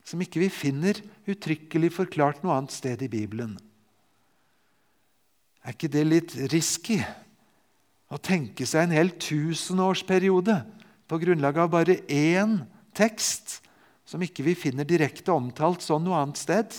som 0.07 0.21
ikke 0.23 0.39
vi 0.45 0.47
finner 0.53 0.99
uttrykkelig 1.27 1.91
forklart 1.97 2.43
noe 2.43 2.55
annet 2.55 2.71
sted 2.71 3.01
i 3.03 3.11
Bibelen. 3.11 3.57
Er 5.67 5.75
ikke 5.75 5.91
det 5.91 6.03
litt 6.07 6.35
risky 6.53 7.01
å 8.07 8.19
tenke 8.23 8.63
seg 8.63 8.85
en 8.85 8.95
hel 8.95 9.11
tusenårsperiode 9.19 10.61
på 11.11 11.19
grunnlag 11.19 11.59
av 11.59 11.73
bare 11.73 11.97
én 12.07 12.61
tekst 12.95 13.57
som 14.07 14.23
ikke 14.23 14.45
vi 14.47 14.53
finner 14.55 14.87
direkte 14.87 15.33
omtalt 15.35 15.83
sånn 15.83 16.05
noe 16.07 16.21
annet 16.21 16.39
sted? 16.39 16.71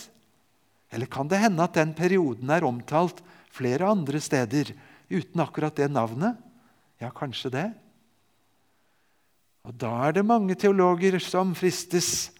Eller 0.89 1.05
kan 1.05 1.29
det 1.29 1.37
hende 1.43 1.61
at 1.61 1.77
den 1.77 1.93
perioden 1.93 2.49
er 2.49 2.65
omtalt 2.65 3.21
flere 3.53 3.91
andre 3.93 4.17
steder 4.25 4.73
uten 5.13 5.45
akkurat 5.45 5.77
det 5.77 5.91
navnet? 5.93 6.33
Ja, 6.97 7.13
kanskje 7.13 7.53
det. 7.53 7.67
Og 9.69 9.77
Da 9.77 9.93
er 10.07 10.17
det 10.17 10.25
mange 10.25 10.57
teologer 10.57 11.19
som 11.21 11.53
fristes 11.53 12.31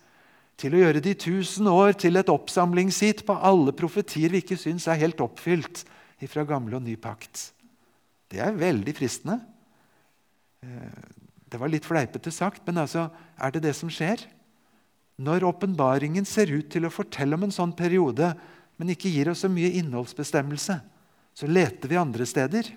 til 0.59 0.75
å 0.75 0.81
gjøre 0.81 1.01
de 1.03 1.13
tusen 1.15 1.69
år 1.71 1.95
til 1.99 2.19
et 2.19 2.31
oppsamlingsheat 2.31 3.23
på 3.27 3.35
alle 3.35 3.71
profetier 3.75 4.31
vi 4.33 4.41
ikke 4.43 4.59
syns 4.59 4.89
er 4.91 4.99
helt 4.99 5.21
oppfylt 5.23 5.85
fra 6.27 6.43
gamle 6.47 6.75
og 6.75 6.83
ny 6.83 6.97
pakt. 6.99 7.53
Det 8.29 8.41
er 8.43 8.57
veldig 8.59 8.93
fristende. 8.97 9.39
Eh, 10.61 11.07
det 11.49 11.57
var 11.57 11.71
litt 11.71 11.87
fleipete 11.87 12.31
sagt, 12.33 12.61
men 12.67 12.83
altså, 12.83 13.07
er 13.39 13.55
det 13.55 13.63
det 13.63 13.73
som 13.77 13.89
skjer? 13.89 14.21
Når 15.19 15.47
åpenbaringen 15.47 16.27
ser 16.27 16.51
ut 16.51 16.69
til 16.71 16.85
å 16.85 16.93
fortelle 16.93 17.39
om 17.39 17.47
en 17.47 17.55
sånn 17.55 17.73
periode, 17.75 18.33
men 18.79 18.91
ikke 18.93 19.11
gir 19.11 19.31
oss 19.31 19.43
så 19.43 19.49
mye 19.51 19.71
innholdsbestemmelse, 19.79 20.77
så 21.35 21.47
leter 21.47 21.91
vi 21.91 21.99
andre 21.99 22.27
steder. 22.27 22.69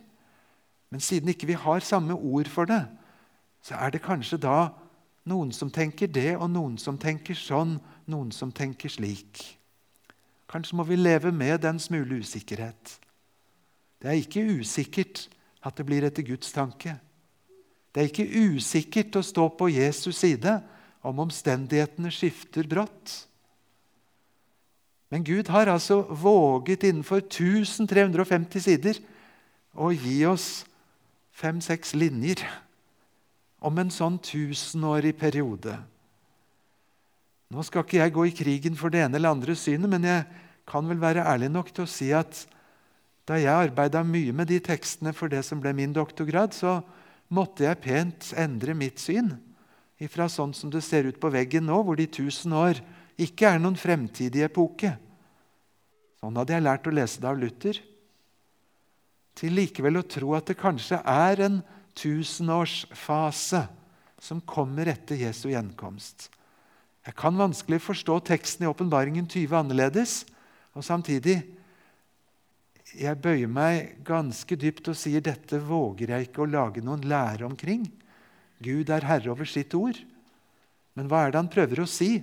Men 0.90 1.02
siden 1.02 1.30
ikke 1.32 1.50
vi 1.50 1.58
har 1.58 1.84
samme 1.84 2.14
ord 2.14 2.50
for 2.50 2.70
det, 2.70 2.82
så 3.62 3.76
er 3.78 3.94
det 3.94 4.02
kanskje 4.02 4.40
da 4.42 4.72
noen 5.28 5.52
som 5.54 5.70
tenker 5.70 6.10
det, 6.10 6.34
og 6.36 6.50
noen 6.50 6.78
som 6.80 6.98
tenker 6.98 7.38
sånn, 7.38 7.76
noen 8.10 8.32
som 8.34 8.52
tenker 8.54 8.90
slik. 8.90 9.42
Kanskje 10.50 10.76
må 10.76 10.84
vi 10.88 10.98
leve 10.98 11.32
med 11.32 11.62
den 11.62 11.78
smule 11.80 12.20
usikkerhet. 12.20 12.98
Det 14.02 14.10
er 14.10 14.18
ikke 14.18 14.44
usikkert 14.58 15.26
at 15.62 15.78
det 15.78 15.86
blir 15.86 16.04
etter 16.04 16.26
Guds 16.26 16.50
tanke. 16.52 16.96
Det 17.92 18.02
er 18.02 18.08
ikke 18.10 18.48
usikkert 18.50 19.20
å 19.20 19.24
stå 19.24 19.46
på 19.56 19.68
Jesus 19.70 20.18
side 20.24 20.56
om 21.06 21.22
omstendighetene 21.22 22.10
skifter 22.14 22.66
brått. 22.68 23.14
Men 25.12 25.24
Gud 25.24 25.50
har 25.52 25.68
altså 25.68 26.00
våget 26.08 26.86
innenfor 26.88 27.20
1350 27.26 28.64
sider 28.64 29.00
å 29.76 29.90
gi 29.92 30.22
oss 30.26 30.64
fem-seks 31.36 31.92
linjer 31.96 32.42
om 33.62 33.78
en 33.78 33.92
sånn 33.92 34.18
tusenårig 34.22 35.14
periode. 35.18 35.76
Nå 37.52 37.62
skal 37.66 37.84
ikke 37.84 38.00
jeg 38.00 38.14
gå 38.14 38.24
i 38.28 38.34
krigen 38.34 38.78
for 38.78 38.92
det 38.92 39.02
ene 39.04 39.18
eller 39.18 39.34
andre 39.34 39.54
synet, 39.58 39.90
men 39.90 40.06
jeg 40.08 40.24
kan 40.68 40.86
vel 40.88 41.00
være 41.02 41.26
ærlig 41.28 41.50
nok 41.52 41.72
til 41.74 41.84
å 41.84 41.90
si 41.90 42.08
at 42.16 42.46
da 43.28 43.38
jeg 43.38 43.52
arbeida 43.52 44.02
mye 44.06 44.32
med 44.34 44.48
de 44.50 44.58
tekstene 44.62 45.12
for 45.14 45.30
det 45.30 45.44
som 45.46 45.60
ble 45.62 45.74
min 45.76 45.92
doktorgrad, 45.94 46.56
så 46.56 46.80
måtte 47.32 47.66
jeg 47.66 47.80
pent 47.84 48.32
endre 48.40 48.74
mitt 48.76 49.02
syn 49.02 49.30
ifra 50.02 50.26
sånn 50.32 50.54
som 50.56 50.72
det 50.72 50.82
ser 50.82 51.06
ut 51.06 51.20
på 51.22 51.30
veggen 51.30 51.68
nå, 51.68 51.78
hvor 51.84 51.98
de 51.98 52.08
tusen 52.10 52.54
år 52.56 52.80
ikke 53.20 53.52
er 53.52 53.60
noen 53.62 53.78
fremtidig 53.78 54.42
epoke. 54.48 54.96
Sånn 56.18 56.38
hadde 56.38 56.56
jeg 56.56 56.64
lært 56.64 56.88
å 56.88 56.94
lese 56.94 57.22
det 57.22 57.30
av 57.30 57.38
Luther. 57.38 57.78
Til 59.38 59.54
likevel 59.56 60.00
å 60.00 60.06
tro 60.06 60.34
at 60.36 60.50
det 60.50 60.58
kanskje 60.58 60.98
er 61.08 61.44
en 61.46 61.60
tusenårsfase 61.98 63.66
som 64.22 64.40
kommer 64.46 64.90
etter 64.92 65.18
Jesu 65.18 65.48
gjenkomst. 65.50 66.28
Jeg 67.02 67.16
kan 67.18 67.38
vanskelig 67.38 67.80
forstå 67.82 68.20
teksten 68.28 68.66
i 68.66 68.70
Åpenbaringen 68.70 69.26
20 69.26 69.56
annerledes, 69.58 70.22
og 70.72 70.86
samtidig 70.86 71.40
jeg 72.92 73.18
bøyer 73.24 73.48
meg 73.50 73.96
ganske 74.06 74.56
dypt 74.60 74.90
og 74.92 74.98
sier 74.98 75.24
dette 75.24 75.58
våger 75.64 76.12
jeg 76.12 76.28
ikke 76.28 76.44
å 76.44 76.50
lage 76.52 76.84
noen 76.84 77.02
lære 77.08 77.46
omkring. 77.48 77.86
Gud 78.62 78.92
er 78.92 79.08
herre 79.08 79.32
over 79.32 79.48
sitt 79.48 79.74
ord. 79.74 79.98
Men 80.94 81.08
hva 81.08 81.24
er 81.24 81.32
det 81.32 81.40
han 81.40 81.50
prøver 81.52 81.82
å 81.82 81.88
si? 81.88 82.20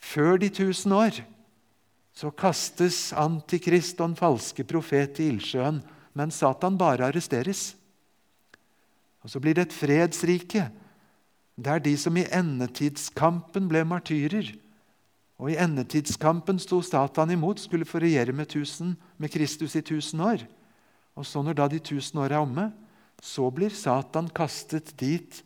Før 0.00 0.40
de 0.40 0.50
tusen 0.52 0.94
år 0.96 1.20
så 2.14 2.30
kastes 2.30 3.12
Antikrist 3.18 3.98
og 4.00 4.12
en 4.12 4.18
falske 4.18 4.64
profet 4.66 5.18
i 5.20 5.28
ildsjøen, 5.32 5.80
mens 6.14 6.38
Satan 6.40 6.78
bare 6.78 7.08
arresteres. 7.08 7.72
Og 9.24 9.30
Så 9.30 9.40
blir 9.40 9.56
det 9.56 9.68
et 9.68 9.76
fredsrike 9.76 10.68
Det 11.56 11.70
er 11.70 11.80
de 11.80 11.94
som 11.96 12.16
i 12.18 12.26
endetidskampen 12.34 13.68
ble 13.70 13.84
martyrer, 13.86 14.48
og 15.38 15.50
i 15.50 15.58
endetidskampen 15.58 16.58
sto 16.58 16.80
Satan 16.82 17.30
imot, 17.30 17.60
skulle 17.62 17.86
få 17.86 18.00
regjere 18.02 18.34
med, 18.34 18.48
tusen, 18.50 18.96
med 19.18 19.30
Kristus 19.30 19.76
i 19.78 19.82
tusen 19.86 20.20
år. 20.20 20.42
Og 21.14 21.26
så 21.26 21.42
når 21.42 21.54
da 21.58 21.68
de 21.70 21.78
tusen 21.78 22.18
år 22.18 22.34
er 22.34 22.42
omme, 22.42 22.72
så 23.22 23.46
blir 23.54 23.70
Satan 23.70 24.26
kastet 24.34 24.96
dit 24.98 25.42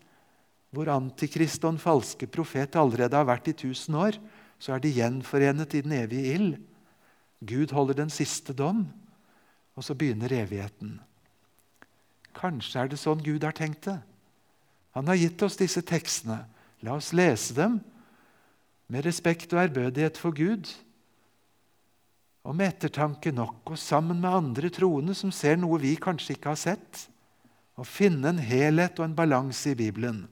hvor 0.73 0.89
Antikrist 0.93 1.63
og 1.65 1.75
den 1.75 1.81
falske 1.81 2.29
profet 2.29 2.77
allerede 2.77 3.17
har 3.17 3.29
vært 3.29 3.49
i 3.53 3.57
tusen 3.57 3.97
år. 3.97 4.17
Så 4.61 4.75
er 4.75 4.83
de 4.83 4.93
gjenforenet 4.93 5.77
i 5.77 5.83
den 5.85 5.95
evige 5.97 6.35
ild. 6.35 6.57
Gud 7.41 7.73
holder 7.73 8.01
den 8.01 8.11
siste 8.13 8.53
dom, 8.57 8.87
og 9.77 9.85
så 9.85 9.95
begynner 9.95 10.33
evigheten. 10.35 10.99
Kanskje 12.39 12.83
er 12.83 12.91
det 12.93 13.01
sånn 13.01 13.23
Gud 13.25 13.45
har 13.47 13.57
tenkt 13.57 13.89
det. 13.89 13.99
Han 14.95 15.11
har 15.11 15.19
gitt 15.19 15.43
oss 15.43 15.59
disse 15.59 15.83
tekstene. 15.83 16.45
La 16.87 16.95
oss 16.95 17.13
lese 17.17 17.57
dem 17.57 17.81
med 18.89 19.05
respekt 19.05 19.53
og 19.53 19.65
ærbødighet 19.67 20.19
for 20.19 20.33
Gud, 20.33 20.71
og 22.49 22.55
med 22.57 22.71
ettertanke 22.71 23.33
nok, 23.35 23.75
og 23.75 23.77
sammen 23.77 24.23
med 24.23 24.33
andre 24.33 24.71
troende 24.73 25.13
som 25.19 25.33
ser 25.35 25.59
noe 25.61 25.81
vi 25.83 25.93
kanskje 26.01 26.39
ikke 26.39 26.55
har 26.55 26.61
sett 26.61 27.03
og 27.79 27.87
finne 27.87 28.33
en 28.33 28.41
helhet 28.43 28.97
og 28.99 29.05
en 29.05 29.17
balanse 29.19 29.75
i 29.75 29.79
Bibelen. 29.79 30.23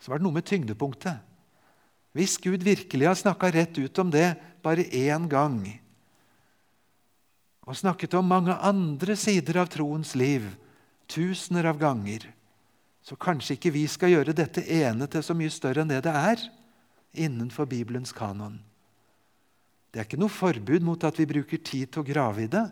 Så 0.00 0.10
var 0.10 0.18
det 0.18 0.26
noe 0.26 0.36
med 0.36 0.48
tyngdepunktet. 0.48 1.20
Hvis 2.16 2.34
Gud 2.42 2.64
virkelig 2.66 3.06
har 3.06 3.16
snakka 3.16 3.52
rett 3.54 3.78
ut 3.78 4.02
om 4.02 4.10
det 4.10 4.34
bare 4.64 4.88
én 4.90 5.28
gang, 5.30 5.62
og 7.70 7.78
snakket 7.78 8.16
om 8.18 8.26
mange 8.26 8.54
andre 8.66 9.14
sider 9.14 9.60
av 9.62 9.68
troens 9.70 10.16
liv 10.18 10.48
tusener 11.10 11.68
av 11.70 11.78
ganger, 11.78 12.24
så 13.02 13.14
kanskje 13.18 13.54
ikke 13.56 13.72
vi 13.74 13.84
skal 13.90 14.10
gjøre 14.10 14.34
dette 14.36 14.64
ene 14.74 15.06
til 15.10 15.22
så 15.22 15.34
mye 15.38 15.52
større 15.54 15.84
enn 15.84 15.90
det 15.90 16.00
det 16.06 16.14
er 16.14 16.42
innenfor 17.14 17.68
Bibelens 17.70 18.12
kanon. 18.14 18.58
Det 19.90 19.98
er 20.02 20.06
ikke 20.06 20.20
noe 20.20 20.30
forbud 20.30 20.84
mot 20.86 21.06
at 21.06 21.18
vi 21.18 21.26
bruker 21.30 21.62
tid 21.62 21.90
til 21.90 22.02
å 22.02 22.06
grave 22.06 22.44
i 22.44 22.50
det, 22.50 22.66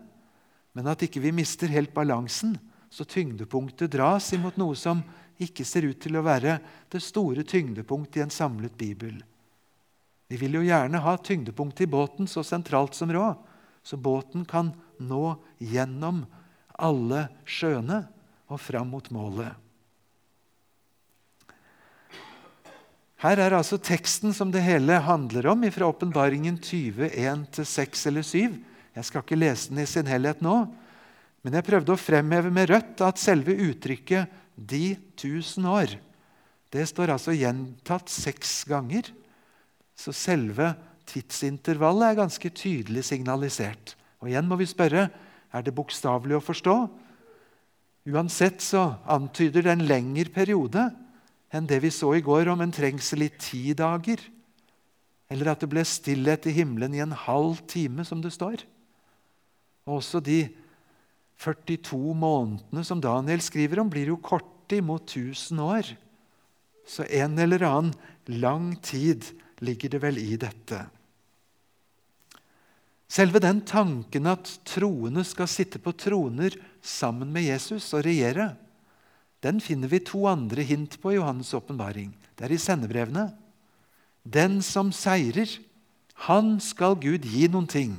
men 0.75 0.91
at 0.91 1.03
ikke 1.03 1.23
vi 1.23 1.35
mister 1.35 1.71
helt 1.71 1.95
balansen 1.95 2.57
så 2.91 3.07
tyngdepunktet 3.07 3.91
dras 3.95 4.33
imot 4.35 4.59
noe 4.59 4.75
som 4.79 5.03
ikke 5.39 5.67
ser 5.67 5.87
ut 5.87 5.99
til 6.03 6.19
å 6.19 6.25
være 6.27 6.59
det 6.91 7.03
store 7.03 7.47
tyngdepunktet 7.47 8.21
i 8.21 8.27
en 8.27 8.35
samlet 8.35 8.75
bibel. 8.79 9.15
Vi 10.29 10.39
vil 10.43 10.59
jo 10.59 10.67
gjerne 10.67 11.01
ha 11.03 11.15
tyngdepunktet 11.23 11.87
i 11.87 11.91
båten 11.91 12.31
så 12.31 12.43
sentralt 12.47 12.99
som 12.99 13.11
råd, 13.15 13.39
så 13.83 13.97
båten 13.97 14.45
kan 14.45 14.75
nå 15.01 15.37
gjennom 15.59 16.25
alle 16.79 17.27
sjøene 17.49 18.03
og 18.49 18.61
fram 18.63 18.91
mot 18.93 19.11
målet. 19.15 19.51
Her 23.19 23.41
er 23.43 23.57
altså 23.59 23.81
teksten 23.83 24.35
som 24.35 24.53
det 24.55 24.63
hele 24.63 25.01
handler 25.03 25.49
om, 25.51 25.65
fra 25.75 25.89
Åpenbaringen 25.91 26.61
20, 26.63 27.09
1-6 27.19 28.05
eller 28.11 28.23
7. 28.23 28.59
Jeg 28.95 29.07
skal 29.09 29.25
ikke 29.25 29.39
lese 29.39 29.73
den 29.73 29.83
i 29.83 29.89
sin 29.91 30.07
helhet 30.07 30.43
nå, 30.45 30.61
men 31.43 31.57
jeg 31.59 31.67
prøvde 31.67 31.95
å 31.95 31.99
fremheve 31.99 32.53
med 32.55 32.71
rødt 32.71 33.03
at 33.03 33.19
selve 33.19 33.55
uttrykket 33.55 34.31
'de 34.59 34.97
tusen 35.19 35.67
år' 35.67 35.99
det 36.75 36.85
står 36.89 37.15
altså 37.15 37.33
gjentatt 37.37 38.11
seks 38.13 38.61
ganger. 38.69 39.09
Så 39.97 40.13
selve 40.13 40.75
tidsintervallet 41.09 42.11
er 42.11 42.21
ganske 42.21 42.51
tydelig 42.53 43.07
signalisert. 43.09 43.95
Og 44.23 44.31
igjen 44.31 44.49
må 44.49 44.59
vi 44.59 44.69
spørre 44.69 45.09
er 45.49 45.65
det 45.65 45.75
bokstavelig 45.77 46.39
å 46.39 46.45
forstå. 46.45 46.77
Uansett 48.09 48.63
så 48.65 48.85
antyder 49.09 49.65
det 49.65 49.75
en 49.75 49.87
lengre 49.89 50.33
periode 50.33 50.89
enn 51.55 51.69
det 51.69 51.81
vi 51.85 51.93
så 51.93 52.13
i 52.17 52.25
går 52.25 52.51
om 52.53 52.61
en 52.65 52.73
trengsel 52.75 53.25
i 53.25 53.31
ti 53.41 53.63
dager. 53.77 54.21
Eller 55.29 55.53
at 55.53 55.63
det 55.63 55.71
ble 55.73 55.85
stillhet 55.85 56.49
i 56.49 56.57
himmelen 56.57 56.97
i 56.97 57.03
en 57.05 57.13
halv 57.13 57.61
time, 57.69 58.05
som 58.05 58.21
det 58.25 58.33
står. 58.35 58.65
Og 59.89 60.01
også 60.01 60.21
de 60.25 60.43
42 61.39 62.15
månedene 62.19 62.85
som 62.85 63.01
Daniel 63.01 63.43
skriver 63.45 63.83
om, 63.83 63.91
blir 63.93 64.11
jo 64.11 64.21
korte 64.21 64.81
imot 64.81 65.09
1000 65.09 65.61
år. 65.65 65.93
Så 66.89 67.05
en 67.05 67.37
eller 67.39 67.65
annen 67.69 67.95
lang 68.41 68.73
tid 68.85 69.25
ligger 69.65 69.93
det 69.93 70.01
vel 70.03 70.21
i 70.21 70.37
dette. 70.41 70.87
Selve 73.09 73.41
den 73.41 73.63
tanken 73.65 74.29
at 74.29 74.51
troende 74.69 75.25
skal 75.25 75.49
sitte 75.49 75.81
på 75.81 75.95
troner 75.97 76.55
sammen 76.85 77.31
med 77.33 77.47
Jesus 77.49 77.87
og 77.97 78.05
regjere, 78.05 78.53
den 79.41 79.63
finner 79.63 79.89
vi 79.89 80.03
to 80.03 80.25
andre 80.29 80.65
hint 80.67 80.99
på 81.01 81.15
i 81.15 81.17
Johannes' 81.17 81.55
åpenbaring. 81.57 82.11
Det 82.37 82.45
er 82.47 82.55
i 82.55 82.61
sendebrevene. 82.61 83.31
Den 84.27 84.59
som 84.67 84.91
seirer, 84.93 85.49
han 86.27 86.57
skal 86.61 86.99
Gud 86.99 87.25
gi 87.25 87.47
noen 87.49 87.69
ting. 87.71 87.95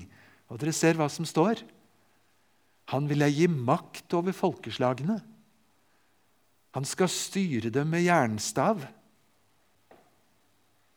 Og 0.51 0.59
dere 0.59 0.75
ser 0.75 0.99
hva 0.99 1.07
som 1.11 1.25
står. 1.27 1.63
Han 2.91 3.07
vil 3.07 3.23
jeg 3.23 3.37
gi 3.37 3.47
makt 3.49 4.17
over 4.17 4.35
folkeslagene. 4.35 5.19
Han 6.75 6.85
skal 6.85 7.09
styre 7.09 7.71
dem 7.73 7.89
med 7.93 8.03
jernstav. 8.05 8.83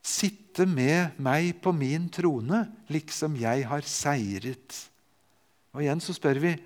Sitte 0.03 0.67
med 0.67 1.19
meg 1.23 1.55
på 1.63 1.71
min 1.75 2.09
trone, 2.11 2.65
liksom 2.91 3.37
jeg 3.39 3.67
har 3.71 3.87
seiret. 3.87 4.79
Og 5.73 5.85
igjen 5.85 6.03
så 6.03 6.15
spør 6.17 6.41
vi 6.43 6.57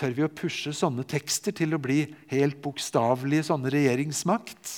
tør 0.00 0.14
vi 0.16 0.24
å 0.24 0.32
pushe 0.32 0.72
sånne 0.74 1.04
tekster 1.08 1.54
til 1.56 1.74
å 1.76 1.82
bli 1.82 2.04
helt 2.30 2.60
bokstavelige 2.64 3.48
sånne 3.50 3.72
regjeringsmakt. 3.74 4.72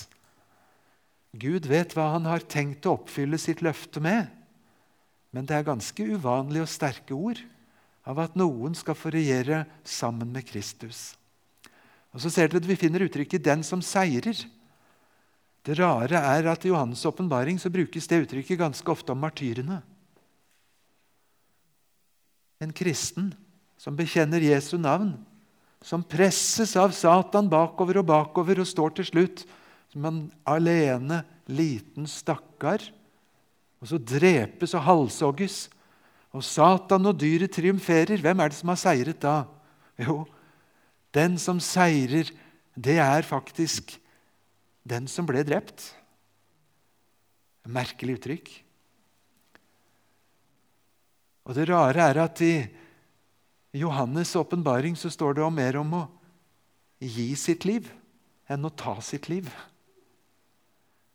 Gud 1.32 1.68
vet 1.70 1.94
hva 1.96 2.10
han 2.16 2.26
har 2.28 2.44
tenkt 2.44 2.86
å 2.86 2.96
oppfylle 2.98 3.38
sitt 3.40 3.62
løfte 3.64 4.02
med, 4.04 4.28
men 5.32 5.48
det 5.48 5.56
er 5.56 5.68
ganske 5.68 6.04
uvanlige 6.04 6.66
og 6.66 6.72
sterke 6.72 7.16
ord 7.16 7.40
av 8.08 8.18
at 8.20 8.34
noen 8.36 8.74
skal 8.76 8.98
få 8.98 9.12
regjere 9.14 9.62
sammen 9.86 10.32
med 10.34 10.44
Kristus. 10.48 11.14
Og 12.12 12.20
Så 12.20 12.28
ser 12.28 12.50
dere 12.50 12.60
at 12.60 12.68
vi 12.68 12.76
finner 12.76 13.06
uttrykket 13.06 13.44
'den 13.44 13.62
som 13.64 13.80
seirer'. 13.80 14.44
Det 15.62 15.78
rare 15.78 16.18
er 16.18 16.48
at 16.50 16.64
i 16.66 16.70
Johannes' 16.72 17.06
åpenbaring 17.06 17.58
brukes 17.70 18.08
det 18.10 18.24
uttrykket 18.24 18.58
ganske 18.58 18.90
ofte 18.90 19.12
om 19.14 19.20
martyrene. 19.22 19.80
En 22.62 22.72
kristen 22.72 23.32
som 23.78 23.94
bekjenner 23.98 24.42
Jesu 24.42 24.76
navn, 24.78 25.14
som 25.82 26.02
presses 26.02 26.76
av 26.78 26.94
Satan 26.94 27.48
bakover 27.50 27.98
og 27.98 28.06
bakover 28.06 28.62
og 28.62 28.66
står 28.70 28.98
til 28.98 29.08
slutt 29.10 29.44
som 29.90 30.04
en 30.06 30.20
alene 30.46 31.22
liten 31.50 32.06
stakkar, 32.06 32.82
og 33.82 33.90
så 33.90 33.98
drepes 33.98 34.76
og 34.78 34.86
halshogges 34.86 35.56
og 36.32 36.44
Satan 36.46 37.10
og 37.10 37.18
dyret 37.18 37.52
triumferer. 37.52 38.22
Hvem 38.22 38.40
er 38.40 38.52
det 38.52 38.58
som 38.58 38.70
har 38.72 38.78
seiret 38.80 39.18
da? 39.20 39.42
Jo, 40.00 40.22
den 41.12 41.34
som 41.38 41.58
seirer, 41.60 42.30
det 42.78 42.96
er 43.02 43.26
faktisk 43.26 43.98
den 44.82 45.08
som 45.10 45.26
ble 45.28 45.44
drept. 45.46 45.92
Merkelig 47.70 48.18
uttrykk. 48.18 48.52
Og 51.46 51.54
Det 51.58 51.66
rare 51.70 52.06
er 52.10 52.22
at 52.22 52.40
i 52.42 52.54
Johannes' 53.74 54.36
åpenbaring 54.38 54.96
så 54.98 55.10
står 55.10 55.38
det 55.38 55.50
mer 55.54 55.78
om 55.80 55.94
å 55.96 56.04
gi 57.02 57.32
sitt 57.38 57.64
liv 57.66 57.88
enn 58.50 58.66
å 58.66 58.74
ta 58.74 58.98
sitt 59.02 59.28
liv. 59.32 59.48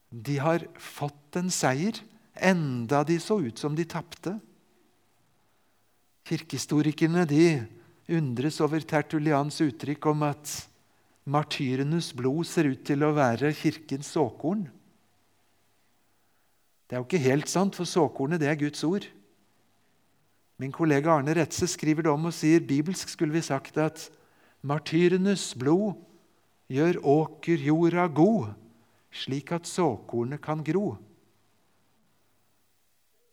De 0.09 0.38
har 0.39 0.65
fått 0.80 1.38
en 1.39 1.51
seier, 1.51 1.99
enda 2.34 3.03
de 3.03 3.20
så 3.20 3.39
ut 3.43 3.59
som 3.59 3.76
de 3.76 3.86
tapte. 3.88 4.38
Kirkehistorikerne 6.28 7.26
de 7.28 7.43
undres 8.18 8.59
over 8.63 8.84
Tertulians 8.88 9.59
uttrykk 9.63 10.09
om 10.11 10.26
at 10.28 10.53
martyrenes 11.28 12.13
blod 12.15 12.47
ser 12.47 12.69
ut 12.71 12.84
til 12.88 13.03
å 13.03 13.11
være 13.15 13.51
kirkens 13.57 14.09
såkorn. 14.15 14.65
Det 16.88 16.95
er 16.95 17.01
jo 17.01 17.07
ikke 17.07 17.25
helt 17.25 17.51
sant, 17.51 17.75
for 17.75 17.89
såkornet 17.89 18.39
det 18.39 18.47
er 18.47 18.59
Guds 18.59 18.84
ord. 18.88 19.05
Min 20.57 20.71
kollega 20.73 21.11
Arne 21.13 21.36
Retze 21.36 21.67
skriver 21.69 22.07
det 22.07 22.13
om 22.13 22.30
og 22.30 22.34
sier 22.34 22.63
bibelsk 22.63 23.11
skulle 23.11 23.36
vi 23.36 23.43
sagt 23.45 23.75
at 23.78 24.07
martyrenes 24.65 25.51
blod 25.59 25.99
gjør 26.71 27.01
åkerjorda 27.03 28.07
god, 28.15 28.55
slik 29.11 29.51
at 29.55 29.67
såkornet 29.69 30.41
kan 30.43 30.63
gro. 30.65 30.95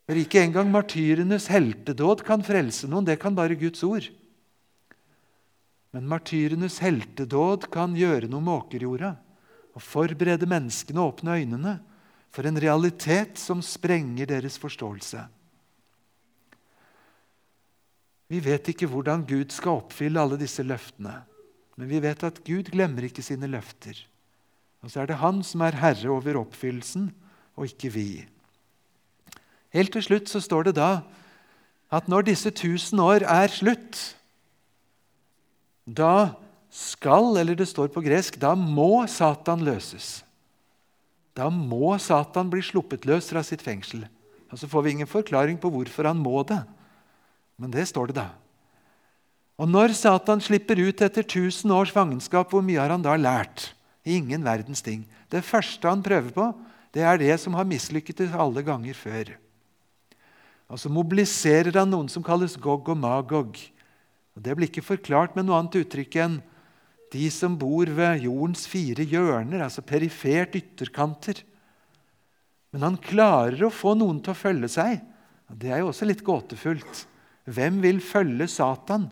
For 0.05 0.21
ikke 0.21 0.43
engang 0.43 0.69
martyrenes 0.69 1.47
heltedåd 1.49 2.27
kan 2.27 2.45
frelse 2.45 2.91
noen. 2.91 3.07
Det 3.07 3.17
kan 3.23 3.37
bare 3.37 3.57
Guds 3.57 3.81
ord. 3.87 4.11
Men 5.95 6.09
martyrenes 6.11 6.81
heltedåd 6.83 7.69
kan 7.73 7.95
gjøre 7.95 8.27
noe 8.27 8.43
med 8.43 8.57
åkerjorda 8.57 9.13
og 9.75 9.83
forberede 9.83 10.49
menneskene 10.51 10.99
å 11.03 11.13
åpne 11.13 11.37
øynene 11.39 11.75
for 12.35 12.47
en 12.49 12.59
realitet 12.59 13.39
som 13.39 13.61
sprenger 13.63 14.27
deres 14.27 14.59
forståelse. 14.59 15.23
Vi 18.27 18.41
vet 18.43 18.73
ikke 18.73 18.89
hvordan 18.91 19.23
Gud 19.29 19.55
skal 19.55 19.79
oppfylle 19.85 20.19
alle 20.19 20.39
disse 20.41 20.65
løftene, 20.67 21.21
men 21.79 21.91
vi 21.91 22.01
vet 22.03 22.27
at 22.27 22.41
Gud 22.47 22.73
glemmer 22.75 23.07
ikke 23.07 23.23
sine 23.23 23.47
løfter. 23.51 23.95
Og 24.83 24.91
så 24.91 25.05
er 25.05 25.11
det 25.11 25.21
Han 25.23 25.43
som 25.47 25.63
er 25.63 25.79
herre 25.79 26.11
over 26.11 26.41
oppfyllelsen, 26.43 27.13
og 27.55 27.71
ikke 27.71 27.93
vi. 27.95 28.09
Helt 29.75 29.95
til 29.95 30.03
slutt 30.03 30.31
så 30.31 30.43
står 30.43 30.71
det 30.71 30.77
da 30.81 31.05
at 31.95 32.11
når 32.11 32.27
disse 32.27 32.51
tusen 32.51 32.99
år 32.99 33.23
er 33.23 33.53
slutt, 33.53 34.17
da 35.85 36.35
skal, 36.75 37.37
eller 37.39 37.55
det 37.55 37.69
står 37.71 37.93
på 37.95 38.03
gresk, 38.03 38.39
da 38.41 38.55
må 38.59 39.05
Satan 39.11 39.63
løses. 39.65 40.25
Da 41.35 41.51
må 41.51 41.95
Satan 42.03 42.51
bli 42.51 42.63
sluppet 42.65 43.07
løs 43.07 43.29
fra 43.31 43.43
sitt 43.47 43.63
fengsel. 43.63 44.07
Og 44.51 44.59
Så 44.59 44.71
får 44.71 44.83
vi 44.83 44.91
ingen 44.91 45.11
forklaring 45.11 45.59
på 45.59 45.71
hvorfor 45.71 46.07
han 46.07 46.19
må 46.19 46.43
det, 46.47 46.63
men 47.59 47.71
det 47.71 47.87
står 47.91 48.11
det 48.11 48.19
da. 48.23 48.29
Og 49.59 49.71
når 49.71 49.95
Satan 49.95 50.43
slipper 50.43 50.79
ut 50.79 51.03
etter 51.03 51.23
1000 51.23 51.71
års 51.71 51.93
fangenskap, 51.95 52.51
hvor 52.51 52.63
mye 52.63 52.81
har 52.81 52.91
han 52.91 53.03
da 53.03 53.15
lært? 53.15 53.71
Ingen 54.05 54.43
verdens 54.45 54.83
ting. 54.83 55.05
Det 55.31 55.45
første 55.47 55.89
han 55.89 56.03
prøver 56.03 56.35
på, 56.35 56.49
det 56.95 57.03
er 57.03 57.19
det 57.19 57.35
som 57.43 57.55
har 57.55 57.67
mislykket 57.67 58.27
alle 58.35 58.63
ganger 58.67 58.95
før. 58.95 59.35
Og 60.71 60.79
så 60.81 60.91
mobiliserer 60.91 61.75
han 61.79 61.91
noen 61.91 62.11
som 62.11 62.23
kalles 62.25 62.57
Gog 62.59 62.89
og 62.91 62.99
Magog. 62.99 63.59
Og 64.35 64.43
Det 64.43 64.57
blir 64.57 64.71
ikke 64.71 64.85
forklart 64.85 65.37
med 65.37 65.47
noe 65.47 65.61
annet 65.61 65.81
uttrykk 65.85 66.19
enn 66.25 66.41
de 67.15 67.27
som 67.31 67.55
bor 67.55 67.87
ved 67.87 68.25
jordens 68.25 68.65
fire 68.67 69.05
hjørner, 69.07 69.63
altså 69.63 69.85
perifert 69.87 70.57
ytterkanter. 70.59 71.45
Men 72.75 72.89
han 72.89 72.97
klarer 72.99 73.69
å 73.69 73.71
få 73.71 73.93
noen 73.95 74.19
til 74.19 74.35
å 74.35 74.39
følge 74.39 74.71
seg. 74.73 74.97
Det 75.47 75.71
er 75.71 75.85
jo 75.85 75.93
også 75.93 76.09
litt 76.09 76.25
gåtefullt. 76.27 77.05
Hvem 77.47 77.79
vil 77.85 78.01
følge 78.03 78.49
Satan 78.51 79.07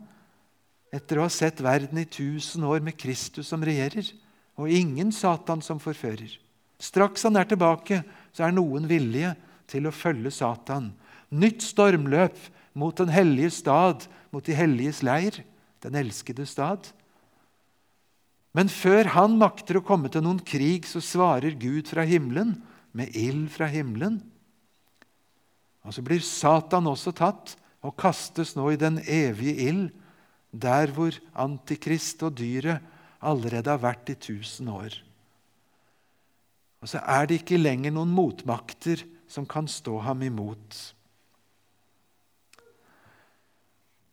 etter 0.93 1.21
å 1.21 1.29
ha 1.29 1.33
sett 1.33 1.63
verden 1.63 2.01
i 2.03 2.09
tusen 2.11 2.65
år 2.67 2.83
med 2.83 2.99
Kristus 2.99 3.53
som 3.53 3.63
regjerer, 3.63 4.09
og 4.59 4.73
ingen 4.73 5.13
Satan 5.15 5.63
som 5.63 5.79
forfører? 5.81 6.35
Straks 6.83 7.23
han 7.29 7.39
er 7.39 7.47
tilbake, 7.47 8.01
så 8.35 8.49
er 8.49 8.57
noen 8.57 8.89
villige 8.91 9.37
til 9.71 9.87
å 9.87 9.95
følge 9.95 10.35
Satan 10.35 10.91
Nytt 11.33 11.63
stormløp 11.65 12.37
mot 12.77 12.97
den 12.97 13.09
hellige 13.13 13.53
stad, 13.57 14.05
mot 14.33 14.45
de 14.45 14.57
helliges 14.57 15.03
leir, 15.05 15.43
den 15.85 15.97
elskede 15.99 16.47
stad. 16.49 16.89
Men 18.57 18.69
før 18.73 19.11
han 19.15 19.39
makter 19.41 19.79
å 19.79 19.85
komme 19.85 20.11
til 20.13 20.25
noen 20.25 20.41
krig, 20.45 20.87
så 20.89 21.01
svarer 21.05 21.57
Gud 21.61 21.89
fra 21.91 22.05
himmelen 22.09 22.57
med 22.97 23.17
ild 23.17 23.49
fra 23.53 23.69
himmelen. 23.73 24.21
Og 25.83 25.97
så 25.97 26.05
blir 26.05 26.23
Satan 26.25 26.89
også 26.89 27.15
tatt 27.17 27.57
og 27.83 27.97
kastes 27.99 28.55
nå 28.55 28.69
i 28.73 28.81
den 28.81 29.01
evige 29.03 29.69
ild, 29.69 29.89
der 30.53 30.93
hvor 30.93 31.17
Antikrist 31.33 32.21
og 32.27 32.37
dyret 32.37 32.85
allerede 33.25 33.73
har 33.73 33.81
vært 33.81 34.13
i 34.13 34.19
tusen 34.21 34.69
år. 34.69 34.95
Og 36.83 36.91
så 36.91 37.01
er 37.07 37.29
det 37.29 37.41
ikke 37.41 37.61
lenger 37.61 37.95
noen 37.95 38.13
motmakter 38.13 39.05
som 39.31 39.47
kan 39.49 39.69
stå 39.71 40.01
ham 40.05 40.25
imot. 40.27 40.77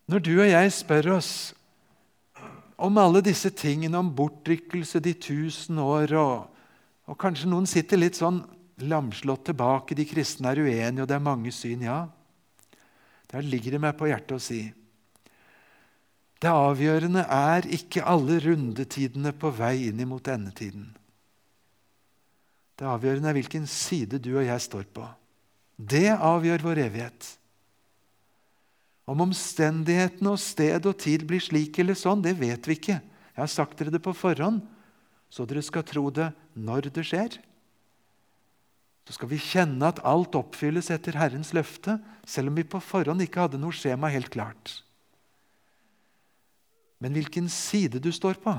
Når 0.10 0.24
du 0.26 0.32
og 0.39 0.47
jeg 0.49 0.72
spør 0.74 1.12
oss 1.20 1.34
om 2.80 2.97
alle 2.97 3.22
disse 3.22 3.51
tingene, 3.53 3.99
om 3.99 4.10
bortrykkelse 4.16 5.01
de 5.03 5.14
tusen 5.22 5.78
år, 5.84 6.16
og, 6.18 6.47
og 7.05 7.20
kanskje 7.20 7.51
noen 7.51 7.68
sitter 7.70 7.99
litt 7.99 8.18
sånn 8.18 8.39
lamslått 8.89 9.49
tilbake, 9.51 9.97
de 9.97 10.07
kristne 10.10 10.49
er 10.49 10.64
uenige, 10.64 11.03
og 11.03 11.10
det 11.12 11.18
er 11.18 11.28
mange 11.28 11.53
syn, 11.53 11.84
ja. 11.86 12.01
Der 13.30 13.45
ligger 13.45 13.76
det 13.76 13.84
meg 13.84 13.97
på 13.99 14.10
hjertet 14.10 14.38
å 14.39 14.41
si 14.41 14.64
det 16.39 16.51
avgjørende 16.55 17.26
er 17.36 17.66
ikke 17.68 18.05
alle 18.07 18.38
rundetidene 18.39 19.34
på 19.36 19.51
vei 19.51 19.89
inn 19.89 19.99
imot 19.99 20.30
endetiden. 20.32 20.86
Det 22.80 22.88
avgjørende 22.88 23.28
er 23.28 23.36
hvilken 23.36 23.66
side 23.68 24.22
du 24.24 24.32
og 24.38 24.45
jeg 24.47 24.64
står 24.64 24.86
på. 24.95 25.03
Det 25.76 26.07
avgjør 26.16 26.64
vår 26.64 26.82
evighet. 26.86 27.28
Om 29.10 29.26
omstendighetene 29.26 30.36
og 30.36 30.41
sted 30.41 30.86
og 30.86 30.97
tid 31.01 31.26
blir 31.28 31.41
slik 31.41 31.80
eller 31.82 31.97
sånn, 31.97 32.22
det 32.22 32.36
vet 32.38 32.68
vi 32.70 32.78
ikke. 32.78 32.99
Jeg 33.01 33.41
har 33.41 33.49
sagt 33.49 33.80
dere 33.80 33.93
det 33.95 34.03
på 34.05 34.14
forhånd, 34.14 34.62
så 35.34 35.45
dere 35.49 35.64
skal 35.66 35.86
tro 35.88 36.10
det 36.14 36.30
når 36.53 36.91
det 36.93 37.05
skjer. 37.07 37.39
Så 39.10 39.16
skal 39.18 39.32
vi 39.32 39.39
kjenne 39.41 39.89
at 39.89 40.01
alt 40.05 40.38
oppfylles 40.38 40.91
etter 40.93 41.18
Herrens 41.18 41.49
løfte, 41.57 41.97
selv 42.30 42.51
om 42.51 42.60
vi 42.60 42.68
på 42.68 42.82
forhånd 42.84 43.24
ikke 43.26 43.47
hadde 43.47 43.62
noe 43.62 43.74
skjema 43.74 44.12
helt 44.14 44.30
klart. 44.30 44.76
Men 47.01 47.16
hvilken 47.16 47.47
side 47.49 48.01
du 48.03 48.12
står 48.14 48.38
på, 48.43 48.53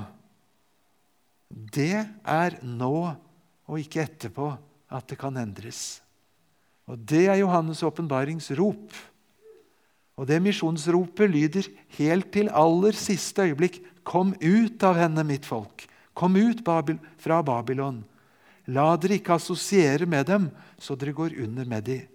det 1.47 2.03
er 2.27 2.57
nå 2.65 2.95
og 3.71 3.79
ikke 3.79 4.03
etterpå 4.03 4.49
at 4.91 5.07
det 5.07 5.19
kan 5.21 5.37
endres. 5.39 6.01
Og 6.91 6.99
Det 6.99 7.27
er 7.29 7.39
Johannes' 7.39 7.85
åpenbarings 7.87 8.51
rop. 8.59 8.91
Og 10.21 10.27
det 10.29 10.37
misjonsropet 10.45 11.31
lyder 11.33 11.67
helt 11.97 12.29
til 12.33 12.51
aller 12.53 12.97
siste 12.97 13.47
øyeblikk 13.49 13.81
Kom 14.05 14.33
ut 14.41 14.81
av 14.81 14.97
henne, 14.97 15.21
mitt 15.25 15.45
folk. 15.45 15.83
Kom 16.17 16.33
ut 16.33 16.63
fra 16.65 17.37
Babylon. 17.45 17.99
La 18.73 18.95
dere 18.97 19.19
ikke 19.19 19.35
assosiere 19.37 20.07
med 20.09 20.25
dem, 20.25 20.47
så 20.81 20.95
dere 20.97 21.13
går 21.13 21.35
under 21.43 21.65
med 21.69 21.85
dem. 21.85 22.07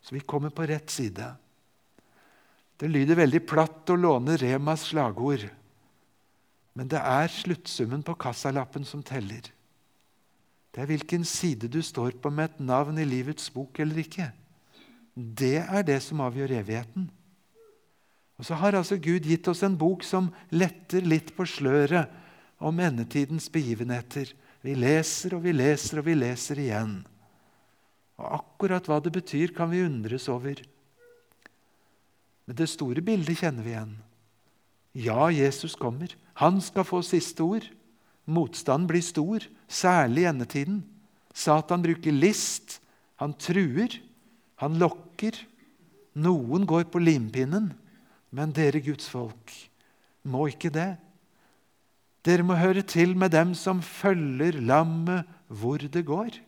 Så 0.00 0.16
vi 0.16 0.20
kommer 0.20 0.48
på 0.48 0.64
rett 0.68 0.88
side. 0.90 1.26
Det 2.80 2.88
lyder 2.88 3.20
veldig 3.20 3.42
platt 3.48 3.92
å 3.92 3.96
låne 3.96 4.38
Remas 4.40 4.88
slagord. 4.88 5.44
Men 6.74 6.88
det 6.90 7.00
er 7.00 7.28
sluttsummen 7.30 8.02
på 8.04 8.16
kassalappen 8.18 8.84
som 8.88 9.04
teller. 9.04 9.46
Det 10.74 10.82
er 10.82 10.90
hvilken 10.90 11.28
side 11.28 11.68
du 11.70 11.80
står 11.84 12.16
på 12.18 12.32
med 12.34 12.50
et 12.50 12.64
navn 12.72 12.98
i 12.98 13.06
livets 13.06 13.52
bok 13.54 13.78
eller 13.84 14.00
ikke. 14.02 14.32
Det 15.14 15.62
er 15.62 15.86
det 15.86 16.00
som 16.02 16.22
avgjør 16.24 16.56
evigheten. 16.58 17.08
Og 18.38 18.44
Så 18.44 18.54
har 18.58 18.74
altså 18.74 18.98
Gud 18.98 19.26
gitt 19.26 19.46
oss 19.48 19.62
en 19.62 19.76
bok 19.78 20.02
som 20.02 20.32
letter 20.50 21.06
litt 21.06 21.30
på 21.36 21.46
sløret 21.46 22.10
om 22.58 22.80
endetidens 22.82 23.46
begivenheter. 23.52 24.32
Vi 24.64 24.74
leser 24.74 25.36
og 25.36 25.44
vi 25.44 25.52
leser 25.54 26.00
og 26.00 26.08
vi 26.08 26.16
leser 26.18 26.58
igjen. 26.58 26.96
Og 28.18 28.40
Akkurat 28.40 28.86
hva 28.88 28.98
det 29.02 29.12
betyr, 29.14 29.54
kan 29.54 29.70
vi 29.70 29.84
undres 29.84 30.26
over. 30.32 30.58
Men 32.44 32.58
det 32.58 32.68
store 32.72 33.02
bildet 33.04 33.38
kjenner 33.38 33.64
vi 33.64 33.74
igjen. 33.74 33.94
Ja, 34.94 35.30
Jesus 35.30 35.74
kommer. 35.74 36.14
Han 36.38 36.60
skal 36.62 36.86
få 36.86 37.02
siste 37.02 37.42
ord. 37.42 37.66
Motstanden 38.24 38.88
blir 38.88 39.02
stor, 39.04 39.44
særlig 39.68 40.24
i 40.24 40.28
endetiden. 40.30 40.82
Satan 41.34 41.82
bruker 41.82 42.14
list. 42.14 42.78
Han 43.20 43.34
truer. 43.34 43.98
Han 44.62 44.78
lokker. 44.78 45.36
Noen 46.14 46.66
går 46.66 46.86
på 46.90 47.02
limpinnen. 47.02 47.72
Men 48.34 48.54
dere 48.54 48.82
Guds 48.82 49.06
folk 49.10 49.52
må 50.26 50.48
ikke 50.50 50.72
det. 50.74 50.94
Dere 52.24 52.46
må 52.46 52.56
høre 52.56 52.82
til 52.86 53.12
med 53.18 53.34
dem 53.34 53.52
som 53.58 53.82
følger 53.84 54.56
lammet 54.64 55.28
hvor 55.52 55.78
det 55.78 56.06
går. 56.08 56.38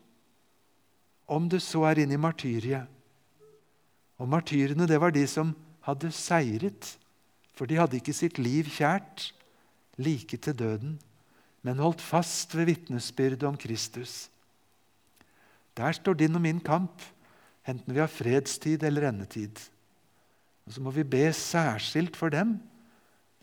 Om 1.27 1.49
det 1.51 1.61
så 1.63 1.83
er 1.89 2.01
inn 2.01 2.15
i 2.15 2.19
martyriet. 2.19 2.87
Og 4.17 4.29
martyrene, 4.29 4.87
det 4.89 4.97
var 4.97 5.13
de 5.13 5.27
som 5.29 5.53
hadde 5.85 6.09
seiret, 6.15 6.95
for 7.53 7.69
de 7.69 7.77
hadde 7.77 7.99
ikke 7.99 8.15
sitt 8.15 8.39
liv 8.41 8.69
kjært, 8.73 9.29
like 9.97 10.37
til 10.41 10.55
døden, 10.57 10.97
men 11.61 11.81
holdt 11.81 12.01
fast 12.01 12.55
ved 12.57 12.69
vitnesbyrdet 12.71 13.45
om 13.45 13.57
Kristus. 13.57 14.27
Der 15.77 15.93
står 15.93 16.17
din 16.17 16.35
og 16.35 16.41
min 16.41 16.59
kamp, 16.59 17.01
enten 17.67 17.93
vi 17.93 18.01
har 18.01 18.11
fredstid 18.11 18.83
eller 18.87 19.09
endetid. 19.09 19.59
Og 20.67 20.73
Så 20.73 20.83
må 20.83 20.91
vi 20.91 21.03
be 21.03 21.27
særskilt 21.33 22.15
for 22.15 22.29
dem 22.33 22.57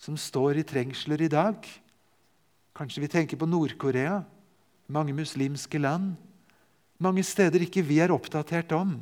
som 0.01 0.17
står 0.17 0.61
i 0.61 0.67
trengsler 0.67 1.23
i 1.25 1.31
dag. 1.33 1.57
Kanskje 2.77 3.05
vi 3.05 3.09
tenker 3.09 3.39
på 3.39 3.47
Nord-Korea, 3.49 4.23
mange 4.89 5.15
muslimske 5.17 5.79
land, 5.79 6.15
mange 6.99 7.23
steder 7.25 7.63
ikke 7.65 7.85
vi 7.87 8.01
er 8.03 8.13
oppdatert 8.13 8.73
om. 8.77 8.99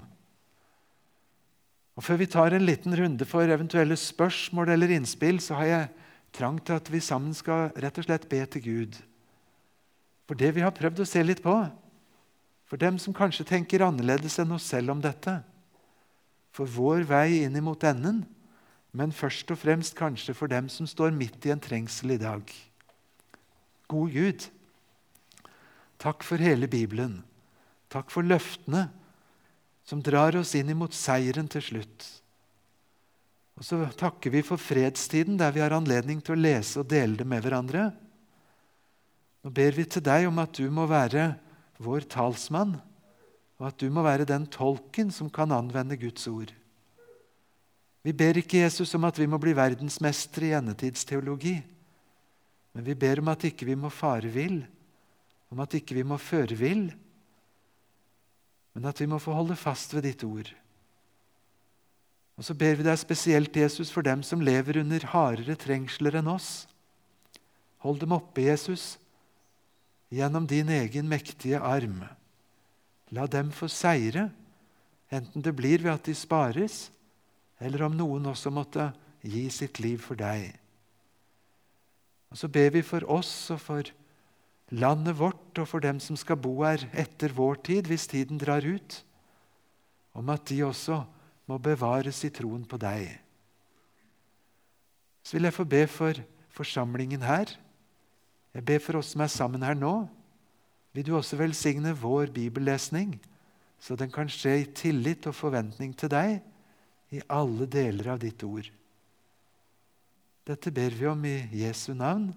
Og 1.97 2.05
Før 2.05 2.21
vi 2.21 2.27
tar 2.27 2.55
en 2.55 2.67
liten 2.67 2.95
runde 2.97 3.27
for 3.29 3.43
eventuelle 3.43 3.97
spørsmål 3.97 4.75
eller 4.75 4.95
innspill, 4.95 5.41
så 5.41 5.59
har 5.61 5.65
jeg 5.65 5.89
trang 6.33 6.61
til 6.65 6.79
at 6.79 6.93
vi 6.93 7.01
sammen 7.01 7.35
skal 7.35 7.73
rett 7.77 7.99
og 7.99 8.07
slett 8.07 8.29
be 8.29 8.41
til 8.47 8.63
Gud. 8.65 8.97
For 10.27 10.39
det 10.39 10.55
vi 10.57 10.65
har 10.65 10.73
prøvd 10.73 11.03
å 11.03 11.09
se 11.09 11.23
litt 11.23 11.43
på. 11.45 11.53
For 12.73 12.81
dem 12.81 12.97
som 12.97 13.13
kanskje 13.13 13.45
tenker 13.45 13.83
annerledes 13.85 14.39
enn 14.41 14.55
oss 14.57 14.65
selv 14.73 14.95
om 14.95 15.01
dette. 15.05 15.35
For 16.57 16.65
vår 16.65 17.03
vei 17.05 17.43
inn 17.43 17.59
imot 17.61 17.85
enden, 17.85 18.23
men 18.97 19.13
først 19.13 19.53
og 19.53 19.61
fremst 19.61 19.93
kanskje 19.99 20.33
for 20.33 20.49
dem 20.49 20.71
som 20.73 20.89
står 20.89 21.13
midt 21.13 21.45
i 21.45 21.53
en 21.53 21.61
trengsel 21.61 22.15
i 22.17 22.23
dag. 22.23 22.49
God 23.93 24.17
Gud, 24.17 24.49
takk 26.01 26.25
for 26.25 26.41
hele 26.41 26.65
Bibelen. 26.65 27.19
Takk 27.93 28.09
for 28.09 28.25
løftene 28.25 28.87
som 29.85 30.01
drar 30.01 30.41
oss 30.41 30.55
inn 30.57 30.73
imot 30.73 30.97
seieren 30.97 31.53
til 31.53 31.69
slutt. 31.69 32.09
Og 33.61 33.69
så 33.69 33.85
takker 34.01 34.33
vi 34.33 34.41
for 34.49 34.57
fredstiden, 34.57 35.37
der 35.37 35.53
vi 35.53 35.61
har 35.61 35.77
anledning 35.77 36.25
til 36.25 36.39
å 36.39 36.43
lese 36.49 36.81
og 36.81 36.89
dele 36.89 37.21
det 37.21 37.29
med 37.29 37.45
hverandre. 37.45 37.91
Nå 39.45 39.53
ber 39.53 39.77
vi 39.77 39.85
til 39.85 40.09
deg 40.09 40.33
om 40.33 40.41
at 40.41 40.57
du 40.57 40.73
må 40.73 40.89
være 40.89 41.35
vår 41.85 42.07
talsmann, 42.11 42.77
og 43.61 43.69
at 43.69 43.79
du 43.79 43.89
må 43.95 44.03
være 44.03 44.27
den 44.29 44.49
tolken 44.51 45.13
som 45.15 45.31
kan 45.31 45.53
anvende 45.55 45.99
Guds 46.01 46.27
ord. 46.31 46.51
Vi 48.03 48.15
ber 48.17 48.41
ikke 48.41 48.65
Jesus 48.65 48.95
om 48.99 49.05
at 49.07 49.19
vi 49.21 49.29
må 49.31 49.39
bli 49.39 49.55
verdensmestere 49.55 50.51
i 50.51 50.57
endetidsteologi, 50.59 51.55
men 52.73 52.87
vi 52.87 52.97
ber 52.99 53.21
om 53.23 53.31
at 53.31 53.45
ikke 53.47 53.69
vi 53.69 53.77
må 53.79 53.93
fare 53.93 54.31
vill, 54.33 54.63
om 55.53 55.61
at 55.63 55.77
ikke 55.77 55.95
vi 56.01 56.07
må 56.07 56.19
føre 56.19 56.57
vill, 56.59 56.89
men 58.73 58.89
at 58.89 58.99
vi 59.01 59.07
må 59.07 59.21
få 59.21 59.37
holde 59.37 59.57
fast 59.59 59.95
ved 59.95 60.07
ditt 60.09 60.25
ord. 60.25 60.49
Og 62.41 62.47
så 62.47 62.57
ber 62.59 62.79
vi 62.79 62.87
deg 62.87 62.99
spesielt, 62.99 63.57
Jesus, 63.57 63.93
for 63.93 64.03
dem 64.03 64.25
som 64.27 64.43
lever 64.43 64.81
under 64.81 65.05
hardere 65.13 65.55
trengsler 65.61 66.17
enn 66.19 66.31
oss. 66.33 66.65
Hold 67.85 68.01
dem 68.01 68.15
oppe, 68.17 68.47
Jesus, 68.49 68.97
gjennom 70.13 70.47
din 70.47 70.69
egen 70.69 71.09
mektige 71.09 71.61
arm. 71.61 72.03
La 73.13 73.27
dem 73.27 73.53
få 73.53 73.69
seire, 73.73 74.29
enten 75.13 75.45
det 75.45 75.55
blir 75.57 75.83
ved 75.85 75.95
at 75.95 76.05
de 76.09 76.15
spares, 76.17 76.91
eller 77.61 77.87
om 77.87 77.97
noen 77.97 78.29
også 78.33 78.53
måtte 78.53 78.91
gi 79.23 79.47
sitt 79.53 79.81
liv 79.81 80.03
for 80.03 80.19
deg. 80.19 80.51
Og 82.33 82.39
Så 82.39 82.49
ber 82.49 82.71
vi 82.73 82.83
for 82.83 83.05
oss 83.13 83.51
og 83.53 83.61
for 83.61 83.89
landet 84.73 85.19
vårt 85.19 85.59
og 85.61 85.69
for 85.69 85.85
dem 85.85 86.01
som 86.01 86.17
skal 86.17 86.41
bo 86.41 86.63
her 86.65 86.85
etter 86.97 87.33
vår 87.37 87.61
tid, 87.65 87.89
hvis 87.89 88.09
tiden 88.09 88.41
drar 88.41 88.65
ut, 88.65 89.03
om 90.17 90.29
at 90.33 90.47
de 90.49 90.63
også 90.65 91.03
må 91.49 91.59
bevares 91.59 92.25
i 92.25 92.33
troen 92.33 92.65
på 92.65 92.81
deg. 92.81 93.09
Så 95.23 95.37
vil 95.37 95.49
jeg 95.49 95.57
få 95.57 95.65
be 95.69 95.85
for 95.87 96.17
forsamlingen 96.53 97.23
her. 97.23 97.53
Jeg 98.53 98.65
ber 98.69 98.83
for 98.85 99.01
oss 99.01 99.13
som 99.15 99.25
er 99.25 99.33
sammen 99.33 99.65
her 99.65 99.77
nå. 99.79 99.95
Vil 100.93 101.07
du 101.09 101.15
også 101.17 101.39
velsigne 101.41 101.95
vår 101.97 102.33
bibellesning, 102.35 103.17
så 103.81 103.97
den 103.97 104.13
kan 104.13 104.29
skje 104.31 104.59
i 104.61 104.67
tillit 104.77 105.27
og 105.27 105.37
forventning 105.37 105.95
til 105.97 106.13
deg 106.13 106.43
i 107.17 107.23
alle 107.33 107.67
deler 107.69 108.13
av 108.13 108.21
ditt 108.21 108.45
ord. 108.45 108.69
Dette 110.45 110.73
ber 110.75 110.93
vi 110.99 111.09
om 111.09 111.25
i 111.25 111.37
Jesu 111.63 111.93
navn. 111.95 112.29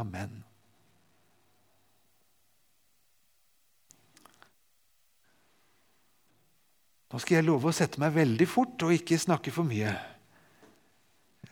Amen. 0.00 0.42
Nå 7.14 7.20
skal 7.22 7.38
jeg 7.38 7.46
love 7.46 7.70
å 7.70 7.76
sette 7.76 8.00
meg 8.02 8.16
veldig 8.16 8.46
fort 8.50 8.80
og 8.82 8.94
ikke 8.96 9.20
snakke 9.22 9.52
for 9.54 9.62
mye. 9.68 9.92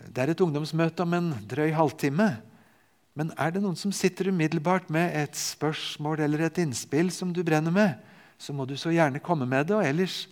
Det 0.03 0.18
er 0.18 0.33
et 0.33 0.41
ungdomsmøte 0.43 1.05
om 1.05 1.12
en 1.14 1.29
drøy 1.47 1.70
halvtime. 1.77 2.33
Men 3.18 3.32
er 3.36 3.52
det 3.52 3.60
noen 3.60 3.76
som 3.76 3.92
sitter 3.92 4.30
umiddelbart 4.32 4.88
med 4.92 5.12
et 5.16 5.36
spørsmål 5.36 6.24
eller 6.24 6.46
et 6.46 6.60
innspill 6.62 7.12
som 7.12 7.32
du 7.34 7.42
brenner 7.44 7.74
med, 7.74 7.98
så 8.40 8.54
må 8.56 8.64
du 8.66 8.72
så 8.80 8.92
gjerne 8.94 9.20
komme 9.22 9.46
med 9.46 9.68
det, 9.68 9.76
og 9.76 9.84
ellers 9.84 10.24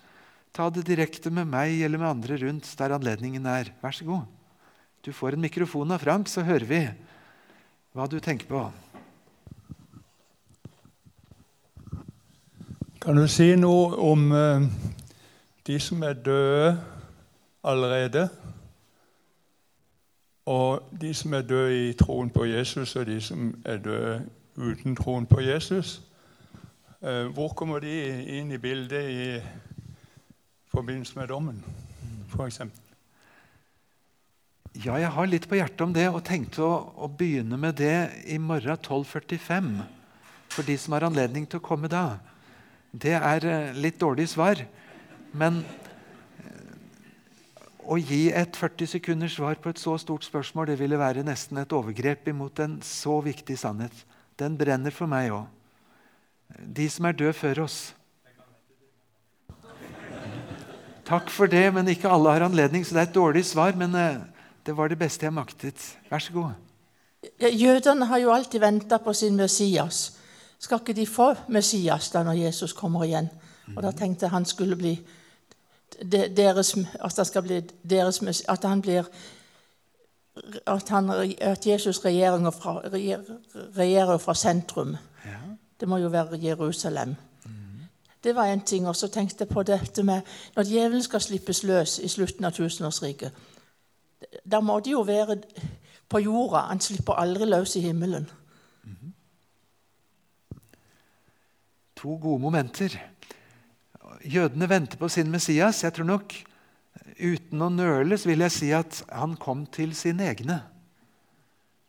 ta 0.56 0.70
det 0.72 0.86
direkte 0.88 1.30
med 1.30 1.46
meg 1.50 1.82
eller 1.84 2.00
med 2.00 2.08
andre 2.08 2.40
rundt 2.40 2.70
der 2.78 2.96
anledningen 2.96 3.44
er. 3.46 3.70
Vær 3.82 3.94
så 3.94 4.08
god. 4.08 4.24
Du 5.04 5.12
får 5.12 5.36
en 5.36 5.44
mikrofon 5.44 5.92
av 5.92 6.02
Frank, 6.02 6.28
så 6.28 6.42
hører 6.44 6.66
vi 6.68 6.80
hva 7.96 8.08
du 8.08 8.18
tenker 8.20 8.48
på. 8.48 8.64
Kan 13.00 13.16
du 13.16 13.24
si 13.32 13.52
noe 13.56 13.96
om 13.96 14.26
uh, 14.32 14.66
de 15.68 15.78
som 15.80 16.02
er 16.04 16.18
døde 16.20 16.74
allerede, 17.64 18.26
og 20.50 20.88
de 21.00 21.12
som 21.14 21.34
er 21.36 21.46
døde 21.46 21.90
i 21.90 21.92
troen 21.98 22.30
på 22.32 22.44
Jesus, 22.48 22.96
og 22.98 23.06
de 23.06 23.20
som 23.22 23.52
er 23.64 23.78
døde 23.84 24.14
uten 24.58 24.96
troen 24.98 25.26
på 25.30 25.40
Jesus, 25.44 26.00
eh, 27.02 27.26
hvor 27.30 27.54
kommer 27.54 27.82
de 27.84 27.94
inn 28.38 28.50
i 28.50 28.58
bildet 28.58 29.10
i 29.10 29.26
forbindelse 30.72 31.18
med 31.18 31.30
dommen, 31.30 31.60
f.eks.? 32.32 32.62
Ja, 34.78 34.94
jeg 35.02 35.10
har 35.10 35.26
litt 35.26 35.48
på 35.50 35.58
hjertet 35.58 35.82
om 35.82 35.94
det 35.94 36.06
og 36.08 36.22
tenkte 36.26 36.62
å, 36.62 36.74
å 37.02 37.08
begynne 37.10 37.58
med 37.58 37.78
det 37.80 38.10
i 38.30 38.38
morgen 38.38 38.78
12.45. 38.78 39.72
For 40.50 40.66
de 40.66 40.76
som 40.78 40.94
har 40.94 41.06
anledning 41.06 41.46
til 41.46 41.58
å 41.58 41.64
komme 41.64 41.90
da. 41.90 42.20
Det 42.90 43.16
er 43.18 43.46
eh, 43.46 43.74
litt 43.78 43.98
dårlig 44.02 44.28
svar. 44.30 44.62
Men 45.30 45.62
å 47.90 47.98
gi 47.98 48.28
et 48.30 48.54
40 48.54 48.86
sekunders 48.92 49.34
svar 49.34 49.58
på 49.58 49.72
et 49.72 49.80
så 49.82 49.96
stort 49.98 50.22
spørsmål 50.22 50.70
det 50.70 50.78
ville 50.78 50.98
være 50.98 51.24
nesten 51.26 51.58
et 51.58 51.72
overgrep 51.74 52.28
imot 52.30 52.62
en 52.62 52.78
så 52.86 53.16
viktig 53.24 53.56
sannhet. 53.58 53.94
Den 54.38 54.54
brenner 54.58 54.94
for 54.94 55.10
meg 55.10 55.32
òg. 55.34 55.48
De 56.62 56.86
som 56.90 57.08
er 57.08 57.18
døde 57.18 57.34
før 57.34 57.64
oss. 57.66 57.80
Takk 61.10 61.30
for 61.34 61.50
det, 61.50 61.66
men 61.74 61.90
ikke 61.90 62.10
alle 62.10 62.30
har 62.36 62.46
anledning, 62.46 62.86
så 62.86 62.94
det 62.94 63.02
er 63.02 63.08
et 63.08 63.16
dårlig 63.18 63.42
svar. 63.48 63.74
Men 63.74 63.94
eh, 63.98 64.20
det 64.66 64.76
var 64.78 64.90
det 64.90 64.98
beste 65.00 65.26
jeg 65.26 65.34
maktet. 65.34 65.86
Vær 66.10 66.22
så 66.22 66.34
god. 66.36 66.52
Jødene 67.42 68.06
har 68.06 68.22
jo 68.22 68.30
alltid 68.32 68.62
venta 68.62 69.00
på 69.02 69.12
sin 69.18 69.34
Messias. 69.36 70.12
Skal 70.62 70.78
ikke 70.78 70.94
de 70.94 71.06
få 71.10 71.32
Messias 71.50 72.12
da 72.14 72.22
når 72.22 72.44
Jesus 72.46 72.72
kommer 72.76 73.02
igjen? 73.08 73.30
Og 73.74 73.82
Da 73.82 73.90
tenkte 73.90 74.26
jeg 74.26 74.34
han 74.34 74.46
skulle 74.46 74.78
bli 74.78 74.94
deres, 76.36 76.76
at, 77.00 77.44
bli 77.44 77.60
deres, 77.90 78.42
at, 78.48 78.64
han 78.64 78.82
blir 78.82 79.04
at, 80.66 80.88
han, 80.88 81.10
at 81.40 81.66
Jesus 81.66 82.04
regjerer 82.04 82.50
fra, 82.50 82.80
regjerer 83.76 84.18
fra 84.18 84.34
sentrum. 84.34 84.96
Ja. 85.24 85.38
Det 85.80 85.88
må 85.88 85.96
jo 85.96 86.08
være 86.08 86.38
Jerusalem. 86.42 87.14
Mm. 87.44 87.52
Det 88.24 88.34
var 88.34 88.44
en 88.44 88.60
ting. 88.60 88.88
Og 88.88 88.96
så 88.96 89.08
tenkte 89.08 89.36
jeg 89.44 89.48
på 89.48 89.62
dette 89.62 90.02
med 90.02 90.20
når 90.56 90.62
djevelen 90.62 91.02
skal 91.02 91.20
slippes 91.20 91.62
løs 91.62 91.98
i 91.98 92.08
slutten 92.08 92.44
av 92.44 92.52
tusenårsriket. 92.52 93.32
Da 94.50 94.60
må 94.60 94.80
det 94.80 94.92
jo 94.92 95.00
være 95.00 95.40
på 96.08 96.18
jorda. 96.18 96.66
Han 96.68 96.80
slipper 96.80 97.12
aldri 97.12 97.44
løs 97.44 97.76
i 97.76 97.80
himmelen. 97.80 98.30
Mm. 98.84 99.12
To 101.96 102.18
gode 102.22 102.40
momenter 102.40 103.00
jødene 104.24 104.68
venter 104.68 105.00
på 105.00 105.08
sin 105.08 105.30
Messias. 105.30 105.82
Jeg 105.84 105.94
tror 105.96 106.08
nok, 106.08 106.34
Uten 107.20 107.60
å 107.60 107.68
nøle 107.72 108.16
så 108.18 108.30
vil 108.30 108.44
jeg 108.46 108.54
si 108.54 108.68
at 108.72 109.02
han 109.12 109.36
kom 109.40 109.66
til 109.72 109.92
sine 109.96 110.30
egne. 110.30 110.60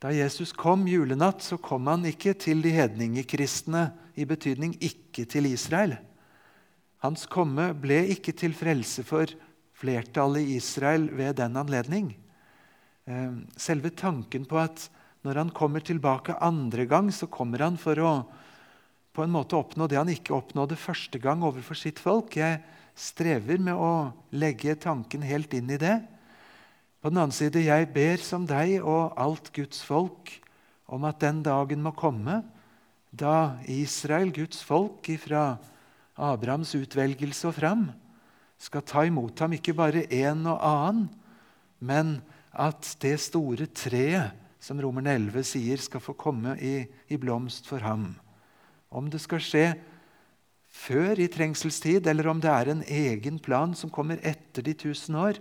Da 0.02 0.10
Jesus 0.12 0.50
kom 0.52 0.84
julenatt, 0.90 1.44
så 1.44 1.56
kom 1.62 1.86
han 1.88 2.04
ikke 2.08 2.34
til 2.36 2.62
de 2.64 2.72
hedningekristne, 2.74 3.90
i 4.12 4.26
betydning 4.28 4.74
ikke 4.84 5.24
til 5.24 5.46
Israel. 5.48 5.94
Hans 7.00 7.24
komme 7.32 7.70
ble 7.80 8.02
ikke 8.12 8.34
til 8.36 8.52
frelse 8.52 9.06
for 9.08 9.30
flertallet 9.80 10.44
i 10.44 10.58
Israel 10.58 11.06
ved 11.16 11.38
den 11.40 11.56
anledning. 11.56 12.10
Eh, 13.08 13.38
selve 13.56 13.94
tanken 13.96 14.44
på 14.44 14.60
at 14.60 14.84
når 15.24 15.40
han 15.40 15.54
kommer 15.56 15.80
tilbake 15.80 16.36
andre 16.44 16.84
gang, 16.90 17.08
så 17.08 17.30
kommer 17.30 17.64
han 17.64 17.80
for 17.80 17.98
å 18.04 18.12
på 19.12 19.24
en 19.24 19.32
måte 19.32 19.58
oppnå 19.58 19.88
det 19.88 19.98
han 20.00 20.10
ikke 20.10 20.34
oppnådde 20.36 20.78
første 20.80 21.20
gang 21.20 21.44
overfor 21.44 21.76
sitt 21.76 22.00
folk. 22.00 22.36
Jeg 22.36 22.62
strever 22.96 23.60
med 23.60 23.76
å 23.76 24.12
legge 24.32 24.74
tanken 24.80 25.24
helt 25.24 25.52
inn 25.56 25.70
i 25.72 25.80
det. 25.80 25.98
På 27.02 27.10
den 27.10 27.20
annen 27.20 27.34
side, 27.34 27.64
jeg 27.64 27.90
ber 27.92 28.20
som 28.22 28.46
deg 28.48 28.78
og 28.80 29.16
alt 29.20 29.50
Guds 29.56 29.82
folk 29.84 30.30
om 30.92 31.04
at 31.08 31.20
den 31.24 31.42
dagen 31.44 31.82
må 31.84 31.92
komme 31.96 32.42
da 33.12 33.58
Israel, 33.68 34.32
Guds 34.32 34.62
folk, 34.64 35.04
fra 35.20 35.58
Abrahams 36.16 36.72
utvelgelse 36.78 37.50
og 37.50 37.56
fram, 37.58 37.82
skal 38.56 38.84
ta 38.86 39.04
imot 39.04 39.42
ham 39.42 39.52
ikke 39.56 39.74
bare 39.76 40.06
en 40.22 40.46
og 40.48 40.62
annen, 40.64 41.08
men 41.82 42.14
at 42.52 42.86
det 43.02 43.18
store 43.20 43.66
treet, 43.74 44.38
som 44.62 44.78
Romerne 44.78 45.16
11 45.18 45.42
sier, 45.48 45.80
skal 45.82 46.00
få 46.00 46.14
komme 46.14 46.54
i, 46.62 46.84
i 47.10 47.18
blomst 47.18 47.66
for 47.66 47.82
ham. 47.82 48.12
Om 48.92 49.08
det 49.12 49.22
skal 49.24 49.42
skje 49.42 49.66
før 50.72 51.20
i 51.20 51.28
trengselstid, 51.32 52.06
eller 52.08 52.28
om 52.30 52.40
det 52.40 52.50
er 52.52 52.72
en 52.72 52.84
egen 52.84 53.40
plan 53.42 53.74
som 53.76 53.92
kommer 53.92 54.20
etter 54.24 54.64
de 54.64 54.74
tusen 54.76 55.16
år, 55.20 55.40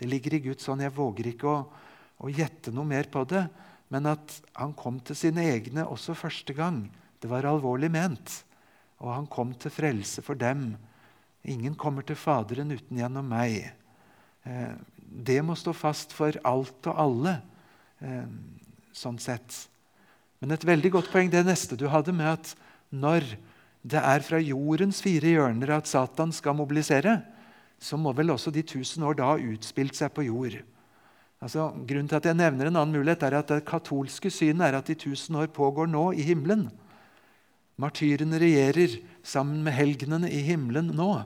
det 0.00 0.08
ligger 0.08 0.36
i 0.36 0.44
Guds 0.48 0.68
hånd. 0.68 0.84
Jeg 0.84 0.96
våger 0.96 1.32
ikke 1.32 1.48
å, 1.50 1.58
å 2.24 2.30
gjette 2.32 2.72
noe 2.72 2.88
mer 2.88 3.08
på 3.12 3.24
det. 3.28 3.44
Men 3.92 4.06
at 4.12 4.36
han 4.56 4.72
kom 4.78 5.00
til 5.04 5.18
sine 5.18 5.44
egne 5.50 5.84
også 5.84 6.14
første 6.16 6.54
gang, 6.56 6.84
det 7.20 7.28
var 7.28 7.48
alvorlig 7.48 7.90
ment. 7.92 8.38
Og 9.02 9.10
han 9.12 9.26
kom 9.28 9.52
til 9.58 9.72
frelse 9.74 10.22
for 10.24 10.38
dem. 10.38 10.72
Ingen 11.48 11.74
kommer 11.76 12.04
til 12.06 12.16
Faderen 12.20 12.72
uten 12.72 13.00
gjennom 13.00 13.28
meg. 13.28 13.72
Eh, 14.44 14.72
det 15.00 15.40
må 15.44 15.56
stå 15.58 15.74
fast 15.76 16.14
for 16.16 16.36
alt 16.46 16.88
og 16.88 17.00
alle, 17.04 17.40
eh, 18.00 18.28
sånn 18.92 19.18
sett. 19.20 19.66
Men 20.40 20.52
et 20.52 20.64
veldig 20.64 20.92
godt 20.96 21.10
poeng 21.12 21.28
det 21.28 21.44
neste 21.44 21.76
du 21.76 21.88
hadde, 21.88 22.12
med 22.12 22.28
at 22.38 22.54
når 22.90 23.26
det 23.80 24.00
er 24.00 24.24
fra 24.24 24.40
jordens 24.42 25.00
fire 25.02 25.34
hjørner 25.36 25.72
at 25.78 25.88
Satan 25.88 26.34
skal 26.36 26.58
mobilisere, 26.58 27.20
så 27.80 27.96
må 27.96 28.12
vel 28.12 28.34
også 28.34 28.52
de 28.52 28.62
tusen 28.66 29.06
år 29.08 29.16
da 29.16 29.30
ha 29.32 29.40
utspilt 29.40 29.96
seg 29.96 30.12
på 30.12 30.26
jord. 30.26 30.58
Altså, 31.40 31.70
grunnen 31.88 32.10
til 32.10 32.18
at 32.18 32.26
jeg 32.28 32.36
nevner 32.36 32.68
en 32.68 32.76
annen 32.76 32.98
mulighet, 32.98 33.22
er 33.24 33.38
at 33.38 33.48
det 33.48 33.64
katolske 33.68 34.28
synet 34.32 34.66
er 34.66 34.76
at 34.76 34.90
de 34.90 34.98
tusen 35.00 35.38
år 35.40 35.48
pågår 35.56 35.88
nå 35.88 36.10
i 36.12 36.26
himmelen. 36.26 36.66
Martyrene 37.80 38.36
regjerer 38.42 38.98
sammen 39.24 39.62
med 39.64 39.72
helgenene 39.72 40.28
i 40.28 40.42
himmelen 40.44 40.92
nå. 40.92 41.22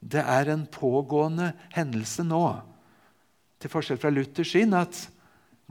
Det 0.00 0.22
er 0.24 0.48
en 0.52 0.64
pågående 0.72 1.50
hendelse 1.74 2.24
nå. 2.24 2.46
Til 3.60 3.72
forskjell 3.72 4.00
fra 4.00 4.12
Luthers 4.12 4.54
syn 4.54 4.72
at 4.76 5.02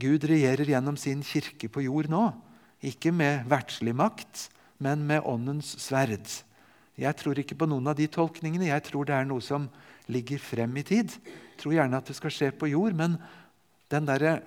Gud 0.01 0.27
regjerer 0.29 0.69
gjennom 0.69 0.97
sin 0.99 1.23
kirke 1.25 1.69
på 1.71 1.87
jord 1.87 2.11
nå. 2.11 2.27
Ikke 2.85 3.09
med 3.15 3.47
verdslig 3.49 3.95
makt, 3.97 4.49
men 4.77 5.05
med 5.07 5.25
åndens 5.25 5.75
sverd. 5.81 6.27
Jeg 6.95 7.15
tror 7.19 7.39
ikke 7.39 7.57
på 7.59 7.67
noen 7.67 7.87
av 7.91 7.97
de 7.97 8.07
tolkningene. 8.07 8.69
Jeg 8.69 8.85
tror 8.87 9.07
det 9.07 9.15
er 9.15 9.27
noe 9.27 9.43
som 9.43 9.67
ligger 10.11 10.39
frem 10.39 10.75
i 10.79 10.85
tid. 10.87 11.11
Jeg 11.11 11.59
tror 11.61 11.75
gjerne 11.75 11.99
at 11.99 12.07
det 12.11 12.15
skal 12.17 12.33
skje 12.33 12.51
på 12.55 12.69
jord, 12.71 12.95
men 12.95 13.17
den 13.91 14.07
der 14.07 14.41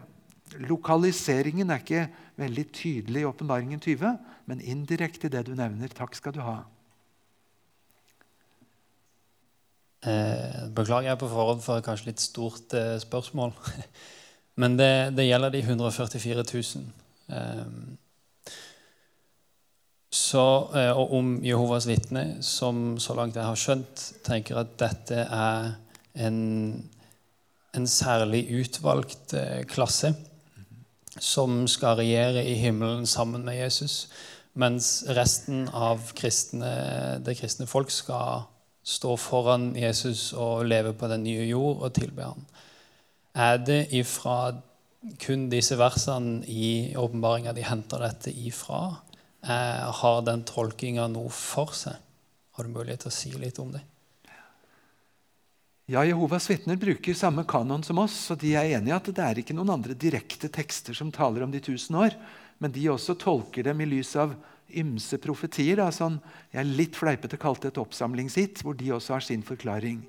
lokaliseringen 0.57 1.71
er 1.71 1.83
ikke 1.83 2.07
veldig 2.41 2.65
tydelig 2.73 3.23
i 3.23 3.29
Åpenbaringen 3.29 3.81
20, 3.85 4.17
men 4.49 4.65
indirekte 4.65 5.29
i 5.29 5.33
det 5.33 5.45
du 5.49 5.55
nevner. 5.59 5.93
Takk 5.93 6.17
skal 6.17 6.37
du 6.37 6.41
ha. 6.45 6.63
Eh, 10.07 10.69
beklager 10.71 11.11
jeg 11.11 11.19
på 11.19 11.29
forhånd 11.31 11.63
for 11.65 11.83
kanskje 11.83 12.13
litt 12.13 12.23
stort 12.23 12.75
eh, 12.79 12.97
spørsmål. 13.03 13.53
Men 14.59 14.77
det, 14.79 15.15
det, 15.15 15.27
gjelder 15.29 15.53
de 15.55 15.61
144 15.63 16.45
000. 16.47 16.87
Så, 20.11 20.71
eh, 20.75 20.91
og 20.97 21.13
om 21.19 21.35
Jehovas 21.45 21.87
vitner, 21.89 22.39
som 22.41 22.97
så 22.99 23.15
langt 23.15 23.37
jeg 23.37 23.45
har 23.45 23.59
skjønt, 23.61 24.05
tenker 24.25 24.63
at 24.63 24.79
dette 24.81 25.27
er 25.27 25.75
en, 26.25 26.39
en 27.77 27.87
særlig 27.87 28.47
utvalgt 28.57 29.35
eh, 29.37 29.67
klasse 29.69 30.15
som 31.21 31.67
skal 31.69 31.99
regjere 32.01 32.45
i 32.47 32.55
himmelen 32.57 33.07
sammen 33.07 33.45
med 33.45 33.59
Jesus, 33.59 34.07
mens 34.59 35.05
resten 35.15 35.67
av 35.75 36.01
kristne, 36.17 36.71
det 37.25 37.37
kristne 37.39 37.69
folk 37.69 37.91
skal 37.93 38.47
stå 38.89 39.17
foran 39.21 39.75
Jesus 39.77 40.33
og 40.33 40.65
leve 40.67 40.95
på 40.97 41.11
den 41.11 41.27
nye 41.27 41.45
jord 41.51 41.83
og 41.85 41.93
tilbe 41.99 42.31
ham. 42.31 42.47
Er 43.37 43.61
det 43.61 43.83
ifra 43.95 44.55
kun 45.23 45.47
disse 45.53 45.77
versene 45.79 46.41
i 46.49 46.97
åpenbaringa 46.99 47.53
de 47.55 47.67
henter 47.67 48.03
dette 48.03 48.33
ifra? 48.33 48.97
Eh, 49.43 49.87
har 50.01 50.25
den 50.27 50.45
tolkinga 50.49 51.07
noe 51.13 51.31
for 51.35 51.75
seg? 51.77 51.97
Har 52.59 52.67
du 52.67 52.75
mulighet 52.75 53.07
til 53.07 53.13
å 53.13 53.15
si 53.15 53.31
litt 53.39 53.61
om 53.63 53.71
det? 53.75 53.85
Ja, 55.89 56.03
Jehovas 56.05 56.51
vitner 56.51 56.77
bruker 56.77 57.15
samme 57.17 57.47
kanon 57.49 57.85
som 57.87 58.01
oss, 58.03 58.17
og 58.35 58.43
de 58.43 58.51
er 58.59 58.75
enige 58.77 58.93
i 58.93 58.97
at 58.97 59.07
det 59.09 59.25
er 59.25 59.39
ikke 59.41 59.55
noen 59.57 59.73
andre 59.79 59.95
direkte 59.97 60.51
tekster 60.53 60.93
som 60.93 61.09
taler 61.15 61.47
om 61.47 61.55
de 61.55 61.63
tusen 61.65 61.97
år, 61.97 62.13
men 62.61 62.75
de 62.75 62.91
også 62.93 63.17
tolker 63.17 63.65
dem 63.65 63.81
i 63.81 63.87
lys 63.89 64.11
av 64.21 64.35
ymse 64.69 65.17
profetier. 65.23 65.79
Da, 65.81 65.89
sånn, 65.95 66.19
jeg 66.53 66.61
er 66.61 66.77
litt 66.83 66.99
fleipete 66.99 67.41
kalt 67.41 67.65
et 67.65 67.81
oppsamlingshit, 67.81 68.61
hvor 68.61 68.77
de 68.77 68.93
også 68.99 69.17
har 69.17 69.25
sin 69.25 69.47
forklaring. 69.47 70.03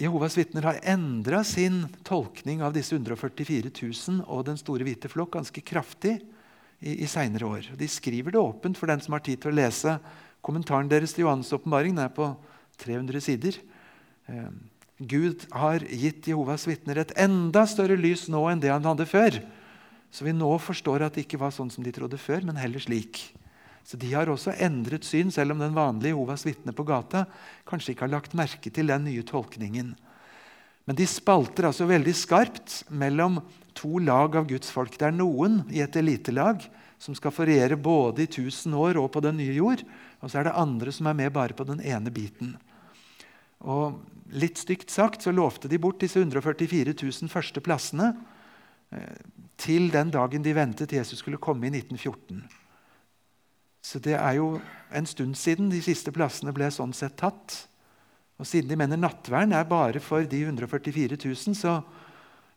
Jehovas 0.00 0.38
vitner 0.38 0.64
har 0.64 0.80
endra 0.88 1.42
sin 1.44 1.82
tolkning 2.08 2.62
av 2.64 2.72
disse 2.72 2.96
144 2.96 3.74
000 3.74 4.22
og 4.24 4.46
den 4.48 4.56
store 4.56 4.86
hvite 4.86 5.10
flokk 5.12 5.34
ganske 5.36 5.60
kraftig 5.66 6.16
i, 6.80 7.02
i 7.04 7.08
seinere 7.08 7.46
år. 7.46 7.70
De 7.76 7.88
skriver 7.88 8.34
det 8.34 8.40
åpent 8.40 8.78
for 8.78 8.90
den 8.90 9.02
som 9.04 9.16
har 9.16 9.24
tid 9.24 9.40
til 9.40 9.52
å 9.52 9.58
lese 9.60 9.98
kommentaren 10.44 10.88
deres 10.90 11.14
til 11.14 11.26
Johannes' 11.26 11.52
åpenbaring. 11.56 11.98
Er 12.00 12.12
på 12.14 12.32
300 12.80 13.24
sider. 13.24 13.60
Eh, 14.28 14.50
Gud 15.00 15.46
har 15.56 15.84
gitt 15.88 16.28
Jehovas 16.28 16.66
vitner 16.68 17.00
et 17.00 17.14
enda 17.20 17.64
større 17.68 17.96
lys 17.96 18.26
nå 18.32 18.42
enn 18.50 18.60
det 18.60 18.72
han 18.72 18.84
hadde 18.84 19.08
før. 19.08 19.38
Så 20.10 20.26
vi 20.26 20.34
nå 20.34 20.50
forstår 20.60 21.06
at 21.06 21.16
det 21.16 21.24
ikke 21.24 21.40
var 21.40 21.54
sånn 21.54 21.70
som 21.72 21.84
de 21.86 21.92
trodde 21.94 22.18
før, 22.20 22.42
men 22.44 22.58
heller 22.60 22.82
slik. 22.82 23.30
Så 23.86 23.96
De 23.96 24.10
har 24.12 24.28
også 24.28 24.52
endret 24.60 25.06
syn, 25.08 25.30
selv 25.32 25.54
om 25.54 25.62
den 25.62 25.74
vanlige 25.74 26.12
Jehovas 26.12 26.44
vitne 26.46 26.74
på 26.76 26.84
gata 26.86 27.24
kanskje 27.66 27.94
ikke 27.94 28.06
har 28.06 28.16
lagt 28.18 28.36
merke 28.38 28.70
til 28.70 28.92
den 28.92 29.06
nye 29.08 29.24
tolkningen. 29.26 29.94
Men 30.86 30.98
de 30.98 31.06
spalter 31.08 31.68
altså 31.68 31.88
veldig 31.88 32.14
skarpt 32.16 32.82
mellom 32.90 33.40
to 33.80 33.98
lag 34.04 34.36
av 34.36 34.46
Guds 34.50 34.70
folk. 34.74 34.94
Det 35.00 35.08
er 35.08 35.16
noen 35.16 35.62
i 35.72 35.80
et 35.80 35.96
elitelag 35.96 36.62
som 37.00 37.16
skal 37.16 37.32
få 37.32 37.48
regjere 37.48 37.80
både 37.80 38.26
i 38.26 38.28
1000 38.28 38.76
år 38.76 39.00
og 39.00 39.08
på 39.14 39.24
den 39.24 39.40
nye 39.40 39.56
jord. 39.56 39.82
Og 40.20 40.28
så 40.28 40.40
er 40.40 40.50
det 40.50 40.58
andre 40.60 40.92
som 40.92 41.08
er 41.08 41.16
med 41.16 41.32
bare 41.32 41.56
på 41.56 41.64
den 41.68 41.80
ene 41.80 42.12
biten. 42.12 42.54
Og 43.64 44.00
Litt 44.30 44.60
stygt 44.62 44.92
sagt 44.94 45.24
så 45.24 45.32
lovte 45.34 45.68
de 45.68 45.78
bort 45.82 46.00
disse 46.02 46.20
144 46.20 46.94
000 46.94 47.30
første 47.32 47.62
plassene 47.64 48.12
eh, 48.94 49.16
til 49.58 49.90
den 49.90 50.12
dagen 50.14 50.44
de 50.44 50.54
ventet 50.54 50.94
Jesus 50.94 51.18
skulle 51.24 51.40
komme 51.42 51.66
i 51.66 51.72
1914. 51.74 52.44
Så 53.82 53.98
det 53.98 54.14
er 54.14 54.36
jo 54.38 54.60
en 54.94 55.08
stund 55.08 55.34
siden 55.40 55.70
de 55.72 55.80
siste 55.82 56.12
plassene 56.14 56.54
ble 56.54 56.68
sånn 56.70 56.94
sett 56.94 57.16
tatt. 57.18 57.56
Og 58.38 58.46
siden 58.46 58.70
de 58.70 58.78
mener 58.78 59.00
nattvern 59.00 59.56
er 59.56 59.66
bare 59.68 60.02
for 60.04 60.22
de 60.22 60.44
144 60.46 61.18
000, 61.18 61.56
så 61.58 61.80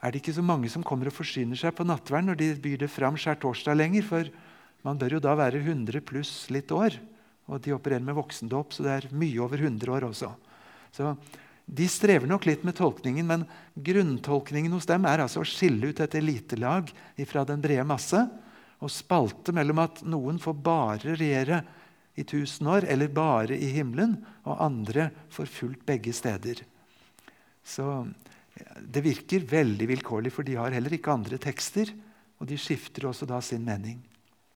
er 0.04 0.12
det 0.12 0.20
ikke 0.20 0.36
så 0.36 0.44
mange 0.44 0.68
som 0.72 0.84
kommer 0.84 1.08
og 1.08 1.16
forsyner 1.16 1.56
seg 1.60 1.72
på 1.78 1.86
nattverden 1.88 2.34
når 2.34 2.40
de 2.42 2.50
byr 2.60 2.82
det 2.82 2.92
fram 2.92 3.16
skjærtorsdag 3.16 3.78
lenger. 3.80 4.04
For 4.04 4.28
man 4.84 5.00
bør 5.00 5.16
jo 5.16 5.24
da 5.24 5.36
være 5.40 5.62
100 5.64 6.04
pluss 6.04 6.34
litt 6.52 6.74
år. 6.76 6.98
Og 7.48 7.62
de 7.64 7.74
opererer 7.76 8.04
med 8.04 8.18
voksendåp, 8.18 8.76
så 8.76 8.84
det 8.84 8.94
er 8.94 9.10
mye 9.16 9.40
over 9.44 9.64
100 9.64 9.96
år 9.96 10.08
også. 10.12 10.32
Så 10.96 11.16
De 11.64 11.86
strever 11.88 12.28
nok 12.28 12.44
litt 12.44 12.66
med 12.68 12.76
tolkningen, 12.76 13.24
men 13.24 13.46
grunntolkningen 13.80 14.74
hos 14.76 14.88
dem 14.90 15.06
er 15.08 15.24
altså 15.24 15.40
å 15.40 15.48
skille 15.48 15.94
ut 15.94 16.02
et 16.04 16.18
elitelag 16.20 16.90
fra 17.24 17.46
den 17.48 17.64
brede 17.64 17.86
masse 17.88 18.20
og 18.84 18.92
spalte 18.92 19.56
mellom 19.56 19.80
at 19.80 20.02
noen 20.04 20.42
får 20.44 20.58
bare 20.60 21.16
regjere 21.16 21.62
i 22.20 22.26
tusen 22.28 22.68
år, 22.68 22.84
eller 22.92 23.08
bare 23.08 23.56
i 23.56 23.72
himmelen, 23.74 24.18
og 24.44 24.60
andre 24.60 25.08
får 25.32 25.48
fulgt 25.50 25.86
begge 25.88 26.12
steder. 26.14 26.60
Så 27.64 27.88
det 28.80 29.04
virker 29.06 29.46
veldig 29.50 29.88
vilkårlig, 29.90 30.32
for 30.34 30.48
de 30.48 30.58
har 30.60 30.74
heller 30.76 30.96
ikke 30.96 31.14
andre 31.14 31.40
tekster. 31.42 31.92
Og 32.42 32.50
de 32.50 32.58
skifter 32.60 33.08
også 33.08 33.28
da 33.30 33.40
sin 33.44 33.64
mening. 33.64 34.02